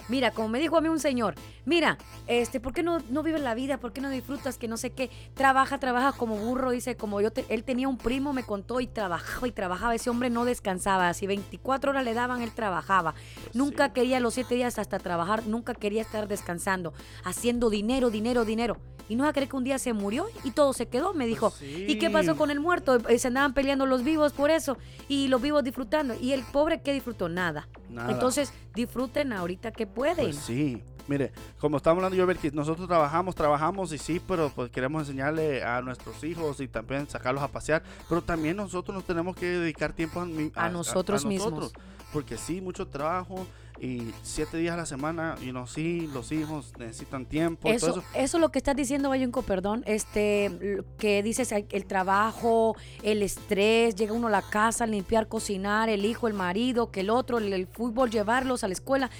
Mira, 0.08 0.30
como 0.32 0.48
me 0.48 0.58
dijo 0.58 0.76
a 0.76 0.80
mí 0.80 0.88
un 0.88 0.98
señor, 1.00 1.34
mira, 1.64 1.96
este, 2.26 2.60
¿por 2.60 2.72
qué 2.72 2.82
no, 2.82 2.98
no 3.10 3.22
vives 3.22 3.40
la 3.40 3.54
vida? 3.54 3.78
¿Por 3.78 3.92
qué 3.92 4.00
no 4.00 4.10
disfrutas? 4.10 4.58
Que 4.58 4.68
no 4.68 4.76
sé 4.76 4.90
qué. 4.90 5.10
Trabaja, 5.34 5.78
trabaja 5.78 6.12
como 6.12 6.36
burro, 6.36 6.70
dice, 6.70 6.96
como 6.96 7.20
yo, 7.20 7.30
te- 7.30 7.46
él 7.48 7.64
tenía 7.64 7.88
un 7.88 7.96
primo, 7.98 8.32
me 8.32 8.42
contó 8.44 8.80
y 8.80 8.86
trabajaba 8.86 9.48
y 9.48 9.52
trabajaba. 9.52 9.94
Ese 9.94 10.10
hombre 10.10 10.30
no 10.30 10.44
descansaba. 10.44 11.12
Si 11.14 11.26
24 11.26 11.90
horas 11.90 12.04
le 12.04 12.14
daban, 12.14 12.42
él 12.42 12.52
trabajaba. 12.52 13.14
Pues 13.42 13.54
nunca 13.56 13.92
quería 13.92 14.20
los 14.20 14.34
7 14.34 14.54
días 14.54 14.78
hasta 14.78 14.98
trabajar, 14.98 15.46
nunca 15.46 15.74
quería 15.74 16.02
estar 16.02 16.28
descansando, 16.28 16.92
haciendo 17.24 17.70
dinero, 17.70 18.10
dinero, 18.10 18.44
dinero. 18.44 18.76
Y 19.08 19.16
no 19.16 19.24
va 19.24 19.30
a 19.30 19.32
creer 19.34 19.50
que 19.50 19.56
un 19.56 19.64
día 19.64 19.78
se 19.78 19.92
murió 19.92 20.26
y 20.44 20.52
todo 20.52 20.72
se 20.72 20.86
quedó, 20.86 21.12
me 21.12 21.26
dijo. 21.26 21.52
¿Y 21.62 21.98
qué 21.98 22.08
pasó 22.10 22.36
con 22.38 22.50
el 22.50 22.58
muerto? 22.58 22.96
Eh, 23.08 23.18
Se 23.18 23.28
andaban 23.28 23.52
peleando 23.52 23.84
los 23.84 24.02
vivos 24.02 24.32
por 24.32 24.50
eso 24.50 24.78
y 25.08 25.28
los 25.28 25.42
vivos 25.42 25.62
disfrutando. 25.62 26.14
Y 26.18 26.32
el 26.32 26.42
pobre, 26.42 26.80
¿qué 26.80 26.92
disfrutó? 26.94 27.28
Nada. 27.28 27.68
Nada. 27.94 28.12
Entonces, 28.12 28.52
disfruten 28.74 29.32
ahorita 29.32 29.72
que 29.72 29.86
pueden. 29.86 30.16
Pues 30.26 30.36
sí. 30.36 30.82
Mire, 31.06 31.32
como 31.58 31.76
estamos 31.76 32.02
hablando 32.02 32.16
yo, 32.16 32.40
que 32.40 32.50
nosotros 32.52 32.88
trabajamos, 32.88 33.34
trabajamos 33.34 33.92
y 33.92 33.98
sí, 33.98 34.22
pero 34.26 34.50
pues 34.54 34.70
queremos 34.70 35.02
enseñarle 35.02 35.62
a 35.62 35.82
nuestros 35.82 36.24
hijos 36.24 36.60
y 36.60 36.68
también 36.68 37.06
sacarlos 37.08 37.42
a 37.42 37.48
pasear. 37.48 37.82
Pero 38.08 38.22
también 38.22 38.56
nosotros 38.56 38.94
nos 38.94 39.04
tenemos 39.04 39.36
que 39.36 39.46
dedicar 39.46 39.92
tiempo 39.92 40.20
a, 40.20 40.24
mi- 40.24 40.50
A 40.54 40.70
nosotros 40.70 41.26
mismos. 41.26 41.72
Porque 42.12 42.38
sí, 42.38 42.60
mucho 42.62 42.86
trabajo 42.88 43.46
Y 43.84 44.14
siete 44.22 44.56
días 44.56 44.72
a 44.72 44.78
la 44.78 44.86
semana, 44.86 45.34
y 45.42 45.52
no, 45.52 45.66
sí, 45.66 46.08
los 46.14 46.32
hijos 46.32 46.72
necesitan 46.78 47.26
tiempo. 47.26 47.68
Eso, 47.68 47.88
todo 47.88 48.00
eso. 48.00 48.08
eso. 48.14 48.36
es 48.38 48.40
lo 48.40 48.50
que 48.50 48.58
estás 48.58 48.74
diciendo, 48.74 49.10
Bayunco, 49.10 49.42
perdón, 49.42 49.82
este, 49.86 50.82
que 50.96 51.22
dices, 51.22 51.52
el 51.52 51.66
el 51.70 51.84
trabajo, 51.84 52.76
el 53.02 53.22
estrés, 53.22 53.94
llega 53.94 54.14
uno 54.14 54.28
a 54.28 54.30
la 54.30 54.40
casa, 54.40 54.86
limpiar, 54.86 55.28
cocinar, 55.28 55.90
el 55.90 56.06
hijo, 56.06 56.28
el 56.28 56.34
marido, 56.34 56.90
que 56.90 57.00
el 57.00 57.10
otro, 57.10 57.36
el, 57.36 57.52
el 57.52 57.66
fútbol, 57.66 58.10
llevarlos 58.10 58.64
a 58.64 58.68
la 58.68 58.72
escuela. 58.72 59.10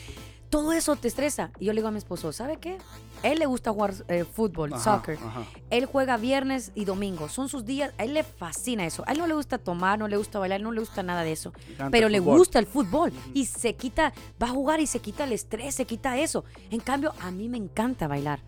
Todo 0.55 0.71
eso 0.71 0.95
te 0.95 1.09
estresa. 1.09 1.51
Y 1.59 1.65
yo 1.65 1.73
le 1.73 1.81
digo 1.81 1.89
a 1.89 1.91
mi 1.91 1.99
esposo, 1.99 2.33
¿sabe 2.33 2.59
qué? 2.59 2.79
Él 3.25 3.41
le 3.41 3.47
gusta 3.47 3.73
jugar 3.73 3.93
eh, 4.07 4.25
fútbol, 4.25 4.73
Ajá, 4.73 4.99
soccer. 4.99 5.19
ajá. 5.19 5.43
Él 5.71 5.87
juega 5.87 6.17
viernes 6.17 6.71
y 6.77 6.85
domingo. 6.85 7.29
Son 7.29 7.49
sus 7.49 7.65
días. 7.65 7.93
A 7.99 8.05
él 8.05 8.15
le 8.15 8.23
fascina 8.23 8.87
eso. 8.87 9.03
A 9.09 9.11
él 9.11 9.19
no 9.19 9.27
le 9.27 9.35
gusta 9.35 9.59
tomar, 9.59 9.99
no 9.99 10.07
le 10.07 10.17
gusta 10.17 10.39
bailar, 10.39 10.61
no 10.61 10.71
le 10.71 10.79
gusta 10.79 11.03
nada 11.03 11.25
de 11.25 11.33
eso. 11.33 11.53
encanta 11.71 11.91
Pero 11.91 12.09
le 12.09 12.21
gusta 12.21 12.61
el 12.61 12.67
fútbol. 12.67 13.13
Y 13.33 13.47
se 13.47 13.75
quita, 13.75 14.13
va 14.41 14.47
a 14.47 14.51
jugar 14.51 14.79
y 14.79 14.87
se 14.87 15.01
quita 15.01 15.25
el 15.25 15.33
estrés, 15.33 15.75
se 15.75 15.87
quita 15.87 16.19
eso. 16.19 16.45
En 16.71 16.79
cambio, 16.79 17.15
a 17.21 17.33
mí 17.33 17.49
me 17.49 17.57
encanta 17.59 18.07
bailar. 18.07 18.39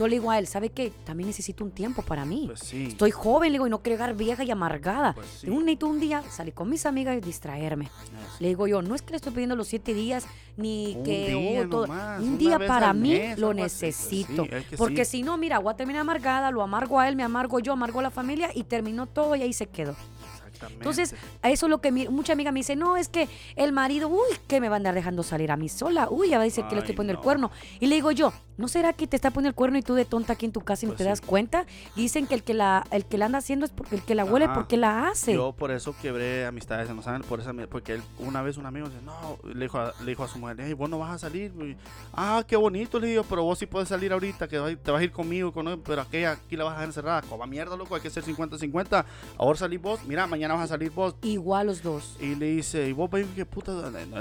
Yo 0.00 0.08
le 0.08 0.16
digo 0.16 0.30
a 0.30 0.38
él, 0.38 0.46
¿sabe 0.46 0.70
qué? 0.70 0.90
También 1.04 1.26
necesito 1.26 1.62
un 1.62 1.72
tiempo 1.72 2.00
para 2.00 2.24
mí. 2.24 2.44
Pues 2.46 2.60
sí. 2.60 2.86
Estoy 2.86 3.10
joven, 3.10 3.52
le 3.52 3.56
digo, 3.56 3.66
y 3.66 3.70
no 3.70 3.82
quiero 3.82 3.96
llegar 3.98 4.16
vieja 4.16 4.42
y 4.42 4.50
amargada. 4.50 5.12
Pues 5.12 5.26
sí. 5.42 5.50
Un 5.50 5.66
necesito 5.66 5.88
un 5.88 6.00
día 6.00 6.22
salir 6.30 6.54
con 6.54 6.70
mis 6.70 6.86
amigas 6.86 7.18
y 7.18 7.20
distraerme. 7.20 7.90
Le 8.38 8.48
digo 8.48 8.66
yo, 8.66 8.80
no 8.80 8.94
es 8.94 9.02
que 9.02 9.10
le 9.10 9.16
estoy 9.16 9.32
pidiendo 9.32 9.56
los 9.56 9.68
siete 9.68 9.92
días 9.92 10.26
ni 10.56 10.94
Un 10.96 11.04
que 11.04 11.28
día 11.28 11.62
oh, 11.66 11.68
todo. 11.68 11.86
nomás, 11.86 12.22
un 12.22 12.38
día 12.38 12.58
para 12.58 12.94
mí 12.94 13.10
mes, 13.10 13.38
lo. 13.38 13.48
Pues 13.48 13.56
necesito. 13.58 14.44
sí, 14.44 14.50
es 14.52 14.64
que 14.68 14.76
porque 14.78 15.04
si 15.04 15.22
no, 15.22 15.36
mira, 15.36 15.58
voy 15.58 15.74
a 15.74 15.76
terminar 15.76 16.00
amargada, 16.00 16.50
lo 16.50 16.62
amargo 16.62 16.98
a 16.98 17.06
él, 17.06 17.14
me 17.14 17.22
amargo 17.22 17.58
yo, 17.58 17.74
amargo 17.74 18.00
a 18.00 18.04
la 18.04 18.10
familia 18.10 18.50
y 18.54 18.64
terminó 18.64 19.06
todo 19.06 19.36
y 19.36 19.42
ahí 19.42 19.52
se 19.52 19.66
quedó. 19.66 19.96
Entonces, 20.68 21.14
a 21.42 21.50
eso 21.50 21.66
es 21.66 21.70
lo 21.70 21.80
que 21.80 21.92
mi, 21.92 22.08
mucha 22.08 22.32
amiga 22.32 22.52
me 22.52 22.60
dice, 22.60 22.76
no, 22.76 22.96
es 22.96 23.08
que 23.08 23.28
el 23.56 23.72
marido, 23.72 24.08
uy, 24.08 24.36
que 24.48 24.60
me 24.60 24.68
va 24.68 24.76
a 24.76 24.78
andar 24.78 24.94
dejando 24.94 25.22
salir 25.22 25.50
a 25.50 25.56
mí 25.56 25.68
sola, 25.68 26.08
uy, 26.10 26.30
ya 26.30 26.36
va 26.38 26.42
a 26.42 26.44
decir 26.44 26.64
que 26.66 26.74
le 26.74 26.80
estoy 26.80 26.94
poniendo 26.94 27.14
no. 27.14 27.20
el 27.20 27.24
cuerno. 27.24 27.50
Y 27.80 27.86
le 27.86 27.94
digo 27.96 28.10
yo, 28.10 28.32
¿no 28.56 28.68
será 28.68 28.92
que 28.92 29.06
te 29.06 29.16
está 29.16 29.30
poniendo 29.30 29.48
el 29.50 29.54
cuerno 29.54 29.78
y 29.78 29.82
tú 29.82 29.94
de 29.94 30.04
tonta 30.04 30.34
aquí 30.34 30.46
en 30.46 30.52
tu 30.52 30.60
casa 30.60 30.84
y 30.84 30.88
no 30.88 30.92
Pues 30.92 30.98
te 30.98 31.04
sí. 31.04 31.08
das 31.08 31.20
cuenta? 31.20 31.64
Dicen 31.96 32.26
que 32.26 32.34
el 32.34 32.42
que 32.42 32.54
la, 32.54 32.84
el 32.90 33.04
que 33.06 33.18
la 33.18 33.26
anda 33.26 33.38
haciendo 33.38 33.64
es 33.64 33.72
porque 33.72 33.96
el 33.96 34.02
que 34.02 34.14
la 34.14 34.24
huele 34.24 34.46
Ajá. 34.46 34.54
porque 34.54 34.76
la 34.76 35.08
hace. 35.08 35.34
Yo 35.34 35.52
por 35.52 35.70
eso 35.70 35.94
quebré 36.00 36.46
amistades 36.46 36.90
en 36.90 36.96
Los 36.96 37.06
Ángeles, 37.06 37.26
por 37.26 37.40
esa, 37.40 37.52
porque 37.70 37.94
él, 37.94 38.02
una 38.18 38.42
vez 38.42 38.56
un 38.56 38.66
amigo 38.66 38.88
dice, 38.88 39.00
no, 39.04 39.38
le 39.52 39.64
dijo 39.64 39.78
a, 39.78 39.94
le 40.00 40.10
dijo 40.10 40.24
a 40.24 40.28
su 40.28 40.38
mujer, 40.38 40.56
hey, 40.60 40.72
vos 40.74 40.88
no 40.90 40.98
vas 40.98 41.14
a 41.14 41.18
salir. 41.18 41.52
Y, 41.60 41.76
ah, 42.12 42.44
qué 42.46 42.56
bonito, 42.56 42.98
le 43.00 43.08
digo, 43.08 43.24
pero 43.24 43.42
vos 43.44 43.58
sí 43.58 43.66
puedes 43.66 43.88
salir 43.88 44.12
ahorita, 44.12 44.46
que 44.48 44.76
te 44.76 44.90
vas 44.90 45.00
a 45.00 45.04
ir 45.04 45.12
conmigo, 45.12 45.52
con 45.52 45.68
él, 45.68 45.80
pero 45.84 46.02
aquella 46.02 46.32
aquí 46.32 46.56
la 46.56 46.64
vas 46.64 46.72
a 46.72 46.74
dejar 46.76 46.88
encerrada. 46.88 47.22
Como 47.22 47.46
mierda, 47.46 47.76
loco, 47.76 47.94
hay 47.94 48.00
que 48.00 48.10
ser 48.10 48.24
50-50. 48.24 49.04
Ahora 49.38 49.58
salís 49.58 49.80
vos, 49.80 50.00
mira, 50.04 50.26
mañana 50.26 50.49
vas 50.52 50.64
a 50.64 50.66
salir 50.68 50.90
vos. 50.90 51.14
Igual 51.22 51.66
los 51.68 51.82
dos. 51.82 52.16
Y 52.20 52.34
le 52.34 52.46
dice, 52.46 52.88
¿y 52.88 52.92
vos, 52.92 53.10
baby, 53.10 53.28
qué 53.34 53.44
puta? 53.46 53.72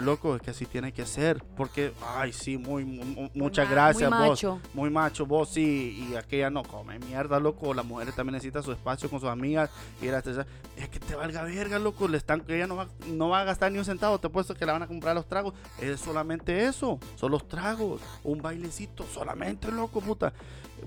Loco, 0.02 0.36
es 0.36 0.42
que 0.42 0.52
así 0.52 0.66
tiene 0.66 0.92
que 0.92 1.06
ser. 1.06 1.44
Porque, 1.58 1.94
ay, 2.16 2.34
sí, 2.34 2.58
muy, 2.58 2.86
mu- 2.86 3.04
mu- 3.06 3.30
muchas 3.34 3.66
ma- 3.68 3.72
gracias, 3.74 4.10
muy 4.10 4.20
vos. 4.20 4.30
macho. 4.30 4.60
Muy 4.74 4.90
macho, 4.90 5.26
vos 5.26 5.50
sí. 5.50 6.08
Y 6.12 6.16
aquella 6.16 6.50
no 6.50 6.64
come 6.64 7.00
mierda, 7.00 7.40
loco. 7.40 7.74
Las 7.74 7.86
mujeres 7.86 8.16
también 8.16 8.34
necesitan 8.34 8.64
su 8.64 8.72
espacio 8.72 9.10
con 9.10 9.20
sus 9.20 9.30
amigas. 9.30 9.70
Y 10.02 10.08
era, 10.08 10.20
es 10.20 10.90
que 10.90 11.00
te 11.00 11.16
valga 11.16 11.44
verga, 11.44 11.80
loco. 11.80 12.08
Le 12.08 12.18
están, 12.18 12.44
ella 12.48 12.68
no 12.68 12.76
va, 12.76 12.88
no 13.08 13.30
va 13.30 13.42
a 13.42 13.44
gastar 13.44 13.72
ni 13.72 13.78
un 13.78 13.86
centavo. 13.86 14.20
Te 14.20 14.28
he 14.28 14.30
puesto 14.30 14.56
que 14.56 14.66
le 14.66 14.72
van 14.72 14.84
a 14.84 14.88
comprar 14.88 15.16
los 15.16 15.28
tragos. 15.28 15.54
Es 15.80 16.00
solamente 16.00 16.66
eso. 16.66 17.00
Son 17.16 17.32
los 17.32 17.48
tragos. 17.48 18.02
Un 18.24 18.42
bailecito. 18.42 19.06
Solamente, 19.14 19.72
loco, 19.72 20.02
puta. 20.02 20.34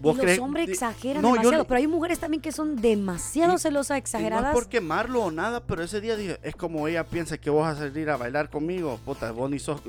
Los 0.03 0.19
crees- 0.19 0.39
hombres 0.39 0.69
exageran 0.69 1.23
No, 1.23 1.33
demasiado, 1.33 1.65
pero 1.67 1.79
hay 1.79 1.87
mujeres 1.87 2.19
también 2.19 2.41
que 2.41 2.53
son 2.53 2.77
demasiado 2.77 3.55
Y- 3.55 3.59
celosas, 3.59 3.91
y 3.91 3.93
No 3.93 3.99
exageradas. 3.99 4.49
es 4.49 4.55
por 4.55 4.69
quemarlo 4.69 5.25
o 5.25 5.31
nada, 5.31 5.61
pero 5.65 5.83
ese 5.83 6.01
día 6.01 6.17
dije, 6.17 6.39
es 6.43 6.55
como 6.57 6.87
ella 6.89 7.05
piensa 7.07 7.39
que 7.39 7.51
vos 7.51 7.63
vas 7.63 7.77
a 7.77 7.81
salir 7.89 8.09
a 8.11 8.17
bailar 8.17 8.51
conmigo. 8.51 8.99
Puta, 9.05 9.33
vos 9.33 9.51
ni 9.51 9.59
sos. 9.59 9.81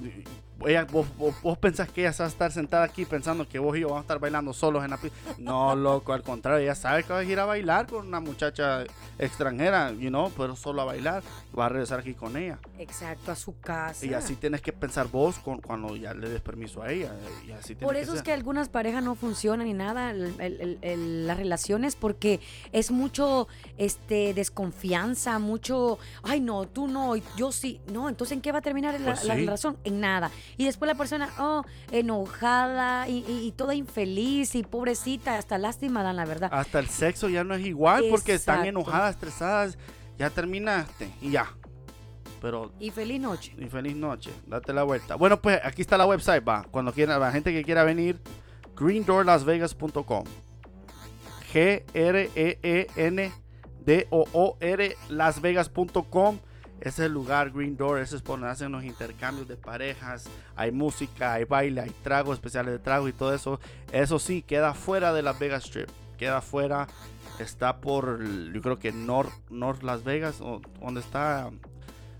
Ella, 0.68 0.86
vos, 0.86 1.06
vos, 1.18 1.34
vos 1.42 1.58
pensás 1.58 1.90
que 1.90 2.02
ella 2.02 2.14
se 2.14 2.24
va 2.24 2.28
a 2.28 2.30
estar 2.30 2.52
sentada 2.52 2.84
aquí 2.86 3.06
pensando 3.06 3.48
que 3.48 3.60
vos 3.60 3.76
y 3.78 3.82
yo 3.82 3.88
vamos 3.88 4.02
a 4.02 4.04
estar 4.04 4.20
bailando 4.20 4.54
solos 4.54 4.84
en 4.84 4.92
la 4.92 4.98
pista. 4.98 5.18
No, 5.38 5.76
loco, 5.76 6.14
al 6.14 6.24
contrario, 6.24 6.60
ella 6.64 6.76
sabe 6.76 7.04
que 7.04 7.14
vas 7.14 7.22
a 7.22 7.30
ir 7.30 7.40
a 7.40 7.46
bailar 7.46 7.88
con 7.88 8.08
una 8.08 8.20
muchacha 8.20 8.84
extranjera, 9.20 9.92
you 9.92 10.10
know, 10.10 10.32
pero 10.38 10.56
solo 10.56 10.82
a 10.82 10.86
bailar. 10.86 11.24
Va 11.58 11.68
a 11.68 11.70
regresar 11.70 12.00
aquí 12.00 12.14
con 12.14 12.36
ella. 12.38 12.60
Exacto, 12.80 13.32
a 13.32 13.36
su 13.36 13.60
casa. 13.60 14.06
Y 14.06 14.14
así 14.14 14.36
tienes 14.36 14.62
que 14.62 14.74
pensar 14.74 15.08
vos 15.08 15.38
con, 15.40 15.60
cuando 15.62 15.96
ya 15.96 16.14
le 16.14 16.30
des 16.30 16.42
permiso 16.42 16.82
a 16.82 16.92
ella. 16.92 17.12
Y 17.48 17.52
así 17.52 17.76
Por 17.76 17.96
eso 17.96 18.16
es 18.16 18.22
que 18.22 18.34
algunas 18.34 18.70
parejas 18.70 19.04
no 19.04 19.16
funcionan 19.16 19.68
ni 19.68 19.74
nada, 19.74 20.12
el- 20.12 20.34
el- 20.40 20.62
el- 20.62 20.78
el- 20.82 21.28
las 21.28 21.38
relaciones, 21.38 21.96
porque 21.96 22.40
es 22.72 22.92
mucho 22.92 23.48
este 23.78 24.34
desconfianza, 24.34 25.40
mucho, 25.40 26.00
ay 26.24 26.42
no, 26.42 26.68
tú 26.68 26.88
no, 26.88 27.16
yo 27.38 27.52
sí. 27.52 27.80
No, 27.92 28.10
entonces 28.10 28.36
¿en 28.36 28.42
qué 28.42 28.52
va 28.52 28.60
a 28.60 28.62
terminar 28.62 29.00
la, 29.00 29.14
Pues 29.14 29.26
la 29.26 29.36
relación? 29.36 29.78
En 29.84 30.00
nada. 30.00 30.32
Y 30.58 30.66
después 30.66 30.88
la 30.88 30.96
persona, 30.96 31.30
oh, 31.40 31.64
enojada 31.92 33.08
y, 33.08 33.26
y- 33.28 33.48
y 33.48 33.52
toda 33.52 33.76
infeliz 33.76 34.56
y 34.56 34.64
pobrecita, 34.64 35.38
hasta 35.38 35.58
lástima 35.58 36.04
dan 36.04 36.16
la 36.16 36.26
verdad. 36.26 36.50
Hasta 36.52 36.80
el 36.80 36.88
sexo 36.88 37.30
ya 37.30 37.44
no 37.44 37.56
es 37.56 37.66
igual 37.66 38.06
porque 38.10 38.34
están 38.36 38.66
enojadas, 38.66 39.16
estresadas. 39.16 39.78
Ya 40.18 40.30
terminaste 40.30 41.10
y 41.22 41.32
ya. 41.32 41.52
Pero 42.42 42.72
Y 42.80 42.92
feliz 42.92 43.20
noche. 43.22 43.54
Y 43.58 43.66
feliz 43.66 43.96
noche. 43.96 44.30
Date 44.48 44.74
la 44.74 44.84
vuelta. 44.84 45.16
Bueno, 45.16 45.42
pues 45.42 45.60
aquí 45.64 45.82
está 45.82 45.98
la 45.98 46.06
website, 46.06 46.48
va. 46.48 46.64
Cuando 46.70 46.92
quiera, 46.94 47.18
la 47.18 47.32
gente 47.32 47.52
que 47.54 47.64
quiera 47.64 47.84
venir, 47.84 48.20
greendoorlasvegas.com. 48.76 50.24
G-R-E-E-N-D-O-O-R 53.64 54.98
lasvegas.com. 55.10 56.38
Es 56.84 57.00
el 57.00 57.14
lugar, 57.14 57.52
Green 57.52 57.78
Door. 57.78 58.00
Ese 58.00 58.18
es 58.18 58.24
donde 58.24 58.48
hacen 58.48 58.72
los 58.72 58.84
intercambios 58.84 59.48
de 59.48 59.56
parejas. 59.56 60.26
Hay 60.56 60.72
música, 60.72 61.34
hay 61.34 61.46
baile, 61.46 61.80
hay 61.82 61.92
tragos 62.04 62.36
especiales 62.36 62.74
de 62.74 62.80
trago 62.80 63.08
y 63.08 63.14
todo 63.14 63.34
eso. 63.34 63.60
Eso 63.92 64.20
sí, 64.20 64.42
queda 64.42 64.74
fuera 64.74 65.14
de 65.14 65.22
Las 65.22 65.40
Vegas 65.40 65.64
Strip. 65.64 65.90
Queda 66.18 66.42
fuera. 66.42 66.88
Está 67.40 67.78
por, 67.78 68.22
yo 68.52 68.62
creo 68.62 68.78
que 68.80 68.92
North, 68.92 69.32
North 69.50 69.82
Las 69.82 70.04
Vegas, 70.04 70.40
donde 70.80 71.00
está 71.00 71.50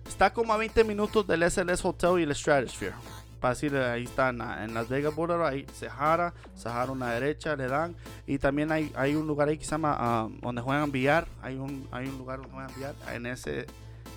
Está 0.08 0.34
como 0.34 0.54
a 0.54 0.58
20 0.58 0.84
minutos 0.84 1.26
del 1.28 1.44
SLS 1.50 1.84
Hotel 1.86 2.20
y 2.20 2.24
el 2.24 2.36
Stratosphere. 2.36 2.94
Para 3.40 3.54
decirle, 3.54 3.86
ahí 3.86 4.04
está 4.06 4.30
en, 4.30 4.38
la- 4.38 4.64
en 4.64 4.74
Las 4.74 4.88
Vegas 4.90 5.14
Boulevard, 5.16 5.54
ahí 5.54 5.66
Sahara, 5.74 6.34
Sahara 6.56 6.90
a 6.90 6.92
una 6.92 7.12
derecha, 7.12 7.56
le 7.56 7.68
dan. 7.68 7.96
Y 8.28 8.38
también 8.38 8.72
hay, 8.72 8.92
hay 8.96 9.16
un 9.16 9.28
lugar 9.28 9.48
ahí 9.50 9.58
que 9.58 9.66
se 9.66 9.72
llama, 9.72 9.96
ah, 10.00 10.30
donde 10.42 10.62
juegan 10.62 10.92
billar. 10.92 11.28
Hay 11.42 11.56
un, 11.58 11.88
hay 11.92 12.08
un 12.08 12.18
lugar 12.18 12.40
donde 12.40 12.54
juegan 12.54 12.72
billar. 12.76 12.96
En 13.14 13.26
ese, 13.26 13.66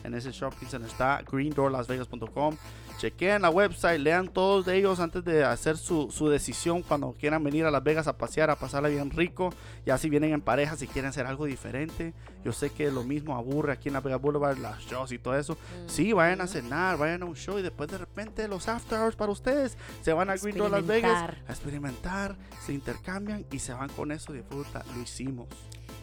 en 0.07 0.15
ese 0.15 0.31
shopping 0.33 0.67
center 0.67 0.89
está 0.89 1.23
greendoorlasvegas.com. 1.31 2.57
Chequeen 2.99 3.43
la 3.43 3.51
website, 3.51 4.01
lean 4.01 4.29
todos 4.29 4.65
de 4.65 4.77
ellos 4.79 5.01
antes 5.01 5.23
de 5.23 5.45
hacer 5.45 5.77
su, 5.77 6.11
su 6.11 6.31
decisión 6.31 6.83
cuando 6.83 7.13
quieran 7.13 7.45
venir 7.45 7.67
a 7.67 7.71
Las 7.71 7.85
Vegas 7.85 8.07
a 8.07 8.17
pasear, 8.17 8.49
a 8.49 8.57
pasarla 8.57 8.89
bien 8.89 9.11
rico. 9.11 9.53
Ya 9.85 9.99
si 9.99 10.09
vienen 10.09 10.33
en 10.33 10.41
pareja, 10.41 10.77
si 10.77 10.87
quieren 10.87 11.11
hacer 11.11 11.27
algo 11.27 11.45
diferente. 11.45 12.15
Yo 12.43 12.53
sé 12.53 12.71
que 12.71 12.91
lo 12.91 13.05
mismo 13.05 13.37
aburre 13.37 13.73
aquí 13.73 13.89
en 13.89 13.95
Las 13.95 14.03
Vegas 14.03 14.23
Boulevard, 14.23 14.57
las 14.59 14.81
shows 14.85 15.13
y 15.13 15.19
todo 15.19 15.37
eso. 15.37 15.59
Sí, 15.87 16.15
vayan 16.15 16.41
a 16.41 16.47
cenar, 16.47 16.97
vayan 16.97 17.23
a 17.23 17.27
un 17.27 17.37
show 17.37 17.59
y 17.59 17.63
después 17.63 17.91
de 17.91 17.99
repente 17.99 18.49
los 18.49 18.67
after 18.69 18.99
hours 18.99 19.17
para 19.17 19.33
ustedes. 19.33 19.77
Se 20.01 20.13
van 20.15 20.31
a 20.31 20.37
Green 20.37 20.57
Door 20.57 20.71
Las 20.71 20.87
Vegas 20.87 21.35
a 21.47 21.53
experimentar, 21.53 22.37
se 22.65 22.73
intercambian 22.73 23.45
y 23.51 23.59
se 23.59 23.75
van 23.75 23.91
con 23.91 24.11
eso 24.11 24.33
de 24.33 24.43
puta. 24.43 24.85
Lo 24.95 25.03
hicimos. 25.03 25.49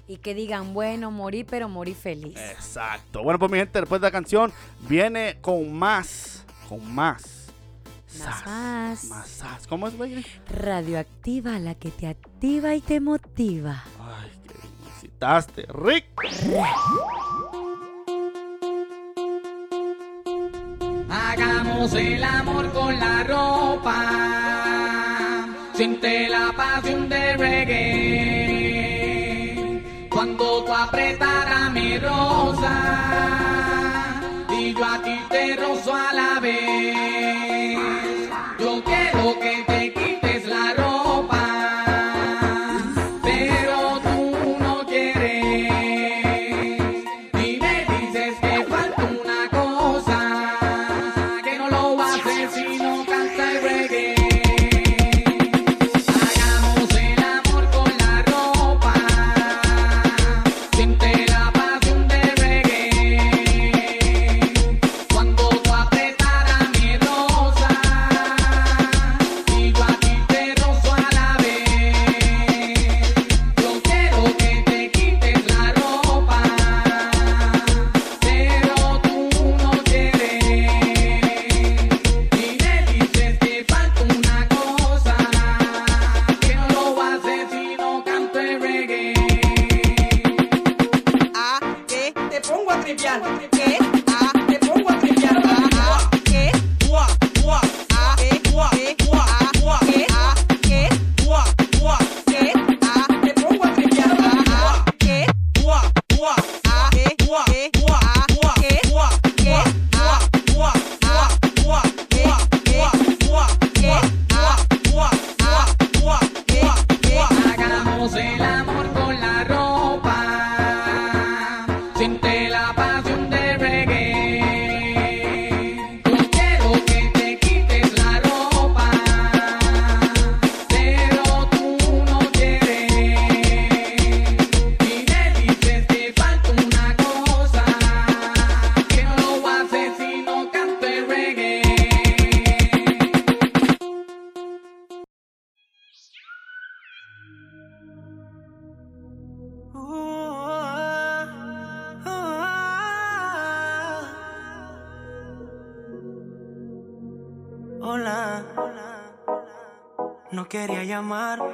Y 0.08 0.18
que 0.18 0.34
digan, 0.34 0.74
bueno, 0.74 1.12
morí, 1.12 1.43
pero 1.43 1.70
morí 1.70 1.93
feliz. 1.93 2.36
Exacto. 2.38 3.24
Bueno, 3.24 3.39
pues 3.39 3.51
mi 3.51 3.58
gente, 3.58 3.80
después 3.80 4.01
de 4.01 4.08
la 4.08 4.12
canción 4.12 4.51
viene 4.82 5.38
con 5.41 5.72
más, 5.74 6.45
con 6.68 6.93
más. 6.93 7.43
Más, 8.20 8.39
sas, 8.41 8.45
más. 8.45 9.04
Más 9.06 9.28
sas. 9.28 9.66
¿Cómo 9.68 9.88
es, 9.88 9.97
güey? 9.97 10.26
Radioactiva, 10.49 11.58
la 11.60 11.76
que 11.76 11.89
te 11.89 12.08
activa 12.08 12.76
y 12.76 12.82
te 12.82 12.99
motiva. 12.99 13.84
Ay, 13.99 14.30
que 14.47 14.54
me 14.84 14.89
excitaste. 14.91 15.66
Rick. 15.74 16.06
Hagamos 21.10 21.93
el 21.93 22.24
amor 22.24 22.72
con 22.72 22.99
la 22.99 23.24
ropa. 23.24 23.99
Siente 25.74 26.30
la 26.30 26.51
pasión 26.56 27.10
de 27.10 27.38
reggae. 27.38 28.43
Cuando 30.24 30.63
tú 30.63 30.74
apretarás 30.74 31.69
mi 31.74 31.97
rosa 31.97 32.71
y 34.57 34.74
yo 34.74 34.86
a 34.86 34.97
ti 35.03 35.19
te 35.30 35.53
rozo 35.57 35.93
a 35.93 36.13
la 36.13 36.39
vez. 36.39 37.33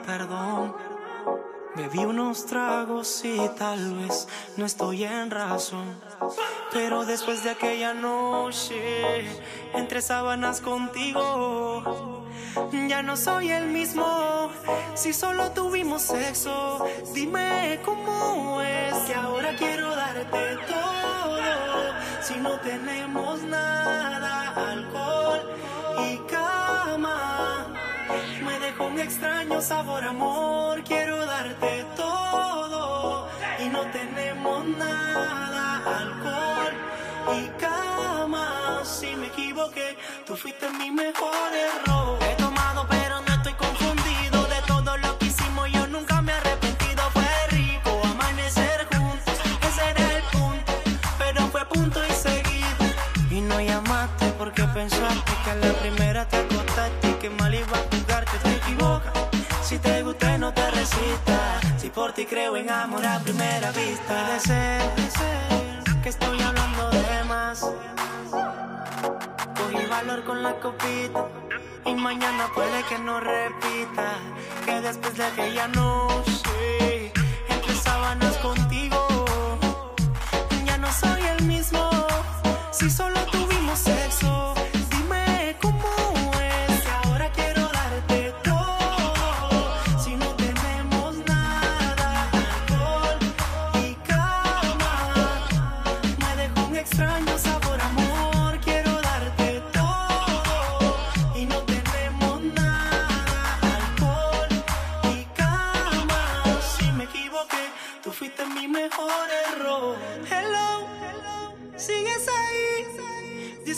Perdón. 0.06 0.76
Bebí 1.76 2.00
unos 2.00 2.46
tragos 2.46 3.24
y 3.24 3.40
tal 3.58 3.96
vez 3.96 4.28
no 4.58 4.66
estoy 4.66 5.06
en 5.06 5.32
razón. 5.32 5.96
Pero 6.74 7.06
después 7.06 7.44
de 7.44 7.52
aquella 7.52 7.94
noche, 7.94 9.26
entre 9.74 10.02
sábanas 10.02 10.60
contigo, 10.60 12.26
ya 12.90 13.02
no 13.02 13.16
soy 13.16 13.52
el 13.52 13.68
mismo. 13.68 14.50
Si 14.96 15.14
solo 15.14 15.52
tuvimos 15.52 16.02
sexo, 16.02 16.86
dime 17.14 17.80
cómo 17.86 18.62
es 18.62 18.94
que 19.06 19.14
ahora 19.14 19.56
quiero 19.56 19.96
darte 19.96 20.58
todo. 20.68 21.40
Si 22.22 22.36
no 22.36 22.60
tenemos 22.60 23.42
nada, 23.44 24.72
alcohol 24.72 25.09
Un 28.80 28.98
extraño 28.98 29.62
sabor, 29.62 30.04
amor. 30.04 30.82
Quiero 30.84 31.26
darte 31.26 31.86
todo. 31.98 33.28
Y 33.60 33.68
no 33.68 33.82
tenemos 33.92 34.66
nada, 34.66 35.82
alcohol 36.00 36.74
y 37.36 37.48
cama. 37.60 38.82
Si 38.86 39.16
me 39.18 39.28
equivoqué, 39.28 39.98
tú 40.26 40.36
fuiste 40.38 40.70
mi 40.72 40.92
mejor 40.92 41.52
error. 41.54 42.18
He 42.24 42.36
tomado, 42.36 42.88
pero 42.90 43.20
no 43.22 43.34
estoy 43.34 43.54
confundido. 43.54 44.44
De 44.48 44.62
todo 44.66 44.96
lo 44.98 45.18
que 45.18 45.26
hicimos, 45.26 45.70
yo 45.72 45.86
nunca 45.88 46.22
me 46.22 46.32
he 46.32 46.36
arrepentido. 46.36 47.02
Fue 47.12 47.48
rico 47.50 48.02
amanecer 48.06 48.88
juntos. 48.94 49.40
Ese 49.68 49.90
era 49.90 50.18
el 50.18 50.24
punto, 50.32 50.72
pero 51.18 51.48
fue 51.48 51.66
punto 51.66 52.00
y 52.10 52.14
seguido. 52.14 52.86
Y 53.30 53.42
no 53.42 53.60
llamaste 53.60 54.28
porque 54.38 54.64
pensaste 54.64 55.32
que 55.44 55.52
a 55.52 55.56
la 55.56 55.74
primera 55.74 56.26
te 56.30 56.59
por 62.00 62.14
ti 62.14 62.26
creo 62.26 62.56
en 62.56 62.70
amor 62.70 63.06
a 63.06 63.20
primera 63.20 63.72
vista. 63.72 64.08
Puede 64.08 64.40
ser, 64.40 66.02
que 66.02 66.08
estoy 66.08 66.40
hablando 66.40 66.90
de 66.92 67.24
más. 67.26 67.60
Cogí 69.58 69.86
valor 69.86 70.24
con 70.24 70.42
la 70.42 70.54
copita. 70.62 71.28
Y 71.86 71.94
mañana 71.96 72.48
puede 72.56 72.84
que 72.84 72.98
no 73.00 73.20
repita. 73.20 74.08
Que 74.66 74.80
después 74.80 75.18
de 75.18 75.26
aquella 75.26 75.68
noche, 75.68 77.12
entre 77.50 77.76
sábanas 77.76 78.38
contigo, 78.38 79.26
ya 80.66 80.78
no 80.78 80.90
soy 80.94 81.22
el 81.34 81.44
mismo. 81.44 81.90
Si 82.72 82.90
solo 82.90 83.20
tuvimos 83.26 83.78
sexo, 83.78 84.54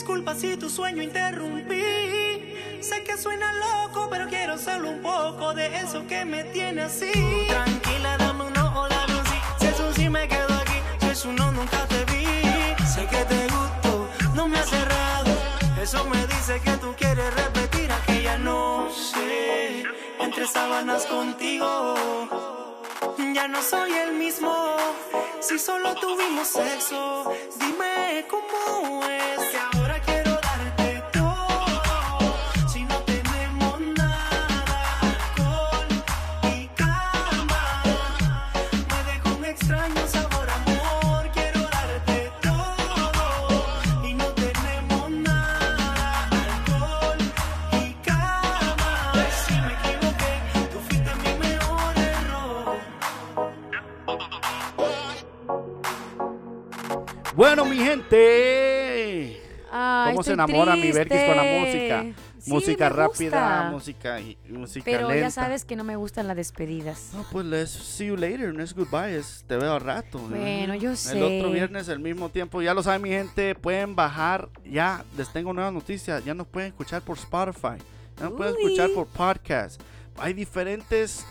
Disculpa 0.02 0.34
si 0.34 0.58
tu 0.58 0.68
sueño 0.68 1.04
interrumpí. 1.04 1.76
Sé 2.82 3.04
que 3.04 3.16
suena 3.18 3.54
loco, 3.54 4.08
pero 4.10 4.28
quiero 4.28 4.58
solo 4.58 4.90
un 4.90 5.00
poco 5.04 5.54
de 5.54 5.68
eso 5.78 6.08
que 6.08 6.26
me 6.26 6.44
tiene 6.46 6.82
así. 6.82 7.12
Tranquila, 7.48 8.18
dame 8.18 8.46
un 8.46 8.58
ojo, 8.58 8.90
dame 8.90 9.20
un 9.20 9.26
sí. 9.28 9.36
Si 9.60 9.68
es 9.68 9.80
un 9.80 9.94
sí, 9.94 10.10
me 10.10 10.28
quedo 10.28 10.56
aquí. 10.56 10.80
Si 11.02 11.08
es 11.10 11.24
un 11.24 11.36
no, 11.36 11.52
nunca 11.52 11.86
te 11.86 12.04
vi. 12.06 12.26
Sé 12.84 13.06
que 13.06 13.24
te 13.26 13.44
gustó, 13.44 14.10
no 14.34 14.48
me 14.48 14.58
has 14.58 14.72
cerrado. 14.72 15.38
Eso 15.80 16.04
me 16.06 16.26
dice 16.26 16.60
que 16.62 16.72
tú 16.78 16.96
quieres 16.98 17.32
repetir 17.36 17.92
aquella 17.92 18.40
noche. 18.40 19.84
Entre 20.20 20.48
sábanas 20.48 21.06
contigo. 21.06 21.94
Ya 23.36 23.48
no 23.48 23.62
soy 23.62 23.92
el 23.92 24.14
mismo. 24.14 24.78
Si 25.42 25.60
solo 25.60 25.94
tuvimos 25.94 26.48
sexo, 26.48 27.32
dime 27.60 28.26
cómo 28.28 29.04
es 29.06 29.81
gente. 57.92 59.42
Ay, 59.74 60.12
¿Cómo 60.12 60.24
se 60.24 60.34
enamora 60.34 60.76
mi 60.76 60.92
Berkis 60.92 61.22
con 61.24 61.38
la 61.38 61.44
música? 61.44 62.04
Sí, 62.40 62.50
música 62.50 62.90
rápida, 62.90 63.70
música 63.72 64.20
y 64.20 64.38
música 64.50 64.84
Pero 64.84 65.08
lenta. 65.08 65.22
ya 65.22 65.32
sabes 65.32 65.64
que 65.64 65.76
no 65.78 65.84
me 65.86 65.96
gustan 65.96 66.28
las 66.28 66.36
despedidas. 66.36 67.12
No, 67.14 67.26
pues 67.32 67.46
let's 67.46 67.70
see 67.72 68.08
you 68.08 68.18
later, 68.18 68.54
no 68.54 68.64
es 68.64 68.74
goodbye, 68.74 69.16
es 69.16 69.46
te 69.48 69.56
veo 69.56 69.74
al 69.76 69.82
rato. 69.82 70.20
¿no? 70.20 70.36
Bueno, 70.36 70.76
yo 70.76 70.92
El 70.92 70.98
sé. 70.98 71.22
otro 71.24 71.52
viernes, 71.52 71.88
el 71.88 72.00
mismo 72.00 72.30
tiempo, 72.30 72.62
ya 72.62 72.74
lo 72.74 72.84
saben 72.84 73.02
mi 73.04 73.10
gente, 73.10 73.56
pueden 73.56 73.96
bajar, 73.96 74.50
ya 74.66 75.06
les 75.16 75.32
tengo 75.32 75.54
nuevas 75.54 75.72
noticias, 75.72 76.26
ya 76.26 76.34
nos 76.34 76.48
pueden 76.48 76.70
escuchar 76.70 77.02
por 77.04 77.18
Spotify, 77.18 77.78
ya 78.18 78.26
nos 78.26 78.34
pueden 78.34 78.56
escuchar 78.58 78.90
por 78.94 79.08
podcast. 79.08 79.80
Hay 80.18 80.34
diferentes 80.34 81.26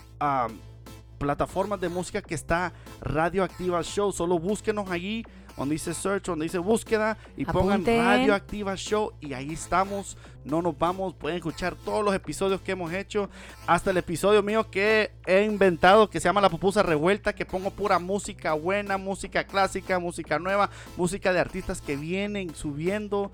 plataformas 1.18 1.80
de 1.80 1.88
música 1.90 2.22
que 2.22 2.34
está 2.34 2.72
Radioactiva 3.02 3.82
Show, 3.82 4.12
solo 4.12 4.38
búsquenos 4.38 4.90
allí 4.90 5.24
donde 5.60 5.74
dice 5.74 5.92
search, 5.94 6.24
donde 6.24 6.44
dice 6.44 6.58
búsqueda 6.58 7.18
y 7.36 7.44
pongan 7.44 7.74
Apunten. 7.82 8.02
Radioactiva 8.04 8.74
Show 8.76 9.12
y 9.20 9.34
ahí 9.34 9.52
estamos, 9.52 10.16
no 10.44 10.62
nos 10.62 10.76
vamos, 10.78 11.14
pueden 11.14 11.36
escuchar 11.36 11.74
todos 11.76 12.02
los 12.04 12.14
episodios 12.14 12.62
que 12.62 12.72
hemos 12.72 12.92
hecho, 12.94 13.28
hasta 13.66 13.90
el 13.90 13.98
episodio 13.98 14.42
mío 14.42 14.70
que 14.70 15.12
he 15.26 15.44
inventado 15.44 16.08
que 16.08 16.18
se 16.18 16.24
llama 16.28 16.40
La 16.40 16.48
Pupusa 16.48 16.82
Revuelta, 16.82 17.34
que 17.34 17.44
pongo 17.44 17.70
pura 17.70 17.98
música 17.98 18.54
buena, 18.54 18.96
música 18.96 19.44
clásica, 19.44 19.98
música 19.98 20.38
nueva, 20.38 20.70
música 20.96 21.32
de 21.32 21.40
artistas 21.40 21.82
que 21.82 21.94
vienen 21.96 22.54
subiendo. 22.54 23.30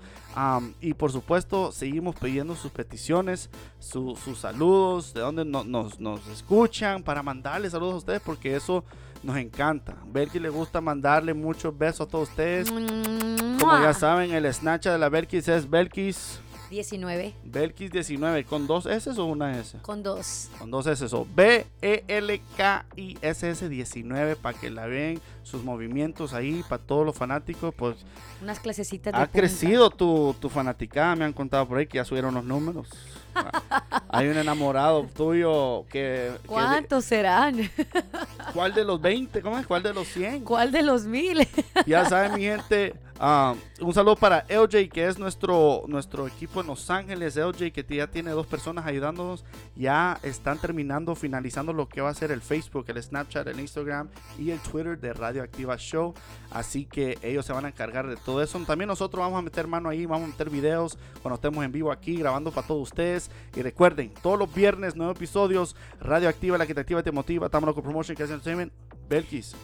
Y 0.81 0.93
por 0.93 1.11
supuesto 1.11 1.71
seguimos 1.71 2.15
pidiendo 2.15 2.55
sus 2.55 2.71
peticiones, 2.71 3.49
su- 3.79 4.15
sus 4.17 4.37
saludos, 4.39 5.13
de 5.13 5.21
dónde 5.21 5.45
no- 5.45 5.63
nos, 5.63 5.99
nos 5.99 6.27
escuchan 6.27 7.01
para 7.03 7.23
mandarles 7.23 7.71
saludos 7.71 7.93
a 7.95 7.97
ustedes 7.97 8.21
porque 8.21 8.55
eso 8.55 8.83
nos 9.27 9.35
encanta. 9.35 9.97
Belkis 10.05 10.41
le 10.41 10.47
gusta 10.47 10.79
mandarle 10.79 11.33
muchos 11.33 11.77
besos 11.77 12.07
a 12.07 12.09
todos 12.09 12.29
ustedes. 12.29 12.71
Como 12.71 13.77
ya 13.81 13.93
saben, 13.93 14.31
el 14.31 14.51
Snatcha 14.53 14.93
de 14.93 14.97
la 14.97 15.09
Belkis 15.09 15.49
es 15.49 15.69
Belkis, 15.69 16.39
19 16.69 17.33
Belkis 17.43 17.91
19 17.91 18.43
con 18.45 18.67
dos 18.67 18.85
S 18.85 19.09
o 19.09 19.25
una 19.25 19.57
S. 19.59 19.77
con 19.81 20.03
dos. 20.03 20.49
Con 20.59 20.69
dos 20.71 20.85
S, 20.87 21.05
o 21.15 21.25
B-E-L-K-I-S-S 22.47 23.69
19 23.69 24.35
para 24.35 24.57
que 24.57 24.69
la 24.69 24.85
vean, 24.87 25.19
sus 25.43 25.63
movimientos 25.63 26.33
ahí, 26.33 26.63
para 26.67 26.81
todos 26.83 27.05
los 27.05 27.15
fanáticos, 27.15 27.73
pues 27.75 27.95
Unas 28.41 28.59
clasecitas 28.59 29.13
de 29.13 29.19
ha 29.19 29.25
punta. 29.25 29.39
crecido 29.39 29.89
tu, 29.89 30.35
tu 30.39 30.49
fanaticada, 30.49 31.15
me 31.15 31.23
han 31.25 31.33
contado 31.33 31.65
por 31.67 31.77
ahí 31.77 31.87
que 31.87 31.97
ya 31.97 32.05
subieron 32.05 32.33
los 32.33 32.43
números. 32.43 32.87
Ah, 33.35 34.03
Hay 34.09 34.27
un 34.27 34.37
enamorado 34.37 35.03
tuyo 35.15 35.85
que... 35.89 36.31
que- 36.41 36.47
¿Cuántos 36.47 37.05
serán? 37.05 37.69
¿Cuál 38.53 38.73
de 38.73 38.83
los 38.83 38.99
20? 38.99 39.41
¿Cómo 39.41 39.59
es? 39.59 39.67
¿Cuál 39.67 39.83
de 39.83 39.93
los 39.93 40.07
100? 40.07 40.43
¿Cuál 40.43 40.71
de 40.71 40.81
los 40.81 41.03
mil? 41.05 41.47
Ya 41.85 42.05
saben, 42.09 42.33
mi 42.33 42.41
gente. 42.41 42.95
Ah, 43.19 43.55
un 43.81 43.93
saludo 43.93 44.15
para 44.15 44.45
LJ, 44.49 44.89
que 44.89 45.07
es 45.07 45.19
nuestro, 45.19 45.83
nuestro 45.87 46.27
equipo 46.27 46.61
en 46.61 46.67
Los 46.67 46.89
Ángeles. 46.89 47.35
LJ, 47.35 47.71
que 47.71 47.85
ya 47.87 48.07
tiene 48.07 48.31
dos 48.31 48.47
personas 48.47 48.85
ayudándonos. 48.85 49.45
Ya 49.75 50.19
están 50.23 50.57
terminando, 50.57 51.15
finalizando 51.15 51.73
lo 51.73 51.87
que 51.87 52.01
va 52.01 52.09
a 52.09 52.13
ser 52.13 52.31
el 52.31 52.41
Facebook, 52.41 52.85
el 52.87 53.01
Snapchat, 53.01 53.47
el 53.47 53.59
Instagram 53.59 54.09
y 54.37 54.51
el 54.51 54.59
Twitter 54.59 54.99
de 54.99 55.13
Radioactiva 55.13 55.77
Show. 55.77 56.13
Así 56.51 56.85
que 56.85 57.17
ellos 57.21 57.45
se 57.45 57.53
van 57.53 57.65
a 57.65 57.69
encargar 57.69 58.07
de 58.07 58.15
todo 58.17 58.41
eso. 58.41 58.57
También 58.65 58.87
nosotros 58.87 59.19
vamos 59.21 59.39
a 59.39 59.41
meter 59.41 59.67
mano 59.67 59.89
ahí, 59.89 60.05
vamos 60.05 60.25
a 60.25 60.31
meter 60.31 60.49
videos 60.49 60.97
cuando 61.21 61.35
estemos 61.35 61.63
en 61.63 61.71
vivo 61.71 61.91
aquí, 61.91 62.17
grabando 62.17 62.51
para 62.51 62.67
todos 62.67 62.83
ustedes. 62.83 63.29
Y 63.55 63.61
recuerden, 63.61 64.13
todos 64.21 64.39
los 64.39 64.53
viernes, 64.53 64.95
nuevos 64.95 65.15
episodios. 65.15 65.75
Radioactiva, 65.99 66.57
la 66.57 66.65
que 66.65 66.73
te 66.73 66.81
activa 66.81 67.01
y 67.01 67.03
te 67.03 67.11
motiva. 67.11 67.47
Estamos 67.47 67.73
con 67.73 67.83
Promotion, 67.83 68.15
que 68.15 68.23
es 68.23 68.29
Entertainment. 68.29 68.86
Belkis. 69.09 69.55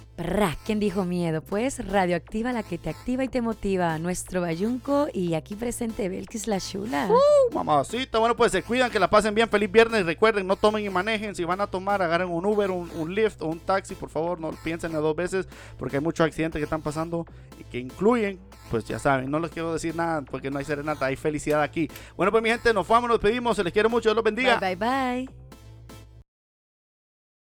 ¿Quién 0.65 0.79
dijo 0.79 1.05
miedo? 1.05 1.41
Pues 1.41 1.85
radioactiva 1.85 2.53
la 2.53 2.63
que 2.63 2.77
te 2.77 2.89
activa 2.89 3.23
y 3.23 3.27
te 3.27 3.41
motiva. 3.41 3.97
Nuestro 3.99 4.41
bayunco 4.41 5.07
y 5.11 5.33
aquí 5.33 5.55
presente 5.55 6.07
Belkis 6.07 6.47
la 6.47 6.59
chula. 6.59 7.09
Uh, 7.09 7.53
mamacita, 7.53 8.19
bueno, 8.19 8.35
pues 8.35 8.51
se 8.51 8.63
cuidan, 8.63 8.91
que 8.91 8.99
la 8.99 9.09
pasen 9.09 9.35
bien. 9.35 9.49
Feliz 9.49 9.71
viernes. 9.71 10.05
Recuerden, 10.05 10.47
no 10.47 10.55
tomen 10.55 10.85
y 10.85 10.89
manejen. 10.89 11.35
Si 11.35 11.43
van 11.43 11.61
a 11.61 11.67
tomar, 11.67 12.01
agarren 12.01 12.29
un 12.29 12.45
Uber, 12.45 12.71
un, 12.71 12.89
un 12.91 13.13
Lyft 13.13 13.41
o 13.41 13.47
un 13.47 13.59
taxi, 13.59 13.95
por 13.95 14.09
favor, 14.09 14.39
no 14.39 14.51
piensen 14.63 14.95
a 14.95 14.99
dos 14.99 15.15
veces, 15.15 15.47
porque 15.77 15.97
hay 15.97 16.03
muchos 16.03 16.25
accidentes 16.25 16.59
que 16.59 16.63
están 16.63 16.81
pasando 16.81 17.25
y 17.59 17.63
que 17.63 17.79
incluyen, 17.79 18.39
pues 18.69 18.85
ya 18.85 18.99
saben, 18.99 19.29
no 19.29 19.39
les 19.39 19.51
quiero 19.51 19.73
decir 19.73 19.95
nada 19.95 20.21
porque 20.21 20.49
no 20.49 20.59
hay 20.59 20.65
serenata, 20.65 21.07
hay 21.07 21.15
felicidad 21.15 21.61
aquí. 21.61 21.89
Bueno, 22.15 22.31
pues 22.31 22.43
mi 22.43 22.49
gente, 22.49 22.73
nos 22.73 22.87
vamos, 22.87 23.09
nos 23.09 23.19
despedimos. 23.19 23.57
Se 23.57 23.63
les 23.63 23.73
quiere 23.73 23.89
mucho, 23.89 24.09
Dios 24.09 24.15
los 24.15 24.23
bendiga. 24.23 24.57
Bye, 24.59 24.75
bye, 24.75 25.25
bye. 25.25 25.42